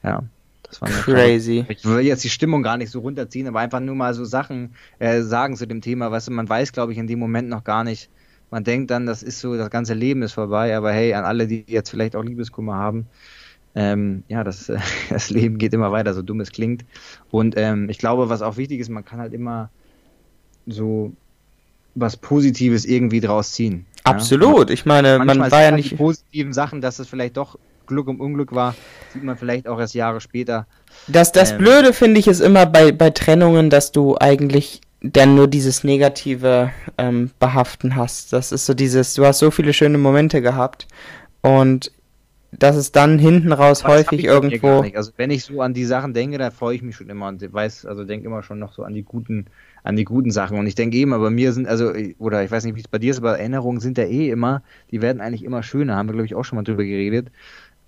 [0.03, 0.23] Ja.
[0.63, 1.65] Das war Crazy.
[1.69, 4.75] Ich will jetzt die Stimmung gar nicht so runterziehen, aber einfach nur mal so Sachen
[4.99, 6.11] äh, sagen zu dem Thema.
[6.11, 8.09] Weißt du, man weiß, glaube ich, in dem Moment noch gar nicht.
[8.51, 11.47] Man denkt dann, das ist so, das ganze Leben ist vorbei, aber hey, an alle,
[11.47, 13.07] die jetzt vielleicht auch Liebeskummer haben,
[13.77, 16.83] ähm, ja, das, äh, das Leben geht immer weiter, so dumm es klingt.
[17.29, 19.69] Und ähm, ich glaube, was auch wichtig ist, man kann halt immer
[20.65, 21.13] so
[21.93, 23.85] was Positives irgendwie draus ziehen.
[24.05, 24.11] ja?
[24.11, 24.69] Absolut.
[24.71, 25.97] Ich meine, man war ja sind Die nicht.
[25.97, 28.75] positiven Sachen, dass es vielleicht doch Glück um Unglück war,
[29.13, 30.65] sieht man vielleicht auch erst Jahre später.
[31.07, 31.59] Das, das Ähm.
[31.59, 36.71] Blöde finde ich ist immer bei, bei Trennungen, dass du eigentlich dann nur dieses negative
[36.97, 38.33] ähm, Behaften hast.
[38.33, 40.87] Das ist so dieses, du hast so viele schöne Momente gehabt
[41.41, 41.91] und
[42.51, 44.81] dass es dann hinten raus Aber das häufig irgendwo.
[44.81, 44.95] nicht.
[44.95, 47.41] Also wenn ich so an die Sachen denke, da freue ich mich schon immer und
[47.53, 49.47] weiß, also denke immer schon noch so an die guten,
[49.83, 50.57] an die guten Sachen.
[50.57, 52.99] Und ich denke eben, bei mir sind, also, oder ich weiß nicht, wie es bei
[52.99, 56.13] dir ist, aber Erinnerungen sind ja eh immer, die werden eigentlich immer schöner, haben wir,
[56.13, 57.29] glaube ich, auch schon mal drüber geredet.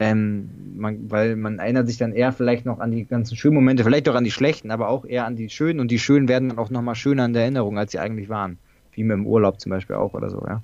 [0.02, 3.84] Ähm, man, weil man erinnert sich dann eher vielleicht noch an die ganzen schönen Momente,
[3.84, 6.50] vielleicht auch an die schlechten, aber auch eher an die schönen und die schönen werden
[6.50, 8.58] dann auch nochmal schöner in der Erinnerung, als sie eigentlich waren.
[8.94, 10.62] Wie mit dem Urlaub zum Beispiel auch oder so, ja.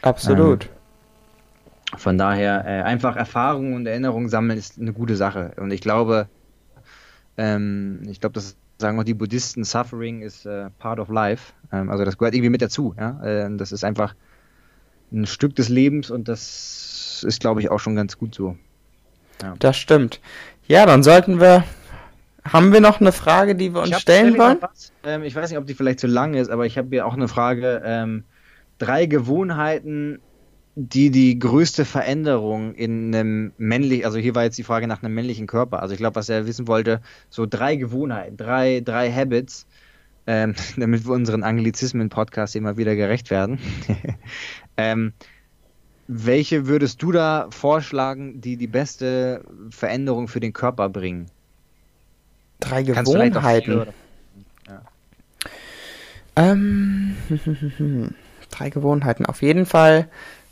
[0.00, 0.70] Absolut.
[1.96, 5.52] Von daher äh, einfach Erfahrungen und Erinnerungen sammeln ist eine gute Sache.
[5.56, 6.28] Und ich glaube,
[7.36, 11.52] ähm, ich glaube, das sagen auch die Buddhisten, Suffering is äh, part of life.
[11.72, 12.94] Ähm, also das gehört irgendwie mit dazu.
[12.98, 13.20] Ja?
[13.22, 14.14] Äh, das ist einfach
[15.12, 18.56] ein Stück des Lebens und das ist, glaube ich, auch schon ganz gut so.
[19.58, 20.20] Das stimmt.
[20.66, 21.64] Ja, dann sollten wir.
[22.42, 24.58] Haben wir noch eine Frage, die wir uns stellen wollen?
[25.04, 27.12] Ähm, ich weiß nicht, ob die vielleicht zu lang ist, aber ich habe hier auch
[27.12, 27.82] eine Frage.
[27.84, 28.24] Ähm,
[28.78, 30.20] drei Gewohnheiten,
[30.82, 35.14] die die größte Veränderung in einem männlichen, also hier war jetzt die Frage nach einem
[35.14, 35.82] männlichen Körper.
[35.82, 39.66] Also ich glaube, was er wissen wollte, so drei Gewohnheiten, drei, drei Habits,
[40.26, 43.58] ähm, damit wir unseren Anglizismen-Podcast immer wieder gerecht werden.
[44.78, 45.12] ähm,
[46.08, 51.26] welche würdest du da vorschlagen, die die beste Veränderung für den Körper bringen?
[52.58, 53.86] Drei Kannst Gewohnheiten.
[56.36, 57.16] Ähm,
[58.50, 59.26] drei Gewohnheiten.
[59.26, 60.08] Auf jeden Fall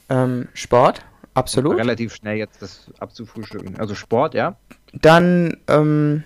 [0.08, 1.04] ähm, Sport,
[1.34, 1.76] absolut.
[1.78, 3.78] Relativ schnell jetzt das abzufrühstücken.
[3.78, 4.56] Also Sport, ja.
[4.92, 6.24] Dann ähm,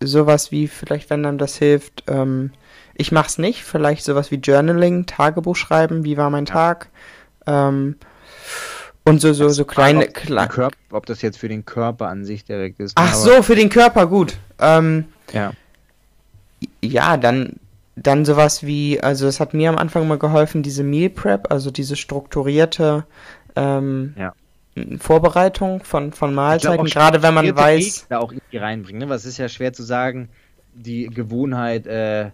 [0.00, 2.52] sowas wie, vielleicht wenn einem das hilft, ähm,
[2.94, 6.52] ich mach's nicht, vielleicht sowas wie Journaling, Tagebuch schreiben, wie war mein Ja.
[6.52, 6.88] Tag.
[7.46, 7.96] Ähm,
[9.04, 12.44] und so, so, so kleine, ob, Körper, ob das jetzt für den Körper an sich
[12.44, 12.92] direkt ist.
[12.96, 14.36] Ach so, für den Körper gut.
[14.58, 15.52] Ähm, Ja.
[16.82, 17.56] ja, dann,
[18.02, 21.70] dann sowas wie, also es hat mir am Anfang mal geholfen, diese Meal Prep, also
[21.70, 23.04] diese strukturierte
[23.56, 24.32] ähm, Ja.
[24.98, 29.00] Vorbereitung von, von Mahlzeiten, gerade wenn man weiß, Wege da auch irgendwie reinbringen.
[29.00, 29.08] Ne?
[29.08, 30.28] Was ist ja schwer zu sagen,
[30.74, 32.30] die Gewohnheit äh,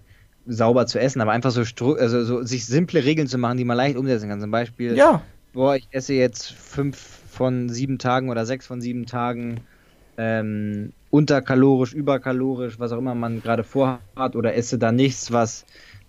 [0.47, 1.62] sauber zu essen, aber einfach so,
[1.97, 4.41] also so sich simple Regeln zu machen, die man leicht umsetzen kann.
[4.41, 6.97] Zum Beispiel, ja, boah, ich esse jetzt fünf
[7.31, 9.62] von sieben Tagen oder sechs von sieben Tagen
[10.17, 15.64] ähm, unterkalorisch, überkalorisch, was auch immer man gerade vorhat, oder esse da nichts, was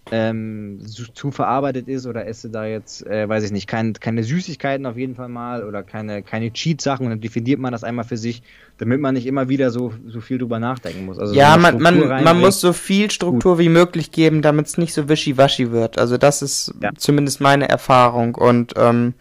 [0.09, 0.79] ähm,
[1.13, 4.97] zu, verarbeitet ist, oder esse da jetzt, äh, weiß ich nicht, kein, keine Süßigkeiten auf
[4.97, 8.41] jeden Fall mal, oder keine, keine Cheat-Sachen, und dann definiert man das einmal für sich,
[8.77, 11.19] damit man nicht immer wieder so, so viel drüber nachdenken muss.
[11.19, 14.67] Also so ja, eine man, man, man muss so viel Struktur wie möglich geben, damit
[14.67, 15.97] es nicht so wischiwaschi wird.
[15.99, 16.91] Also das ist Ja.
[16.95, 18.35] zumindest meine Erfahrung.
[18.35, 19.13] Und ähm,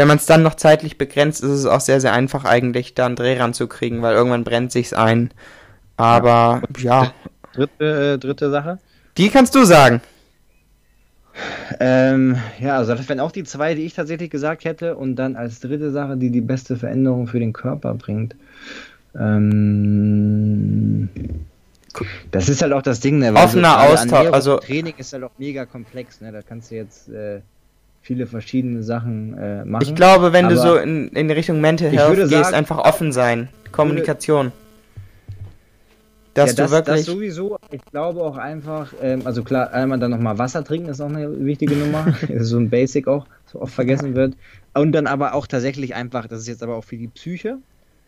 [0.00, 3.04] wenn man es dann noch zeitlich begrenzt, ist es auch sehr, sehr einfach eigentlich, da
[3.04, 5.30] einen Dreh ranzukriegen, weil irgendwann brennt sich's ein.
[5.98, 7.12] Aber ja,
[7.52, 8.78] Dritte, äh, dritte Sache.
[9.18, 10.00] die kannst du sagen.
[11.80, 14.96] Ähm, ja, also das wären auch die zwei, die ich tatsächlich gesagt hätte.
[14.96, 18.34] Und dann als dritte Sache, die die beste Veränderung für den Körper bringt.
[19.14, 21.10] Ähm,
[22.30, 23.34] das ist halt auch das Ding, ne?
[23.34, 26.32] Offener gerade Austausch, also- Training ist halt auch mega komplex, ne?
[26.32, 27.42] Da kannst du jetzt äh,
[28.10, 29.84] viele verschiedene Sachen äh, machen.
[29.84, 33.50] Ich glaube, wenn du so in, in Richtung Mental Health gehst, sagen- einfach offen sein.
[33.70, 34.50] Kommunikation.
[36.34, 36.96] Dass ja, du das, wirklich.
[36.96, 37.56] das sowieso.
[37.70, 41.44] Ich glaube auch einfach, ähm, also klar, einmal dann nochmal Wasser trinken ist auch eine
[41.44, 42.12] wichtige Nummer.
[42.40, 44.34] so ein Basic auch, so oft vergessen wird.
[44.74, 47.58] Und dann aber auch tatsächlich einfach, das ist jetzt aber auch für die Psyche,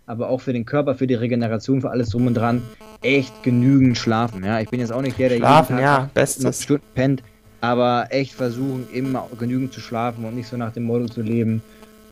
[0.07, 2.62] aber auch für den Körper, für die Regeneration, für alles drum und dran,
[3.03, 4.43] echt genügend schlafen.
[4.43, 6.43] Ja, ich bin jetzt auch nicht der, der Schlafen, jeden ja, Tag bestes.
[6.43, 7.23] noch Stunden pennt,
[7.62, 11.64] aber echt versuchen, immer genügend zu schlafen und nicht so nach dem Motto zu leben,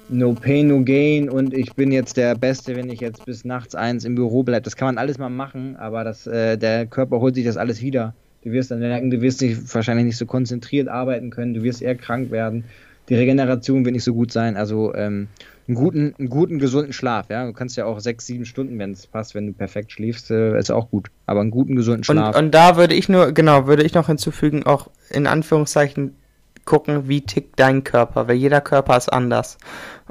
[0.08, 3.74] No Pain, No Gain und ich bin jetzt der Beste, wenn ich jetzt bis nachts
[3.74, 4.62] eins im Büro bleibe.
[4.62, 7.82] Das kann man alles mal machen, aber das, äh, der Körper holt sich das alles
[7.82, 8.16] wieder.
[8.42, 11.82] Du wirst dann merken, du wirst nicht, wahrscheinlich nicht so konzentriert arbeiten können, du wirst
[11.82, 12.68] eher krank werden.
[13.08, 14.56] Die Regeneration wird nicht so gut sein.
[14.56, 15.34] Also ähm,
[15.70, 17.26] einen guten, einen guten, gesunden Schlaf.
[17.30, 20.30] Ja, du kannst ja auch sechs, sieben Stunden, wenn es passt, wenn du perfekt schläfst,
[20.30, 21.10] äh, ist auch gut.
[21.26, 22.36] Aber einen guten, gesunden Und, Schlaf.
[22.36, 26.16] und da würde ich nur, genau, würde ich noch hinzufügen, auch in Anführungszeichen
[26.64, 29.58] gucken, wie tickt dein Körper, weil jeder Körper ist anders.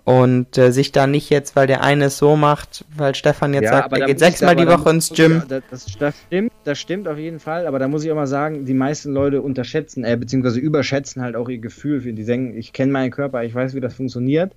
[0.05, 3.67] Und äh, sich da nicht jetzt, weil der eine es so macht, weil Stefan jetzt
[3.69, 5.43] sagt, aber er geht sechsmal die Woche ins Gym.
[5.47, 8.25] Das, das, das stimmt, das stimmt auf jeden Fall, aber da muss ich auch mal
[8.25, 12.57] sagen, die meisten Leute unterschätzen, äh, beziehungsweise überschätzen halt auch ihr Gefühl für die denken,
[12.57, 14.53] ich kenne meinen Körper, ich weiß, wie das funktioniert.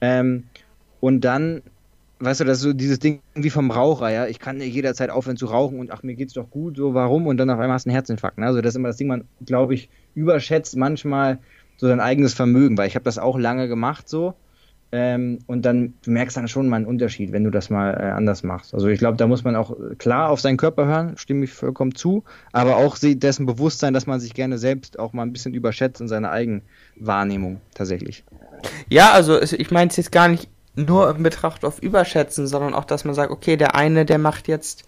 [0.00, 0.50] Ähm,
[1.00, 1.62] und dann,
[2.20, 5.36] weißt du, das ist so dieses Ding wie vom Raucher, ja, ich kann jederzeit aufhören
[5.36, 7.26] zu rauchen und ach, mir geht's doch gut, so warum?
[7.26, 8.38] Und dann auf einmal hast du einen Herzinfarkt.
[8.38, 8.46] Ne?
[8.46, 11.40] Also das ist immer das Ding, man, glaube ich, überschätzt manchmal
[11.76, 14.34] so sein eigenes Vermögen, weil ich habe das auch lange gemacht so.
[14.92, 18.10] Ähm, und dann du merkst dann schon mal einen Unterschied, wenn du das mal äh,
[18.10, 18.74] anders machst.
[18.74, 21.52] Also ich glaube, da muss man auch äh, klar auf seinen Körper hören, stimme ich
[21.52, 25.22] vollkommen zu, aber auch se- dessen bewusst sein, dass man sich gerne selbst auch mal
[25.22, 28.24] ein bisschen überschätzt in seiner Eigenwahrnehmung tatsächlich.
[28.88, 32.84] Ja, also ich meine es jetzt gar nicht nur in Betracht auf Überschätzen, sondern auch,
[32.84, 34.84] dass man sagt, okay, der eine, der macht jetzt,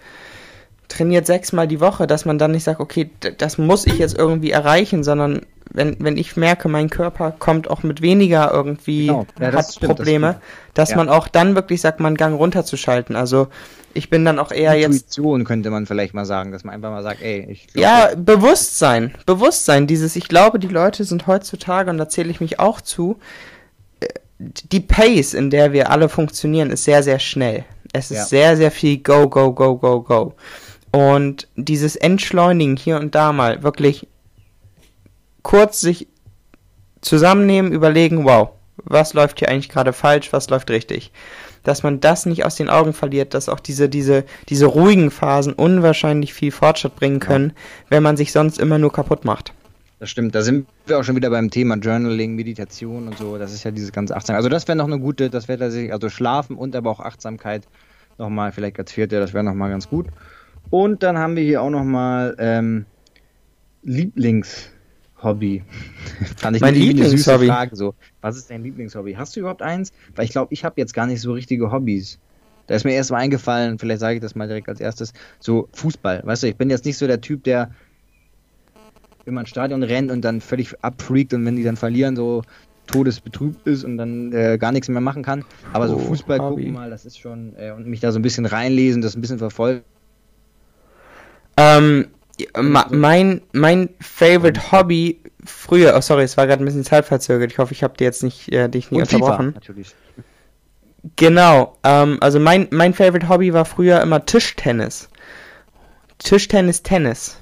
[0.89, 4.51] trainiert sechsmal die Woche, dass man dann nicht sagt, okay, das muss ich jetzt irgendwie
[4.51, 5.41] erreichen, sondern
[5.75, 9.27] wenn, wenn ich merke, mein Körper kommt auch mit weniger irgendwie, Genau.
[9.41, 10.45] Ja, das hat stimmt, das Probleme, stimmt.
[10.75, 10.97] dass Ja.
[10.99, 13.17] man auch dann wirklich sagt, mal einen Gang runterzuschalten.
[13.17, 13.49] Also
[13.95, 16.91] ich bin dann auch eher jetzt Intuition könnte man vielleicht mal sagen, dass man einfach
[16.91, 19.15] mal sagt, ey, ich glaub, ja, Bewusstsein.
[19.25, 19.87] Bewusstsein.
[19.87, 23.19] Dieses, ich glaube, die Leute sind heutzutage, und da zähle ich mich auch zu,
[24.73, 27.65] die Pace, in der wir alle funktionieren, ist sehr, sehr schnell.
[27.93, 28.25] Es ist Ja.
[28.25, 30.35] sehr, sehr viel Go, Go, Go, Go, Go.
[30.91, 34.07] Und dieses Entschleunigen hier und da mal wirklich
[35.43, 36.07] kurz sich
[37.01, 41.13] zusammennehmen, überlegen, wow, was läuft hier eigentlich gerade falsch, was läuft richtig.
[41.65, 45.53] Dass man das nicht aus den Augen verliert, dass auch diese, diese, diese ruhigen Phasen
[45.53, 47.53] unwahrscheinlich viel Fortschritt bringen können,
[47.89, 49.53] wenn man sich sonst immer nur kaputt macht.
[50.03, 53.39] Das stimmt, da sind wir auch schon wieder beim Thema Journaling, Meditation und so.
[53.39, 54.35] Das ist ja dieses ganze Achtsam.
[54.35, 57.69] Also das wäre noch eine gute, das wäre tatsächlich, also Schlafen und aber auch Achtsamkeit
[58.19, 60.09] nochmal, vielleicht als vierte, das wäre nochmal ganz gut.
[60.71, 62.85] Und dann haben wir hier auch nochmal ähm,
[63.85, 65.63] Lieblingshobby.
[66.37, 67.47] Fand ich Mein Lieblingshobby?
[67.47, 67.95] Frage so.
[68.23, 69.15] Was ist dein Lieblingshobby?
[69.15, 69.93] Hast du überhaupt eins?
[70.17, 72.19] Weil ich glaube, ich habe jetzt gar nicht so richtige Hobbys.
[72.67, 75.69] Da ist mir erst mal eingefallen, vielleicht sage ich das mal direkt als erstes, so
[75.75, 76.23] Fußball.
[76.25, 77.71] Weißt du, ich bin jetzt nicht so der Typ, der
[79.27, 82.43] immer ins Stadion rennt und dann völlig abfreakt und wenn die dann verlieren, so
[82.87, 85.45] todesbetrübt ist und dann äh, gar nichts mehr machen kann.
[85.73, 86.67] Aber so Oh, Fußball Hobby.
[86.67, 89.21] gucken mal, das ist schon, äh, und mich da so ein bisschen reinlesen, das ein
[89.21, 89.85] bisschen verfolgen.
[91.57, 92.09] Ähm,
[92.61, 97.53] ma, mein, mein Favorite Hobby früher, oh sorry, es war gerade ein bisschen zeitverzögert.
[97.53, 99.53] Ich hoffe, ich habe dir jetzt nicht, äh, dich nicht Und FIFA unterbrochen.
[99.55, 99.95] natürlich.
[101.17, 105.09] Genau, ähm, also mein, mein Favorite Hobby war früher immer Tischtennis.
[106.19, 107.42] Tischtennis, Tennis.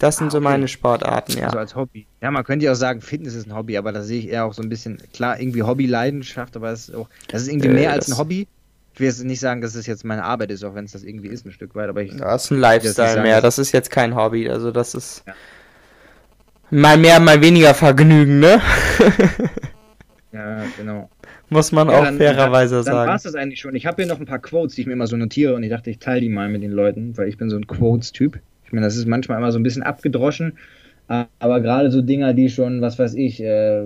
[0.00, 0.44] Das sind Ah, so okay.
[0.44, 1.44] meine Sportarten, ja.
[1.46, 2.06] Also als Hobby.
[2.22, 4.46] Ja, man könnte ja auch sagen, Fitness ist ein Hobby, aber da sehe ich eher
[4.46, 7.74] auch so ein bisschen, klar, irgendwie Hobby-Leidenschaft, aber es ist auch, das ist irgendwie Äh,
[7.74, 8.48] mehr als das- ein Hobby.
[8.94, 11.04] Ich will jetzt nicht sagen, dass es jetzt meine Arbeit ist, auch wenn es das
[11.04, 13.56] irgendwie ist, ein Stück weit, aber ich, Das ist ein Das Lifestyle sagen, mehr, das-
[13.56, 15.34] das ist jetzt kein Hobby, also das ist Ja.
[16.70, 18.60] mal mehr, mal weniger Vergnügen, ne?
[20.32, 21.10] ja, genau.
[21.50, 23.16] Muss man Ja, auch dann- fairerweise dann, Dann war sagen.
[23.16, 23.74] es das eigentlich schon.
[23.74, 25.70] Ich habe hier noch ein paar Quotes, die ich mir immer so notiere und ich
[25.70, 28.38] dachte, ich teile die mal mit den Leuten, weil ich bin so ein Quotes-Typ.
[28.70, 30.52] Ich meine, das ist manchmal immer so ein bisschen abgedroschen,
[31.40, 33.82] aber gerade so Dinger, die schon, was weiß ich, äh,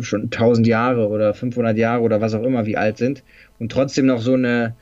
[0.00, 3.24] schon 1000 Jahre oder 500 Jahre oder was auch immer wie alt sind
[3.58, 4.74] und trotzdem noch so eine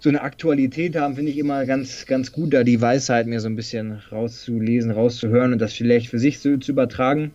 [0.00, 3.48] so eine Aktualität haben, finde ich immer ganz, ganz gut, da die Weisheit mir so
[3.48, 7.32] ein bisschen rauszulesen, rauszuhören und das vielleicht für sich zu, zu übertragen.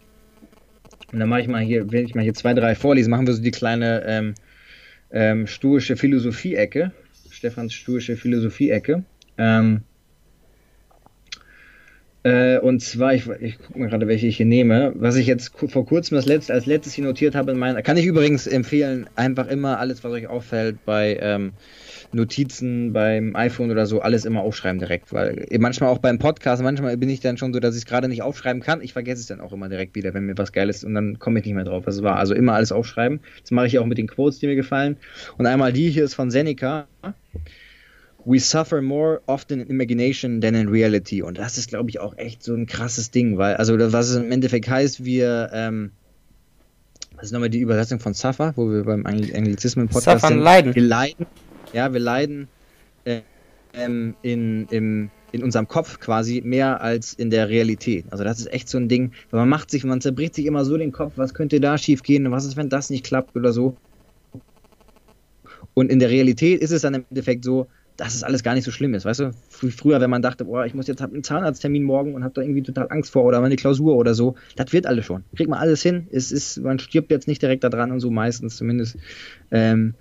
[1.14, 3.36] Und dann mache ich mal hier, wenn ich mal hier zwei, drei vorlese, machen wir
[3.36, 4.34] so die kleine ähm,
[5.12, 6.92] ähm, stoische Philosophie-Ecke.
[7.30, 9.04] Stefans stoische Philosophie-Ecke.
[9.38, 9.82] Ähm,
[12.26, 14.94] äh, und zwar, ich, ich gucke mal gerade, welche ich hier nehme.
[14.96, 17.98] Was ich jetzt vor kurzem das letzte, als letztes hier notiert habe, in meiner, kann
[17.98, 21.52] ich übrigens empfehlen, einfach immer alles, was euch auffällt, bei ähm,
[22.14, 25.14] Notizen, beim iPhone oder so, alles immer aufschreiben direkt.
[25.14, 28.08] Weil manchmal auch beim Podcast, manchmal bin ich dann schon so, dass ich es gerade
[28.08, 28.82] nicht aufschreiben kann.
[28.82, 31.20] Ich vergesse es dann auch immer direkt wieder, wenn mir was geil ist und dann
[31.20, 32.16] komme ich nicht mehr drauf, was es war.
[32.16, 33.20] Also immer alles aufschreiben.
[33.42, 34.98] Das mache ich auch mit den Quotes, die mir gefallen.
[35.38, 36.88] Und einmal die hier ist von Seneca.
[38.26, 41.22] We suffer more often in imagination than in reality.
[41.22, 44.16] Und das ist, glaube ich, auch echt so ein krasses Ding, weil, also, was es
[44.16, 45.92] im Endeffekt heißt, wir, ähm,
[47.16, 50.40] was ist nochmal die Übersetzung von suffer, wo wir beim Angl Anglizismen-Podcast sind?
[50.40, 50.76] leiden.
[50.76, 51.26] Wir leiden,
[51.72, 52.48] ja, wir leiden
[53.06, 53.22] äh,
[53.74, 58.06] ähm, in, im, in unserem Kopf quasi mehr als in der Realität.
[58.10, 60.66] Also das ist echt so ein Ding, weil man macht sich, man zerbricht sich immer
[60.66, 63.36] so den Kopf, was könnte da schief gehen und was ist, wenn das nicht klappt
[63.36, 63.78] oder so.
[65.74, 68.64] Und in der Realität ist es dann im Endeffekt so, dass es alles gar nicht
[68.66, 69.32] so schlimm ist, weißt du?
[69.50, 72.62] Früher, wenn man dachte, boah, ich muss jetzt einen Zahnarzttermin morgen und habe da irgendwie
[72.62, 75.24] total Angst vor oder meine Klausur oder so, das wird alles schon.
[75.36, 76.08] Kriegt man alles hin.
[76.12, 78.98] Es ist, man stirbt jetzt nicht direkt da dran und so meistens zumindest.
[79.52, 79.94] Ähm,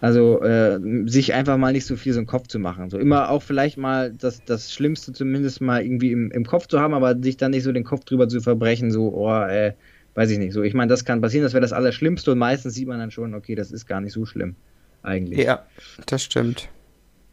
[0.00, 2.90] also äh, sich einfach mal nicht so viel so einen Kopf zu machen.
[2.90, 6.78] So immer auch vielleicht mal das, das Schlimmste zumindest mal irgendwie im, im Kopf zu
[6.80, 9.72] haben, aber sich dann nicht so den Kopf drüber zu verbrechen, so, oh, äh,
[10.14, 10.52] weiß ich nicht.
[10.52, 13.10] So, ich meine, das kann passieren, das wäre das Allerschlimmste und meistens sieht man dann
[13.10, 14.54] schon, okay, das ist gar nicht so schlimm
[15.02, 15.44] eigentlich.
[15.44, 15.66] Ja,
[16.06, 16.68] das stimmt.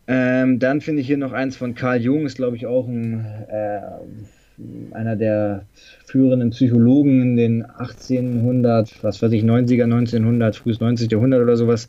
[0.07, 3.25] Ähm, dann finde ich hier noch eins von Carl Jung, ist glaube ich auch ein,
[3.49, 3.81] äh,
[4.91, 5.65] einer der
[6.05, 11.11] führenden Psychologen in den 1800, was weiß ich, 90er, 1900, frühes 90.
[11.11, 11.87] Jahrhundert oder sowas,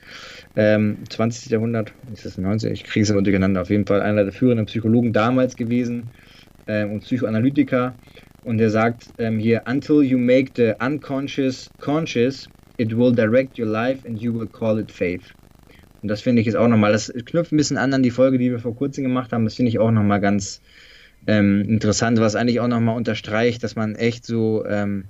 [0.56, 1.52] ähm, 20.
[1.52, 2.72] Jahrhundert, ist das 90?
[2.72, 6.10] Ich kriege es immer durcheinander, auf jeden Fall einer der führenden Psychologen damals gewesen
[6.66, 7.94] ähm, und Psychoanalytiker.
[8.44, 12.48] Und er sagt ähm, hier, until you make the unconscious conscious,
[12.78, 15.34] it will direct your life and you will call it faith.
[16.02, 18.38] Und das finde ich jetzt auch nochmal, das knüpft ein bisschen an an die Folge,
[18.38, 19.44] die wir vor kurzem gemacht haben.
[19.44, 20.60] Das finde ich auch nochmal ganz
[21.26, 25.04] ähm, interessant, was eigentlich auch nochmal unterstreicht, dass man echt so ähm,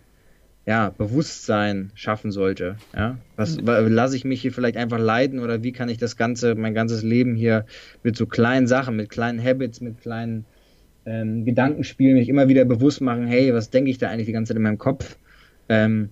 [0.67, 2.77] ja, Bewusstsein schaffen sollte.
[2.95, 3.19] Ja?
[3.37, 6.75] Was lasse ich mich hier vielleicht einfach leiden oder wie kann ich das Ganze, mein
[6.75, 7.67] ganzes Leben hier
[8.03, 10.45] mit so kleinen Sachen, mit kleinen Habits, mit kleinen
[11.07, 14.51] ähm, Gedankenspielen mich immer wieder bewusst machen, hey, was denke ich da eigentlich die ganze
[14.51, 15.17] Zeit in meinem Kopf?
[15.69, 16.11] Ähm,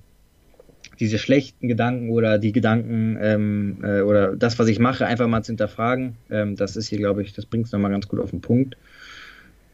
[1.01, 5.43] diese schlechten Gedanken oder die Gedanken ähm, äh, oder das, was ich mache, einfach mal
[5.43, 6.17] zu hinterfragen.
[6.31, 8.77] Ähm, das ist hier, glaube ich, das bringt es nochmal ganz gut auf den Punkt.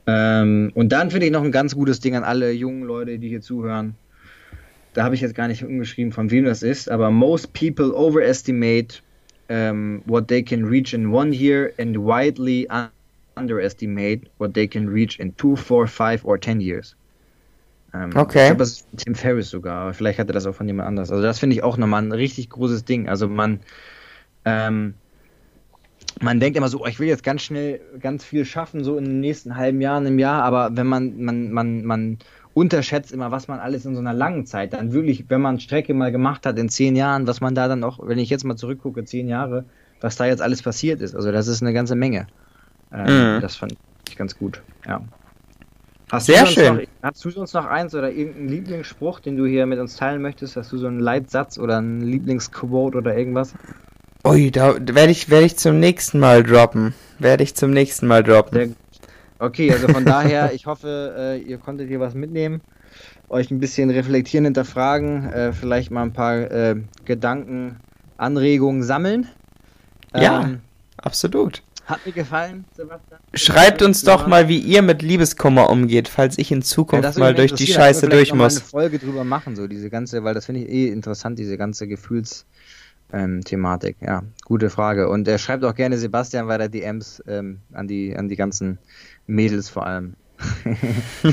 [0.06, 3.28] Ähm, und dann finde ich noch ein ganz gutes Ding an alle jungen Leute, die
[3.28, 3.94] hier zuhören.
[4.92, 9.02] Da habe ich jetzt gar nicht umgeschrieben, von wem das ist, aber most people overestimate
[9.48, 12.68] um, what they can reach in one year and widely
[13.36, 16.94] underestimate what they can reach in two, four, five or ten years.
[17.94, 18.38] Ähm, Okay.
[18.42, 21.10] Ich glaube, das ist Tim Ferriss sogar, aber vielleicht hatte das auch von jemand anders.
[21.10, 23.08] Also das finde ich auch nochmal ein richtig großes Ding.
[23.08, 23.60] Also man,
[24.44, 24.94] ähm,
[26.20, 29.04] man denkt immer so, oh, ich will jetzt ganz schnell ganz viel schaffen, so in
[29.04, 32.18] den nächsten halben Jahren, im Jahr, aber wenn man, man, man, man
[32.52, 35.94] unterschätzt immer, was man alles in so einer langen Zeit dann wirklich, wenn man Strecke
[35.94, 38.56] mal gemacht hat in zehn Jahren, was man da dann auch, wenn ich jetzt mal
[38.56, 39.64] zurückgucke, zehn Jahre,
[40.00, 41.14] was da jetzt alles passiert ist.
[41.14, 42.26] Also das ist eine ganze Menge.
[42.92, 43.40] Ähm, Mhm.
[43.40, 43.74] Das fand
[44.08, 45.00] ich ganz gut, ja.
[46.10, 46.76] Hast Sehr schön.
[46.76, 50.20] Noch, hast du sonst noch eins oder irgendeinen Lieblingsspruch, den du hier mit uns teilen
[50.20, 50.56] möchtest?
[50.56, 53.54] Hast du so einen Leitsatz oder einen Lieblingsquote oder irgendwas?
[54.26, 56.94] Ui, da werde ich, werde ich zum nächsten Mal droppen.
[57.20, 58.54] Werde ich zum nächsten Mal droppen.
[58.54, 58.68] Sehr.
[59.38, 62.60] Okay, also von daher, ich hoffe, äh, ihr konntet hier was mitnehmen,
[63.28, 66.76] euch ein bisschen reflektieren, hinterfragen, äh, vielleicht mal ein paar äh,
[67.06, 67.76] Gedanken,
[68.18, 69.28] Anregungen sammeln.
[70.14, 70.42] Ja.
[70.42, 70.60] Ähm,
[70.98, 71.62] Absolut.
[71.90, 73.20] Hat mir gefallen, Sebastian.
[73.34, 77.20] Schreibt uns doch mal, wie ihr mit Liebeskummer umgeht, falls ich in Ja, Zukunft würde
[77.20, 78.56] mal durch die Scheiße durch muss.
[78.56, 81.86] eine Folge drüber machen, so diese ganze, weil das finde ich eh interessant, diese ganze
[81.88, 82.46] Gefühls.
[83.12, 85.08] Ähm, Thematik, ja, gute Frage.
[85.08, 88.78] Und er schreibt auch gerne Sebastian weiter DMs ähm, an die an die ganzen
[89.26, 90.14] Mädels vor allem.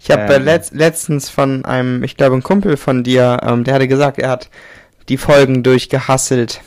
[0.00, 0.44] Ich habe äh, Ähm.
[0.44, 4.28] letzt, letztens von einem, ich glaube, ein Kumpel von dir, ähm, der hatte gesagt, er
[4.28, 4.50] hat
[5.08, 6.60] die Folgen durchgehasselt.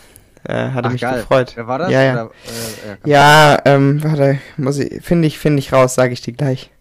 [0.44, 1.20] Äh, hatte Ach, mich geil.
[1.20, 1.52] gefreut.
[1.56, 1.92] Wer war das?
[1.92, 2.14] Ja, ja.
[2.14, 6.22] Oder, äh, ja, Ja, ähm, warte, muss ich, finde ich, finde ich raus, sage ich
[6.22, 6.72] dir gleich.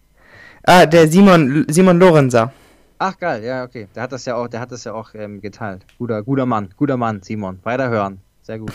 [0.65, 2.53] Ah, der Simon, Simon Lorenzer.
[2.99, 3.89] Ach geil, ja, okay.
[3.95, 5.85] Der hat das ja auch, der hat das ja auch ähm, geteilt.
[5.99, 7.61] Guter, guter Mann, guter Mann, Simon.
[7.63, 8.21] Weiterhören.
[8.43, 8.73] Sehr gut.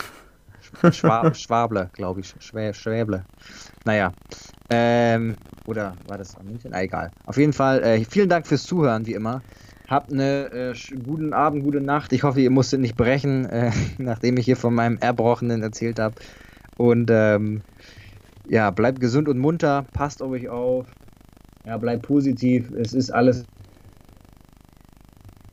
[0.92, 2.34] Schwa Schwable, glaube ich.
[2.40, 3.24] Schwä Schwäble.
[3.84, 4.12] Naja.
[4.70, 5.36] Ähm,
[5.66, 6.72] oder war das am München?
[6.72, 7.10] Ah, egal.
[7.26, 9.42] Auf jeden Fall, äh, vielen Dank fürs Zuhören, wie immer.
[9.88, 10.74] Habt einen äh,
[11.04, 12.12] guten Abend, gute Nacht.
[12.12, 16.14] Ich hoffe, ihr musstet nicht brechen, äh, nachdem ich hier von meinem Erbrochenen erzählt habe.
[16.76, 17.62] Und ähm,
[18.48, 20.86] ja, bleibt gesund und munter, passt auf euch auf.
[21.64, 22.70] Ja, bleibt positiv.
[22.72, 23.44] Es ist alles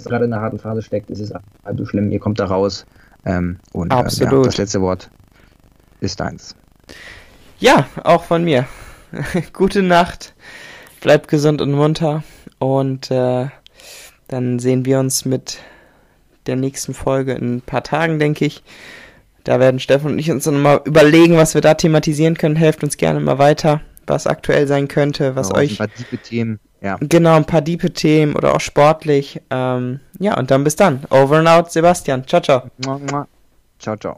[0.05, 2.11] gerade in einer harten Phase steckt, ist es halb so schlimm.
[2.11, 2.85] Ihr kommt da raus.
[3.25, 4.47] Ähm, und ähm, ja, Absolut.
[4.47, 5.09] das letzte Wort
[5.99, 6.55] ist deins.
[7.59, 8.65] Ja, auch von mir.
[9.53, 10.33] Gute Nacht,
[11.01, 12.23] bleibt gesund und munter
[12.59, 13.47] und äh,
[14.31, 15.59] dann sehen wir uns mit
[16.47, 18.63] der nächsten Folge in ein paar Tagen, denke ich.
[19.43, 22.55] Da werden Steffen und ich uns dann mal überlegen, was wir da thematisieren können.
[22.55, 26.17] Helft uns gerne mal weiter, was aktuell sein könnte, was Genau, euch Ein paar tiefe
[26.17, 26.59] Themen.
[26.81, 26.97] Ja.
[26.99, 29.39] Genau, ein paar diepe Themen oder auch sportlich.
[29.51, 31.01] Ähm, ja, und dann bis dann.
[31.09, 32.25] Over and out, Sebastian.
[32.25, 32.71] Ciao, ciao.
[33.79, 34.17] Ciao, ciao.